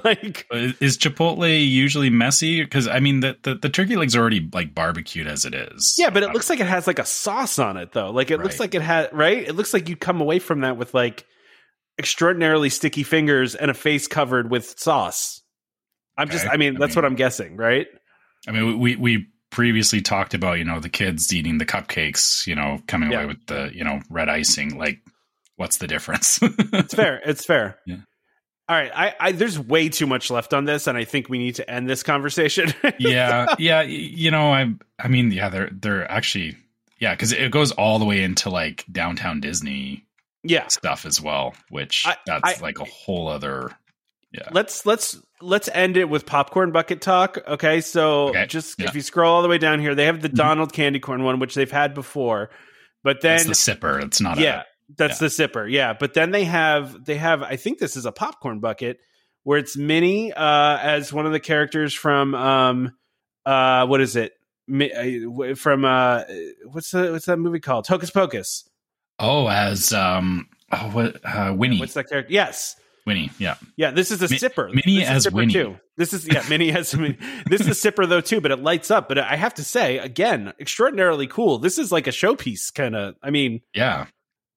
[0.05, 2.63] like Is Chipotle usually messy?
[2.63, 5.95] Because I mean, the, the the turkey leg's already like barbecued as it is.
[5.99, 8.11] Yeah, but it looks like it has like a sauce on it though.
[8.11, 9.45] Like it looks like it had right?
[9.45, 11.25] It looks like you'd come away from that with like
[11.97, 15.41] extraordinarily sticky fingers and a face covered with sauce.
[16.17, 17.87] I'm just I mean, I that's mean- what I'm guessing, right?
[18.47, 22.55] I mean, we we previously talked about you know the kids eating the cupcakes, you
[22.55, 23.19] know, coming Yeah.
[23.19, 24.77] away with the you know red icing.
[24.77, 24.99] Like,
[25.55, 26.39] what's the difference?
[26.73, 27.21] It's fair.
[27.25, 27.79] It's fair.
[27.85, 27.97] Yeah.
[28.67, 28.91] All right.
[28.93, 31.69] I, I there's way too much left on this, and I think we need to
[31.69, 32.71] end this conversation.
[32.99, 33.81] yeah, yeah.
[33.81, 36.55] You know, I I mean, yeah, they're they're actually
[36.99, 40.05] yeah, because it goes all the way into like downtown Disney
[40.43, 40.67] yeah.
[40.67, 43.71] stuff as well, which I- that's I- like a whole other.
[44.31, 44.49] Yeah.
[44.51, 47.37] Let's let's let's end it with popcorn bucket talk.
[47.47, 47.81] Okay.
[47.81, 48.87] So Okay, just yeah.
[48.87, 50.35] if you scroll all the way down here, they have the Mhm.
[50.35, 52.49] Donald candy corn one, which they've had before.
[53.03, 54.03] But then It's the sipper.
[54.03, 54.37] It's not.
[54.39, 54.63] yeah, A,
[54.97, 55.69] that's the sipper.
[55.71, 55.93] Yeah.
[55.93, 58.99] But then they have they have I think this is a popcorn bucket
[59.43, 62.91] where it's Minnie uh as one of the characters from um
[63.45, 64.33] uh what is it?
[64.71, 66.23] Uh, From uh
[66.65, 67.87] what's the what's that movie called?
[67.87, 68.69] Hocus Pocus.
[69.17, 72.31] oh, as um, oh, what uh, Winnie, What's that character?
[72.31, 72.75] Yes.
[73.09, 73.55] Winnie, yeah.
[73.75, 74.69] Yeah, this is a Mi- sipper.
[74.87, 75.53] Is as sipper Winnie.
[75.53, 75.77] Too.
[75.97, 77.17] This is yeah, Minnie as Minnie.
[77.47, 79.07] This is a sipper though too, but it lights up.
[79.09, 81.57] But I have to say again, extraordinarily cool.
[81.57, 83.15] This is like a showpiece kind of.
[83.23, 84.05] I mean, Yeah.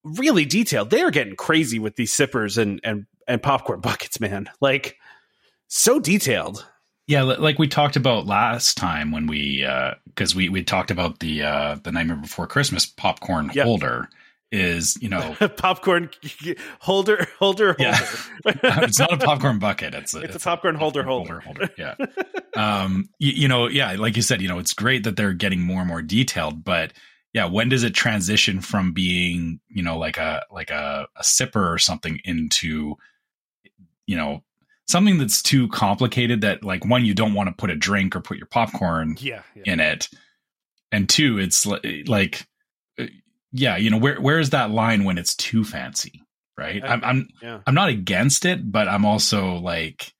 [0.04, 0.90] really detailed.
[0.90, 4.48] They are getting crazy with these sippers and and and popcorn buckets, man.
[4.60, 4.96] Like
[5.68, 6.66] so detailed.
[7.08, 9.66] Yeah, like we talked about last time when we
[10.06, 13.64] because we we talked about the uh the Nightmare Before Christmas popcorn Yep.
[13.64, 14.08] holder
[14.52, 16.10] is you know popcorn
[16.80, 17.76] holder holder holder.
[17.78, 17.98] Yeah.
[18.44, 21.40] it's not a popcorn bucket it's a, It's a popcorn holder holder.
[21.40, 21.94] holder yeah
[22.54, 25.60] um you, you know yeah like you said you know it's great that they're getting
[25.62, 26.92] more and more detailed but
[27.32, 31.72] yeah when does it transition from being you know like a like a, a sipper
[31.72, 32.94] or something into
[34.06, 34.42] you know
[34.86, 38.20] something that's too complicated that like one you don't want to put a drink or
[38.20, 39.72] put your popcorn Yeah, yeah.
[39.72, 40.10] in it
[40.90, 42.46] and two it's li- like
[43.52, 46.22] yeah you know where where is that line when it's too fancy
[46.58, 47.60] right i'm i'm yeah.
[47.66, 50.12] i'm not against it but i'm also like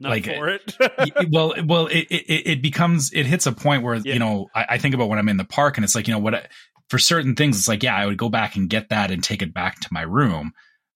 [0.00, 0.76] Not like for it.
[1.30, 4.14] well well it, it it becomes it hits a point where Yeah.
[4.14, 6.12] you know I, I think about when i'm in the park and it's like you
[6.14, 6.46] know what I,
[6.88, 9.42] for certain things it's like yeah i would go back and get that and take
[9.42, 10.52] it back to my room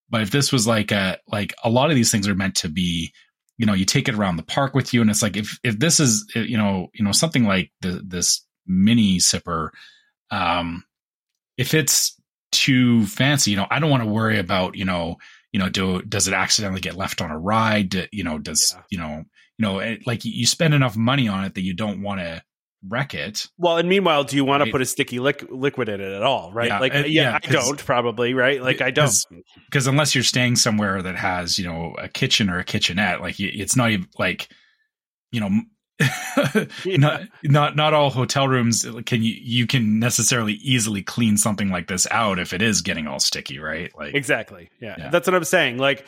[0.09, 2.69] but if this was like a like a lot of these things are meant to
[2.69, 3.13] be
[3.59, 5.79] you know you take it around the park with you and it's like if if
[5.79, 9.71] this is you know you know something like the, this mini sipper
[10.31, 10.85] um
[11.57, 12.21] if it's
[12.53, 15.17] too fancy you know i don't want to worry about you know
[15.53, 18.73] you know do does it accidentally get left on a ride Do- you know does
[18.75, 18.83] Yeah.
[18.91, 19.25] you know
[19.59, 22.43] you know it, like you- spend enough money on it that you don't want to
[22.89, 26.01] wreck it Well, and meanwhile, do you want to put a sticky liq- liquid in
[26.01, 26.53] it at all?
[26.53, 26.69] Right?
[26.69, 28.33] Yeah, like, uh, yeah, I don't probably.
[28.33, 28.63] Right?
[28.63, 29.13] Like, I don't
[29.65, 33.41] because unless you're staying somewhere that has you know a kitchen or a kitchenette like
[33.41, 34.49] it's not even like
[35.33, 35.51] you know
[36.85, 41.89] not not not all hotel rooms can you you can necessarily easily clean something like
[41.89, 44.71] this out if it is getting all sticky right like Exactly.
[44.81, 44.97] Yeah.
[44.99, 45.11] Yeah.
[45.11, 45.79] That's what I'm saying.
[45.79, 46.05] Like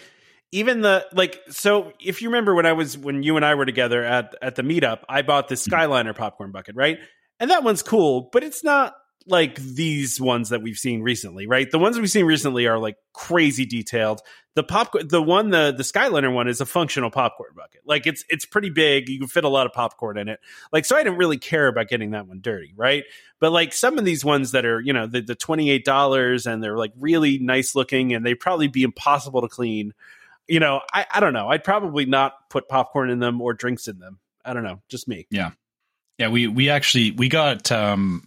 [0.52, 3.66] even the like so if you remember when I was when you and I were
[3.66, 5.92] together at at the meetup, I bought this Mm-hmm.
[5.92, 6.98] Skyliner popcorn bucket, right?
[7.40, 8.94] And that one's cool, but it's not
[9.26, 11.70] like these ones that we've seen recently, right?
[11.70, 14.20] The ones we've seen recently are like crazy detailed.
[14.54, 17.82] The pop, the one, the the Skyliner one is a functional popcorn bucket.
[17.84, 19.08] Like it's it's pretty big.
[19.08, 20.40] You can fit a lot of popcorn in it.
[20.72, 23.04] Like so, I didn't really care about getting that one dirty, right?
[23.38, 26.44] But like some of these ones that are, you know, the the twenty eight dollars
[26.46, 29.94] and they're like really nice looking and they probably be impossible to clean.
[30.48, 31.48] You know, I I don't know.
[31.48, 34.18] I'd probably not put popcorn in them or drinks in them.
[34.44, 35.28] I don't know, just me.
[35.30, 35.50] Yeah,
[36.18, 36.30] yeah.
[36.30, 37.70] We we actually we got.
[37.70, 38.26] um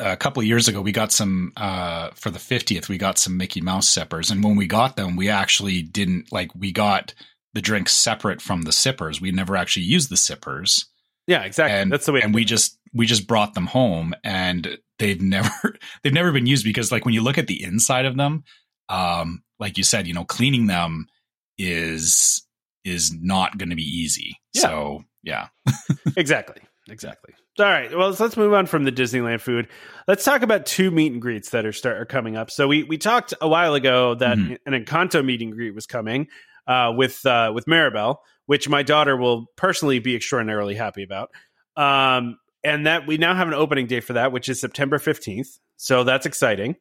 [0.00, 2.88] a couple of years ago, we got some uh, for the 50th.
[2.88, 6.54] We got some Mickey Mouse sippers, and when we got them, we actually didn't like
[6.54, 7.14] we got
[7.52, 9.20] the drinks separate from the sippers.
[9.20, 10.86] We never actually used the sippers.
[11.26, 11.78] Yeah, exactly.
[11.78, 12.22] And, That's the way.
[12.22, 15.50] And we just we just brought them home, and they've never
[16.02, 18.44] they've never been used because like when you look at the inside of them,
[18.88, 21.06] um, like you said, you know, cleaning them
[21.58, 22.46] is
[22.84, 24.40] is not going to be easy.
[24.54, 24.62] Yeah.
[24.62, 25.48] So yeah,
[26.16, 27.34] exactly, exactly.
[27.58, 27.94] All right.
[27.94, 29.68] Well, let's move on from the Disneyland food.
[30.06, 32.50] Let's talk about two meet and greets that are start are coming up.
[32.50, 34.58] So we we talked a while ago that Mhm.
[34.66, 36.28] an Encanto meet and greet was coming
[36.66, 41.30] uh, with uh, with Mirabel, which my daughter will personally be extraordinarily happy about.
[41.76, 45.48] Um, and that we now have an opening date for that, which is September fifteenth.
[45.76, 46.76] So that's exciting.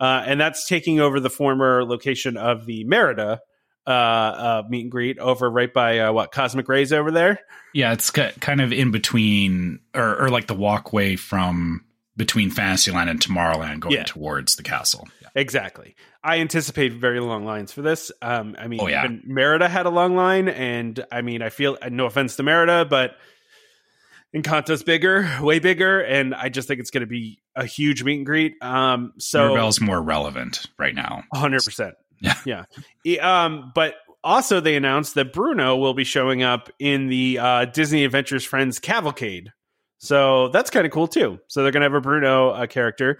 [0.00, 3.40] Uh, and that's taking over the former location of the Merida
[3.88, 7.40] uh, uh, meet and greet over right by uh, what Cosmic Rays over there.
[7.72, 11.84] yeah, it's ki- kind of in between, or or like the walkway from
[12.16, 14.04] between Fantasyland and Tomorrowland, going Yeah.
[14.04, 15.08] towards the castle.
[15.22, 15.28] Yeah.
[15.36, 15.94] Exactly.
[16.22, 18.10] I anticipate very long lines for this.
[18.20, 19.04] Um, I mean, Oh, yeah.
[19.04, 22.84] even Merida had a long line, and I mean, I feel no offense to Merida,
[22.84, 23.12] but
[24.34, 28.16] Encanto's bigger, way bigger, and I just think it's going to be a huge meet
[28.18, 28.54] and greet.
[28.62, 31.22] Um, so Mirabel's more relevant right now.
[31.32, 31.94] hundred percent.
[32.20, 32.64] Yeah.
[33.04, 33.44] yeah.
[33.44, 38.04] Um, but also they announced that Bruno will be showing up in the uh, Disney
[38.04, 39.52] Adventures Friends Cavalcade.
[39.98, 41.40] So that's kind of cool too.
[41.48, 43.18] So they're gonna have a Bruno uh, character,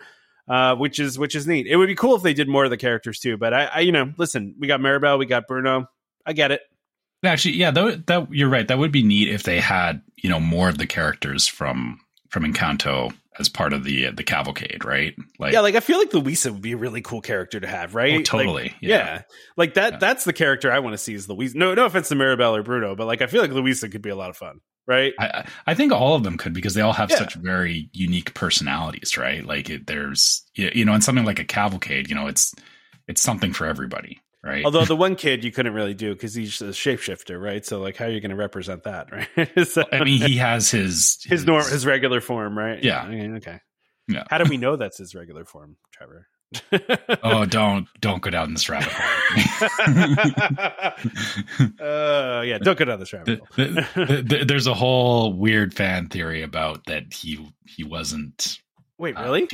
[0.48, 1.66] uh, which is which is neat.
[1.66, 3.36] It would be cool if they did more of the characters too.
[3.36, 5.88] But I, I you know, listen, we got Mirabel, we got Bruno.
[6.24, 6.60] I get it.
[7.24, 8.68] Actually, yeah, that, that you're right.
[8.68, 12.44] That would be neat if they had you know more of the characters from from
[12.44, 15.14] Encanto as part of the uh, the cavalcade, right?
[15.38, 17.94] Like, yeah, like I feel like Luisa would be a really cool character to have,
[17.94, 18.12] right?
[18.12, 18.74] oh, Like, totally.
[18.80, 18.96] yeah.
[18.96, 19.22] yeah.
[19.56, 19.94] like that.
[19.94, 19.98] Yeah.
[19.98, 21.56] That's the character I want to see is Luisa.
[21.56, 24.10] No, no offense to Mirabel or Bruno, but like I feel like Luisa could be
[24.10, 25.12] a lot of fun, right?
[25.18, 27.18] I, I- think all of them could because they all have Yeah.
[27.18, 29.44] such very unique personalities, right?
[29.44, 32.54] Like it, there's you you know, in something like a cavalcade, you know, it's
[33.06, 34.64] it's something for everybody, right?
[34.64, 37.64] Although the one kid you couldn't really do because he's a shapeshifter, right?
[37.64, 39.68] So like, how are you going to represent that, right?
[39.68, 42.82] so, I mean, he has his his norm, his regular form, right?
[42.82, 43.06] Yeah.
[43.06, 43.60] Okay, okay.
[44.08, 44.24] Yeah.
[44.30, 46.26] How do we know that's his regular form, Trevor?
[47.22, 49.58] oh, don't don't go down this rabbit hole.
[51.80, 53.48] uh, yeah, don't go down this rabbit hole.
[53.56, 58.60] Th- th- th- There's a whole weird fan theory about that he he wasn't.
[58.96, 59.48] Wait, uh, really?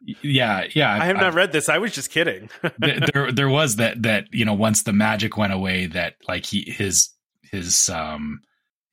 [0.00, 0.92] Yeah, yeah.
[0.92, 1.68] I have not read this.
[1.68, 2.48] I was just kidding.
[2.78, 6.62] there, there was that that you know once the magic went away that like he
[6.70, 7.10] his
[7.42, 8.40] his um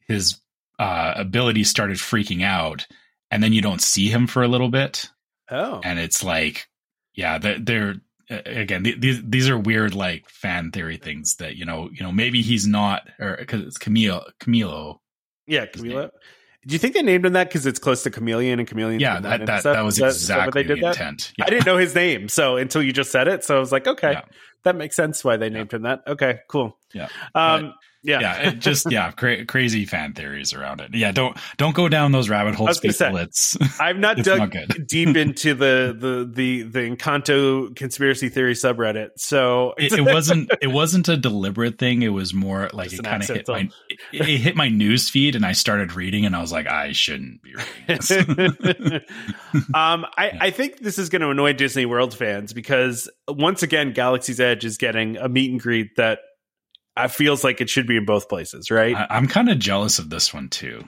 [0.07, 0.39] his
[0.79, 2.87] uh ability started freaking out
[3.31, 5.09] and then you don't see him for a little bit
[5.49, 6.67] oh, and it's like
[7.15, 7.95] yeah they're, they're
[8.29, 12.41] again these these are weird like fan theory things that you know you know maybe
[12.41, 14.99] he's not or because it's Camilo Camilo
[15.47, 16.11] yeah, his Camila.
[16.67, 18.99] Do you think they named him that because it's close to Chameleon and Chameleon?
[18.99, 20.89] yeah that that, that was exactly they the did that.
[20.95, 23.71] intent I didn't know his name, so until you just said it, so I was
[23.71, 24.21] like, okay, Yeah.
[24.63, 26.03] that makes sense why they named him that.
[26.05, 26.77] Okay, cool.
[26.93, 27.07] Yeah.
[27.33, 27.73] Um,
[28.03, 28.19] yeah.
[28.19, 30.93] yeah, it just yeah, cra- crazy fan theories around it.
[30.93, 33.11] Yeah, don't don't go down those rabbit holes, gonna say.
[33.13, 38.53] It's I've not It's dug not deep into the the the the Encanto conspiracy theory
[38.53, 42.01] subreddit, so it, it wasn't it wasn't a deliberate thing.
[42.01, 45.09] It was more like Just it kind of hit my it, it hit my news
[45.09, 48.11] feed, and I started reading, and I was like, I shouldn't be reading this.
[49.73, 53.93] um, I, I think this is going to annoy Disney World fans because once again,
[53.93, 56.19] Galaxy's Edge is getting a meet and greet that
[56.97, 58.95] I feels like it should be in both places, right?
[58.95, 60.83] I, I'm kind of jealous of this one too.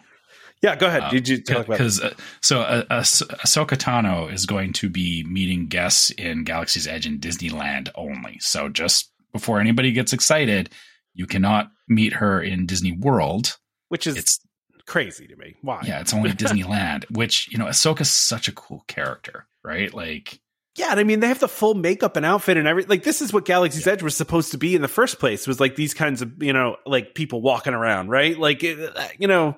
[0.61, 1.03] yeah, go ahead.
[1.03, 1.69] Uh, Did you talk about?
[1.69, 6.87] because uh, so uh, uh, Ahsoka Tano is going to be meeting guests in Galaxy's
[6.87, 8.37] Edge in Disneyland only.
[8.39, 10.69] So just before anybody gets excited,
[11.13, 13.57] you cannot meet her in Disney World.
[13.89, 14.39] Which is It's
[14.85, 15.55] crazy to me.
[15.61, 15.81] Why?
[15.85, 17.05] yeah, it's only Disneyland.
[17.11, 19.93] Which you know, Ahsoka's such a cool character, right?
[19.93, 20.39] Like.
[20.75, 22.89] Yeah, and I mean they have the full makeup and outfit and everything.
[22.89, 25.47] Like this is what Galaxy's Edge was supposed to be in the first place.
[25.47, 28.37] Was like these kinds of you know like people walking around, right?
[28.37, 29.57] Like uh, you know,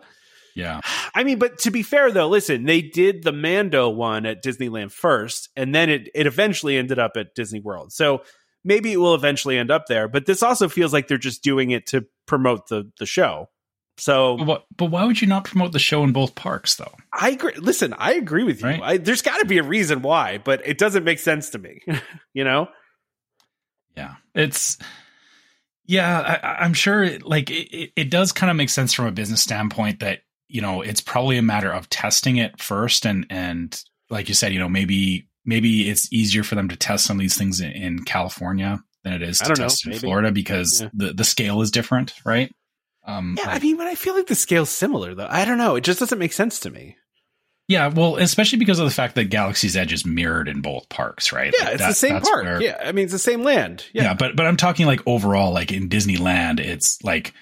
[0.56, 0.80] Yeah,
[1.16, 4.92] I mean, but to be fair though, listen, they did the Mando one at Disneyland
[4.92, 7.92] first, and then it it eventually ended up at Disney World.
[7.92, 8.24] So
[8.64, 10.08] maybe it will eventually end up there.
[10.08, 13.50] But this also feels like they're just doing it to promote the the show.
[14.02, 16.92] So, but, but why would you not promote the show in both parks, though?
[17.14, 17.54] I agree.
[17.58, 18.68] Listen, I agree with you.
[18.68, 18.82] Right?
[18.82, 21.84] I, there's got to be a reason why, but it doesn't make sense to me.
[22.34, 22.68] you know?
[23.96, 24.80] Yeah, it's
[25.86, 26.40] yeah.
[26.42, 27.20] I, am sure.
[27.20, 30.82] Like it, it does kind of make sense from a business standpoint that you know
[30.82, 33.80] it's probably a matter of testing it first, and and
[34.10, 37.22] like you said, you know maybe maybe it's easier for them to test some of
[37.22, 40.90] these things in, in California than it is to test know, in Florida because yeah.
[40.92, 42.52] the the scale is different, right?
[43.12, 45.28] Um, yeah, I, I mean, but I feel like the scale's similar though.
[45.30, 45.76] I don't know.
[45.76, 46.98] It just doesn't make sense to me.
[47.68, 51.32] Yeah, well, especially because of the fact that Galaxy's Edge is mirrored in both parks,
[51.32, 51.54] right?
[51.58, 52.44] Yeah, like it's that, the same park.
[52.44, 53.86] Where, yeah, I mean, it's the same land.
[53.94, 54.04] Yeah.
[54.04, 57.34] yeah, but but I'm talking like overall, like in Disneyland, it's like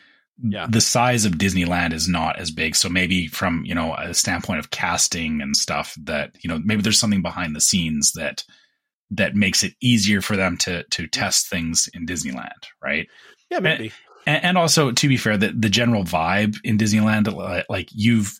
[0.44, 0.68] yeah.
[0.70, 2.76] the size of Disneyland is not as big.
[2.76, 6.84] So maybe from you know a standpoint of casting and stuff, that you know maybe
[6.84, 8.44] there's something behind the scenes that
[9.10, 13.08] that makes it easier for them to to test things in Disneyland, right?
[13.50, 13.92] Yeah, maybe.
[14.30, 18.40] And, and, also to be fair, the, the general vibe in Disneyland, like you've,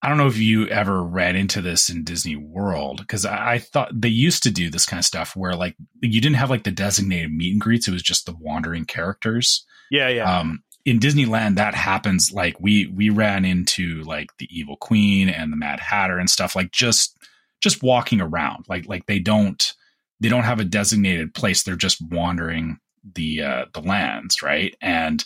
[0.00, 3.58] I don't know if you ever ran into this in Disney World because I, I,
[3.58, 6.64] thought they used to do this kind of stuff where like you didn't have like
[6.64, 9.66] the designated meet and greets; it was just the wandering characters.
[9.90, 10.38] Yeah, yeah.
[10.38, 12.32] Um, in Disneyland, that happens.
[12.32, 16.56] Like we we ran into like the Evil Queen and the Mad Hatter and stuff
[16.56, 17.18] like just
[17.60, 18.64] just walking around.
[18.66, 19.74] Like like they don't
[20.20, 22.78] they don't have a designated place; they're just wandering
[23.14, 24.74] the uh, the lands, right?
[24.80, 25.24] And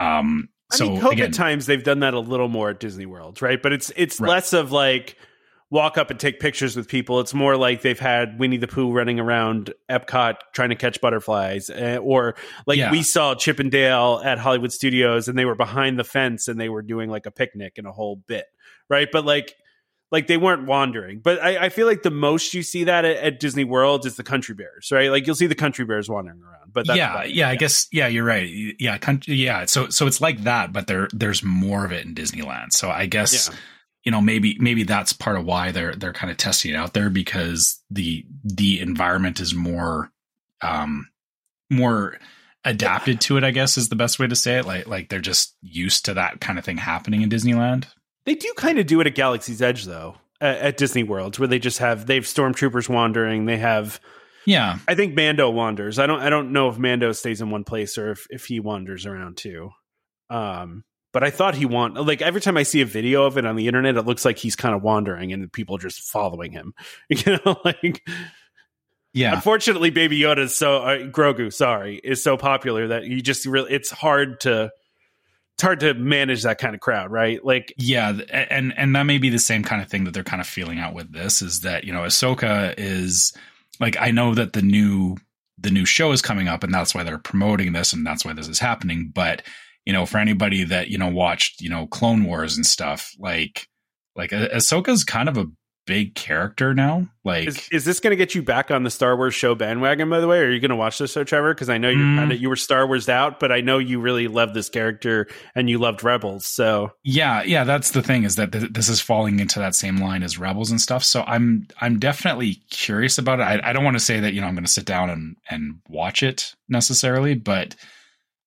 [0.00, 3.06] um, so I mean, COVID again, times they've done that a little more at Disney
[3.06, 3.62] World, right?
[3.62, 4.28] But it's it's right.
[4.28, 5.16] less of like
[5.70, 7.18] walk up and take pictures with people.
[7.18, 11.70] It's more like they've had Winnie the Pooh running around Epcot trying to catch butterflies,
[11.70, 12.90] uh, or like yeah.
[12.90, 16.60] we saw Chip 'n Dale at Hollywood Studios, and they were behind the fence and
[16.60, 18.46] they were doing like a picnic and a whole bit,
[18.88, 19.08] right?
[19.10, 19.54] But like
[20.10, 21.20] like they weren't wandering.
[21.20, 24.16] But I, I, feel like the most you see that at, at, Disney World is
[24.16, 25.10] the country bears, right?
[25.10, 26.72] Like you'll see the country bears wandering around.
[26.72, 28.48] But yeah, yeah, yeah, I guess yeah, you're right.
[28.78, 29.64] Yeah, country, yeah.
[29.66, 32.72] So so it's like that, but there there's more of it in Disneyland.
[32.72, 33.48] So I guess.
[33.48, 33.56] Yeah.
[34.04, 36.94] You know, maybe maybe that's part of why they're they're kind of testing it out
[36.94, 40.12] there because the the environment is more
[40.62, 41.08] um
[41.72, 42.16] more
[42.64, 44.64] adapted to it, I guess is the best way to say it.
[44.64, 47.86] Like like they're just used to that kind of thing happening in Disneyland.
[48.26, 51.48] They do kind of do it at Galaxy's Edge though, at, at Disney World, where
[51.48, 53.46] they just have they have stormtroopers wandering.
[53.46, 54.00] They have
[54.44, 54.78] yeah.
[54.86, 55.98] I think Mando wanders.
[55.98, 58.60] I don't I don't know if Mando stays in one place or if, if he
[58.60, 59.70] wanders around too.
[60.28, 63.46] Um but I thought he want like every time I see a video of it
[63.46, 66.52] on the internet, it looks like he's kind of wandering and people are just following
[66.52, 66.74] him.
[67.08, 68.06] You know, like
[69.16, 69.34] yeah.
[69.34, 73.72] Unfortunately, Baby Yoda is so uh, Grogu, sorry, is so popular that you just really
[73.72, 74.70] it's hard to
[75.56, 77.42] it's hard to manage that kind of crowd, right?
[77.42, 80.42] Like, yeah, and and that may be the same kind of thing that they're kind
[80.42, 83.32] of feeling out with this is that you know Ahsoka is
[83.80, 85.16] like I know that the new
[85.56, 88.34] the new show is coming up and that's why they're promoting this and that's why
[88.34, 89.40] this is happening, but
[89.86, 93.66] you know for anybody that you know watched you know Clone Wars and stuff like
[94.14, 95.46] like Ahsoka's kind of a
[95.86, 97.08] big character now.
[97.24, 100.10] Like, is, is this going to get you back on the Star Wars show bandwagon?
[100.10, 101.54] By the way, are you going to watch this show, Trevor?
[101.54, 102.16] Because I know you're mm.
[102.16, 105.26] kind of you were Star Wars out, but I know you really love this character
[105.54, 106.44] and you loved Rebels.
[106.44, 109.98] So yeah, yeah, that's the thing is that th- this is falling into that same
[109.98, 111.04] line as Rebels and stuff.
[111.04, 113.44] So I'm I'm definitely curious about it.
[113.44, 115.36] I, I don't want to say that you know I'm going to sit down and
[115.48, 117.74] and watch it necessarily, but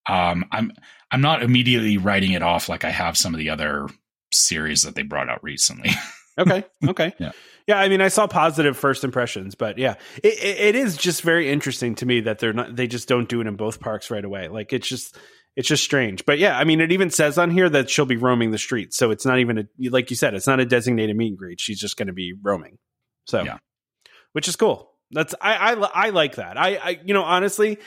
[0.07, 0.73] um, I'm
[1.11, 3.87] I'm not immediately writing it off like I have some of the other
[4.31, 5.91] series that they brought out recently.
[6.39, 6.63] Okay.
[6.87, 7.13] Okay.
[7.19, 7.31] yeah.
[7.67, 7.77] Yeah.
[7.77, 11.51] I mean, I saw positive first impressions, but yeah, it, it, it is just very
[11.51, 14.23] interesting to me that they're not, they just don't do it in both parks right
[14.23, 14.47] away.
[14.47, 15.15] Like it's just,
[15.55, 16.25] it's just strange.
[16.25, 18.97] But yeah, I mean, it even says on here that she'll be roaming the streets.
[18.97, 21.59] So it's not even a, like you said, it's not a designated meet and greet.
[21.59, 22.77] She's just going to be roaming.
[23.25, 23.57] So, yeah.
[24.31, 24.91] which is cool.
[25.11, 26.57] That's, I, I, I like that.
[26.57, 27.77] I, I, you know, honestly,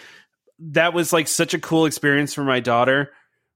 [0.71, 3.13] that was like such a cool experience for my daughter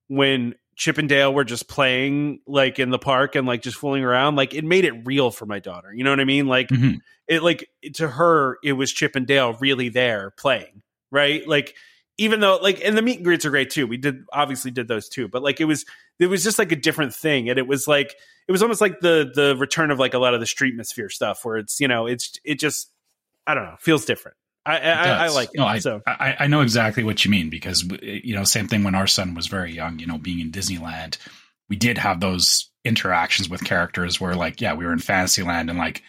[0.08, 4.04] when Chip 'n Dale were just playing like in the park and like just fooling
[4.04, 5.92] around, like it made it real for my daughter.
[5.92, 6.46] You know what I mean?
[6.46, 6.96] Like mm-hmm.
[7.26, 11.46] it like to her, it was Chip 'n Dale really there playing, right?
[11.48, 11.74] Like
[12.18, 13.86] even though like and the meet and greets are great too.
[13.86, 15.84] We did obviously did those too, but like it was
[16.18, 17.48] it was just like a different thing.
[17.48, 18.14] And it was like
[18.46, 21.44] it was almost like the the return of like a lot of the streetmosphere stuff
[21.44, 22.90] where it's, you know, it's it just
[23.46, 24.36] I don't know, feels different.
[24.66, 25.58] I, I, I, like it.
[25.58, 26.02] No, I, so.
[26.06, 29.34] I, I know exactly what you mean because you know same thing when our son
[29.34, 30.00] was very young.
[30.00, 31.18] You know, being in Disneyland,
[31.68, 35.78] we did have those interactions with characters where like yeah we were in Fantasyland and
[35.78, 36.02] like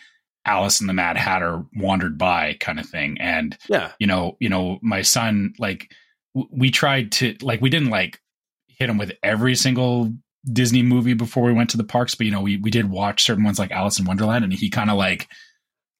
[0.45, 4.47] Alice and the Mad Hatter wandered by kind of thing and yeah you know you
[4.47, 5.91] know my son like
[6.35, 8.21] w- we tried to like we didn't like
[8.67, 10.13] hit him with every single
[10.45, 13.23] Disney movie before we went to the parks but you know we we did watch
[13.23, 15.27] certain ones like Alice in Wonderland and he kind of like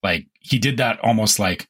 [0.04, 1.68] like he did that almost like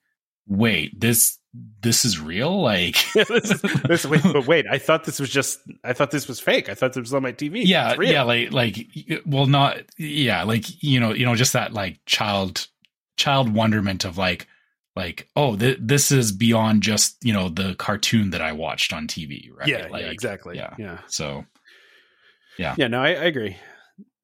[0.47, 1.37] wait, this
[1.81, 2.61] this is real.
[2.61, 6.39] Like, this, this, wait, but wait, I thought this was just, I thought this was
[6.39, 6.69] fake.
[6.69, 7.65] I thought this was on my TV.
[7.65, 8.87] Yeah, yeah, like, like,
[9.25, 12.67] well, not, yeah, like, you know, you know, just that like child,
[13.15, 14.47] child wonderment of like,
[14.95, 19.07] like, oh, th- this is beyond just you know the cartoon that I watched on
[19.07, 19.67] TV, right?
[19.67, 20.57] Yeah, like, yeah exactly.
[20.57, 20.97] Yeah, yeah.
[21.05, 21.45] So,
[22.57, 22.87] yeah, yeah.
[22.87, 23.57] No, I, I agree.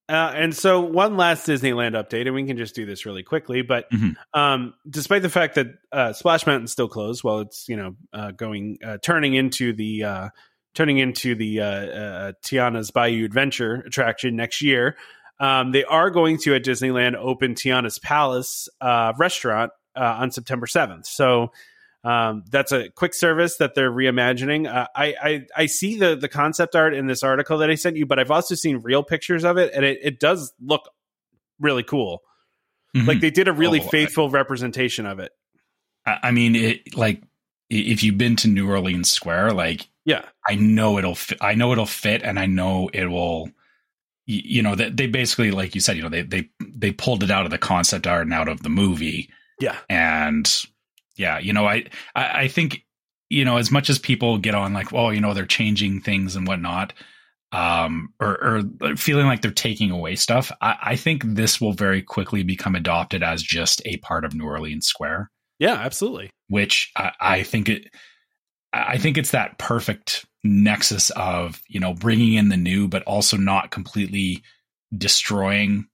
[0.10, 3.62] Uh, and so, one last Disneyland update, and we can just do this really quickly.
[3.62, 4.16] But Mhm.
[4.34, 8.32] um, despite the fact that uh, Splash Mountain's still closed, while it's you know uh,
[8.32, 10.30] going uh, turning into the uh,
[10.76, 14.98] turning into the uh, uh, Tiana's Bayou Adventure attraction next year,
[15.40, 20.68] um, they are going to at Disneyland open Tiana's Palace uh, restaurant uh, on September
[20.68, 21.06] seventh.
[21.08, 21.52] So.
[22.04, 24.68] Um, that's a quick service that they're reimagining.
[24.74, 27.96] Uh, I, I I see the the concept art in this article that I sent
[27.96, 30.90] you, but I've also seen real pictures of it, and it, it does look
[31.60, 32.22] really cool.
[32.96, 33.08] Mhm.
[33.08, 35.32] Like they did a really Oh, I- faithful representation of it.
[36.06, 37.24] I, I mean, it like
[37.70, 41.72] if you've been to New Orleans Square, like Yeah, I know it'll fit, I know
[41.72, 43.50] it'll fit and I know it will
[44.26, 47.32] you know that they basically like you said you know they they they pulled it
[47.32, 50.64] out of the concept art and out of the movie yeah, and
[51.16, 51.86] yeah you know I,
[52.16, 52.86] I i think
[53.30, 56.36] you know as much as people get on like oh you know they're changing things
[56.36, 56.94] and whatnot
[57.52, 62.02] um or, or feeling like they're taking away stuff I, I think this will very
[62.02, 65.30] quickly become adopted as just a part of new orleans square
[65.60, 66.30] yeah, absolutely.
[66.50, 67.88] which I, I think it
[68.74, 73.38] I think it's that perfect nexus of you know bringing in the new, but also
[73.38, 74.44] not completely
[74.96, 75.88] destroying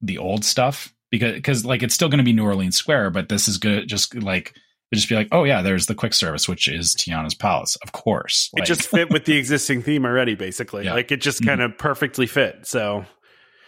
[0.00, 3.28] the old stuff because because like it's still going to be New Orleans Square, but
[3.28, 4.54] this is good just like
[4.92, 7.92] it'd just be like oh yeah, there's the quick service which is Tiana's Palace, of
[7.92, 8.50] course.
[8.56, 10.84] It just fit with the existing theme already, basically.
[10.84, 10.94] Yeah.
[10.94, 11.46] Like it just Mhm.
[11.46, 12.66] kind of perfectly fit.
[12.66, 13.04] So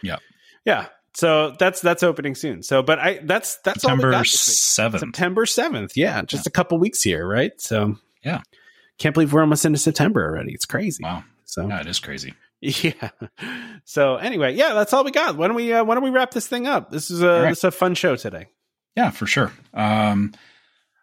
[0.03, 0.17] Yeah.
[0.65, 0.87] yeah.
[1.15, 2.63] So that's that's opening soon.
[2.63, 4.57] So, but I that's that's September got this week.
[4.57, 5.01] seventh.
[5.01, 5.97] September seventh.
[5.97, 7.53] Yeah, just a couple weeks here, right?
[7.61, 8.43] So Yeah.
[8.99, 10.53] can't believe we're almost into September already.
[10.53, 11.03] It's crazy.
[11.03, 12.35] Wow, So yeah, it is crazy.
[12.61, 13.11] Yeah.
[13.85, 15.37] So anyway, yeah, that's all we got.
[15.37, 16.91] Why don't we uh, why don't we wrap this thing up?
[16.91, 17.49] This is a right.
[17.51, 18.47] this is a fun show today.
[18.97, 19.53] Yeah, for sure.
[19.75, 20.35] Um,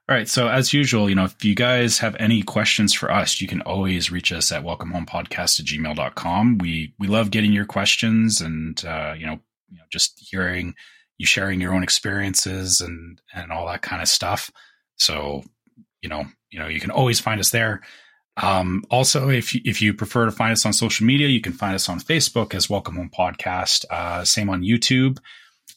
[0.07, 0.29] all right.
[0.29, 3.61] So as usual, you know, if you guys have any questions for us, you can
[3.61, 6.59] always reach us at welcomehomepodcast at gmail.com.
[6.59, 9.39] We, we love getting your questions and, uh, you know,
[9.71, 10.75] you know, just hearing
[11.17, 14.51] you sharing your own experiences and, and all that kind of stuff.
[14.97, 15.43] So,
[16.03, 17.81] you know, you know, you can always find us there.
[18.37, 21.53] Um, also, if you, if you prefer to find us on social media, you can
[21.53, 23.85] find us on Facebook as Welcome Home Podcast.
[23.89, 25.17] Uh, same on YouTube.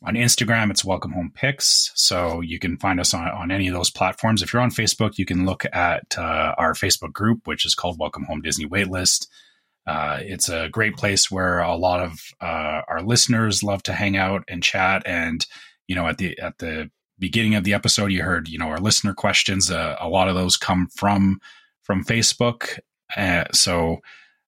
[0.05, 1.91] On Instagram, it's Welcome Home Pics.
[1.97, 4.43] So you can find us on, on any of those platforms.
[4.43, 7.99] If you're on Facebook, you can look at uh, our Facebook group, which is called
[7.99, 9.27] Welcome Home Disney Waitlist.
[9.89, 14.16] Uh, it's a great place where a lot of uh, our listeners love to hang
[14.16, 15.03] out and chat.
[15.05, 15.45] And
[15.89, 18.79] you know, at the at the beginning of the episode, you heard you know our
[18.79, 19.69] listener questions.
[19.69, 21.41] Uh, a lot of those come from
[21.83, 22.79] from Facebook.
[23.16, 23.99] Uh, so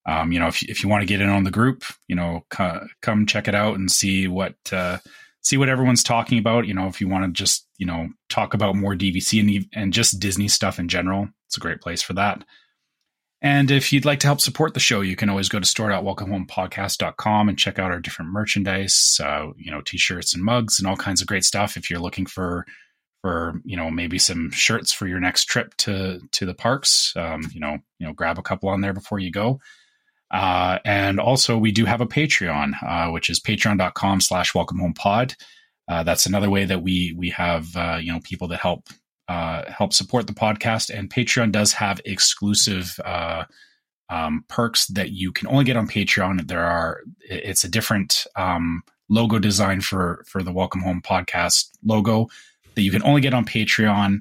[0.07, 2.45] um, you know, if if you want to get in on the group, you know,
[2.51, 4.99] co- come check it out and see what uh,
[5.43, 6.67] see what everyone's talking about.
[6.67, 9.93] You know, if you want to just you know talk about more DVC and and
[9.93, 12.45] just Disney stuff in general, it's a great place for that.
[13.43, 17.49] And if you'd like to help support the show, you can always go to store.welcomehomepodcast.com
[17.49, 21.23] and check out our different merchandise, uh, you know, t-shirts and mugs and all kinds
[21.23, 21.77] of great stuff.
[21.77, 22.67] If you're looking for,
[23.23, 27.41] for, you know, maybe some shirts for your next trip to, to the parks, um,
[27.51, 29.59] you know, you know, grab a couple on there before you go.
[30.31, 34.95] Uh, and also we do have a Patreon, uh, which is patreon.com slash welcome home
[34.95, 35.35] pod.
[35.89, 38.89] Uh, that's another way that we, we have, uh, you know, people that help,
[39.29, 43.45] uh, help support the podcast and Patreon does have exclusive, uh,
[44.09, 46.47] um, perks that you can only get on Patreon.
[46.47, 52.29] There are, it's a different, um, logo design for, for the welcome home podcast logo
[52.77, 54.21] that you can only get on Patreon.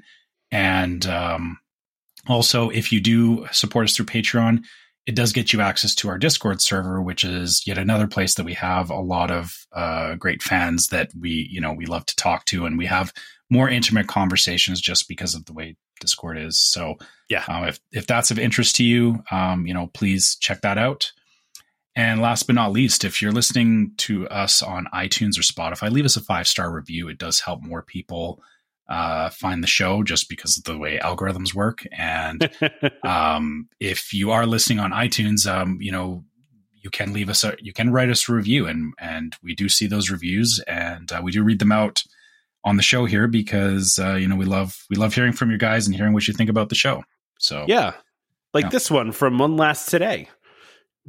[0.52, 1.60] And, um,
[2.27, 4.64] also if you do support us through Patreon,
[5.05, 8.45] it does get you access to our Discord server, which is yet another place that
[8.45, 12.15] we have a lot of uh, great fans that we, you know, we love to
[12.15, 13.11] talk to, and we have
[13.49, 16.59] more intimate conversations just because of the way Discord is.
[16.59, 16.95] So,
[17.30, 17.43] Yeah.
[17.47, 21.11] um, if if that's of interest to you, um, you know, please check that out.
[21.95, 26.05] And last but not least, if you're listening to us on iTunes or Spotify, leave
[26.05, 27.09] us a five star review.
[27.09, 28.41] It does help more people
[28.90, 31.86] uh, find the show just because of the way algorithms work.
[31.91, 32.49] And
[33.03, 36.24] um, if you are listening on iTunes, um, you know,
[36.82, 39.70] you can leave us a, you can write us a review and, and we do
[39.70, 42.03] see those reviews and uh, we do read them out
[42.64, 45.57] on the show here because, uh, you know, we love, we love hearing from you
[45.57, 47.03] guys and hearing what you think about the show.
[47.38, 47.94] So yeah.
[48.53, 48.70] Like Yeah.
[48.70, 50.30] this one from One Last Today.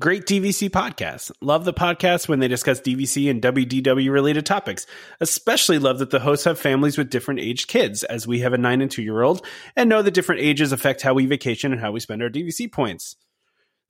[0.01, 1.31] Great DVC podcasts.
[1.43, 4.87] Love the podcast when they discuss DVC and WDW related topics.
[5.21, 8.59] Especially love that the hosts have families with different aged kids, as we have a
[8.59, 9.45] nine and two year old,
[9.77, 12.73] and know that different ages affect how we vacation and how we spend our DVC
[12.73, 13.17] points.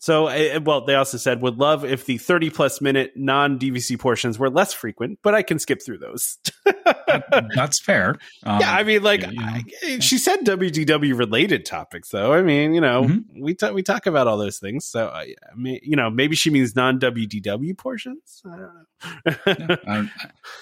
[0.01, 3.99] So, uh, well, they also said would love if the 30 plus minute non DVC
[3.99, 6.39] portions were less frequent, but I can skip through those.
[7.55, 8.17] That's fair.
[8.43, 12.33] Um, yeah, I mean, like you know, I, she said, WDW related topics, though.
[12.33, 13.43] I mean, you know, mm-hmm.
[13.43, 14.87] we talk we talk about all those things.
[14.87, 18.43] So, uh, I mean, you know, maybe she means non WDW portions.
[18.47, 19.37] I don't know.
[19.47, 20.11] yeah, I,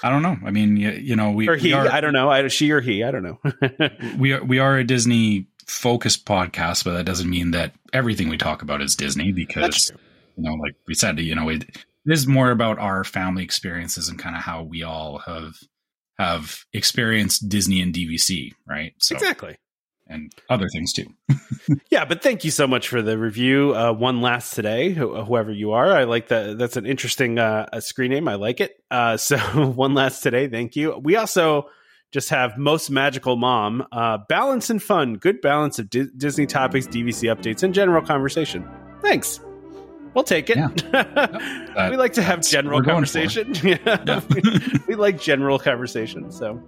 [0.02, 0.36] I, don't know.
[0.44, 1.69] I mean, you, you know, we or he.
[1.69, 2.28] We are, I don't know.
[2.28, 3.05] I, she or he.
[3.05, 3.39] I don't know.
[4.19, 8.39] we are we are a Disney focused podcast, but that doesn't mean that everything we
[8.39, 9.93] talk about is Disney because
[10.36, 14.09] you know, like we said, you know, it, it is more about our family experiences
[14.09, 15.55] and kind of how we all have
[16.19, 18.93] have experienced Disney and DVC, right?
[18.99, 19.57] So, exactly.
[20.11, 21.07] And other things too.
[21.90, 23.74] yeah, but thank you so much for the review.
[23.74, 25.93] Uh, one last today, wh- whoever you are.
[25.93, 26.57] I like that.
[26.57, 28.27] That's an interesting uh, screen name.
[28.27, 28.82] I like it.
[28.90, 30.49] Uh, so one last today.
[30.49, 30.97] Thank you.
[30.99, 31.69] We also
[32.12, 36.86] just have most magical mom uh, balance and fun good balance of D- disney topics
[36.86, 38.68] dvc updates and general conversation.
[39.02, 39.40] Thanks.
[40.14, 40.56] We'll take it.
[40.56, 41.89] Yeah.
[41.90, 43.55] we like to have general conversation.
[43.62, 44.20] Yeah.
[44.89, 46.62] we like general conversation so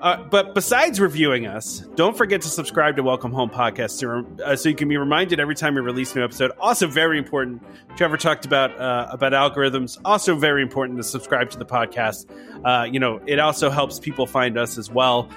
[0.00, 4.02] uh, but besides reviewing us, don't forget to subscribe to Welcome Home Podcast
[4.42, 6.52] uh, so you can be reminded every time we release a new episode.
[6.60, 7.62] Also, very important.
[7.96, 9.98] Trevor talked about uh, about algorithms.
[10.04, 12.26] Also, very important to subscribe to the podcast.
[12.62, 15.30] Uh, you know, it also helps people find us as well.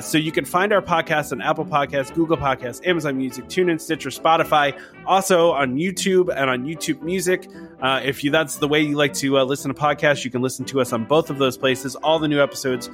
[0.00, 4.10] So you can find our podcast on Apple Podcasts, Google Podcasts, Amazon Music, TuneIn, Stitcher,
[4.10, 4.80] Spotify.
[5.04, 7.48] Also on YouTube and on YouTube Music.
[7.82, 10.80] If you that's the way you like to listen to podcasts, you can listen to
[10.80, 11.96] us on both of those places.
[11.96, 12.88] All the new episodes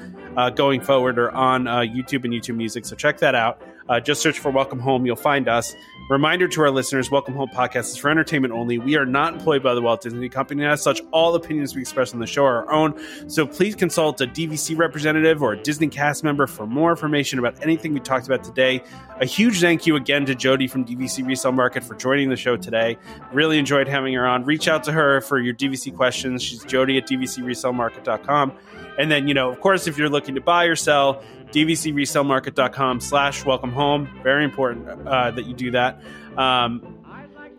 [0.54, 2.84] going forward forward or on uh, YouTube and YouTube Music.
[2.84, 3.60] So check that out.
[3.88, 5.04] Uh, just search for Welcome Home.
[5.04, 5.74] You'll find us.
[6.08, 8.78] Reminder to our listeners Welcome Home podcast is for entertainment only.
[8.78, 10.64] We are not employed by the Walt Disney Company.
[10.64, 12.94] As such, all opinions we express on the show are our own.
[13.28, 17.60] So please consult a DVC representative or a Disney cast member for more information about
[17.62, 18.84] anything we talked about today.
[19.20, 22.56] A huge thank you again to Jodi from DVC Resale Market for joining the show
[22.56, 22.96] today.
[23.32, 24.44] Really enjoyed having her on.
[24.44, 26.42] Reach out to her for your DVC questions.
[26.42, 28.52] She's Jodi at DVCResaleMarket.com.
[28.98, 33.44] And then, you know, of course, if you're looking to buy or sell, dvcresalemarket.com slash
[33.44, 34.08] welcome home.
[34.22, 36.02] Very important uh, that you do that.
[36.36, 36.98] Um,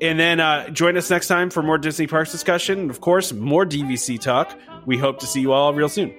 [0.01, 2.79] and then uh, join us next time for more Disney Parks discussion.
[2.79, 4.57] And of course, more DVC talk.
[4.85, 6.13] We hope to see you all real soon.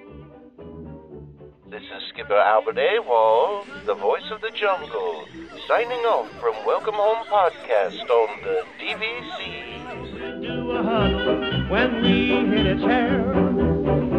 [1.68, 5.26] This is Skipper Albert Awol, the voice of the jungle,
[5.66, 10.40] signing off from Welcome Home Podcast on the DVC.
[10.40, 13.43] Do a huddle when we hit its hair.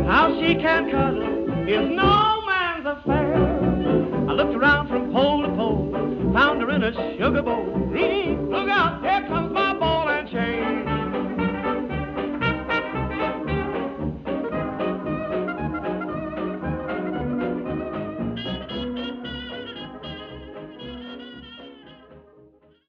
[0.05, 3.35] How she can cuddle is no man's affair.
[4.29, 7.65] I looked around from pole to pole, found her in a sugar bowl.
[7.65, 9.74] Look out, here comes my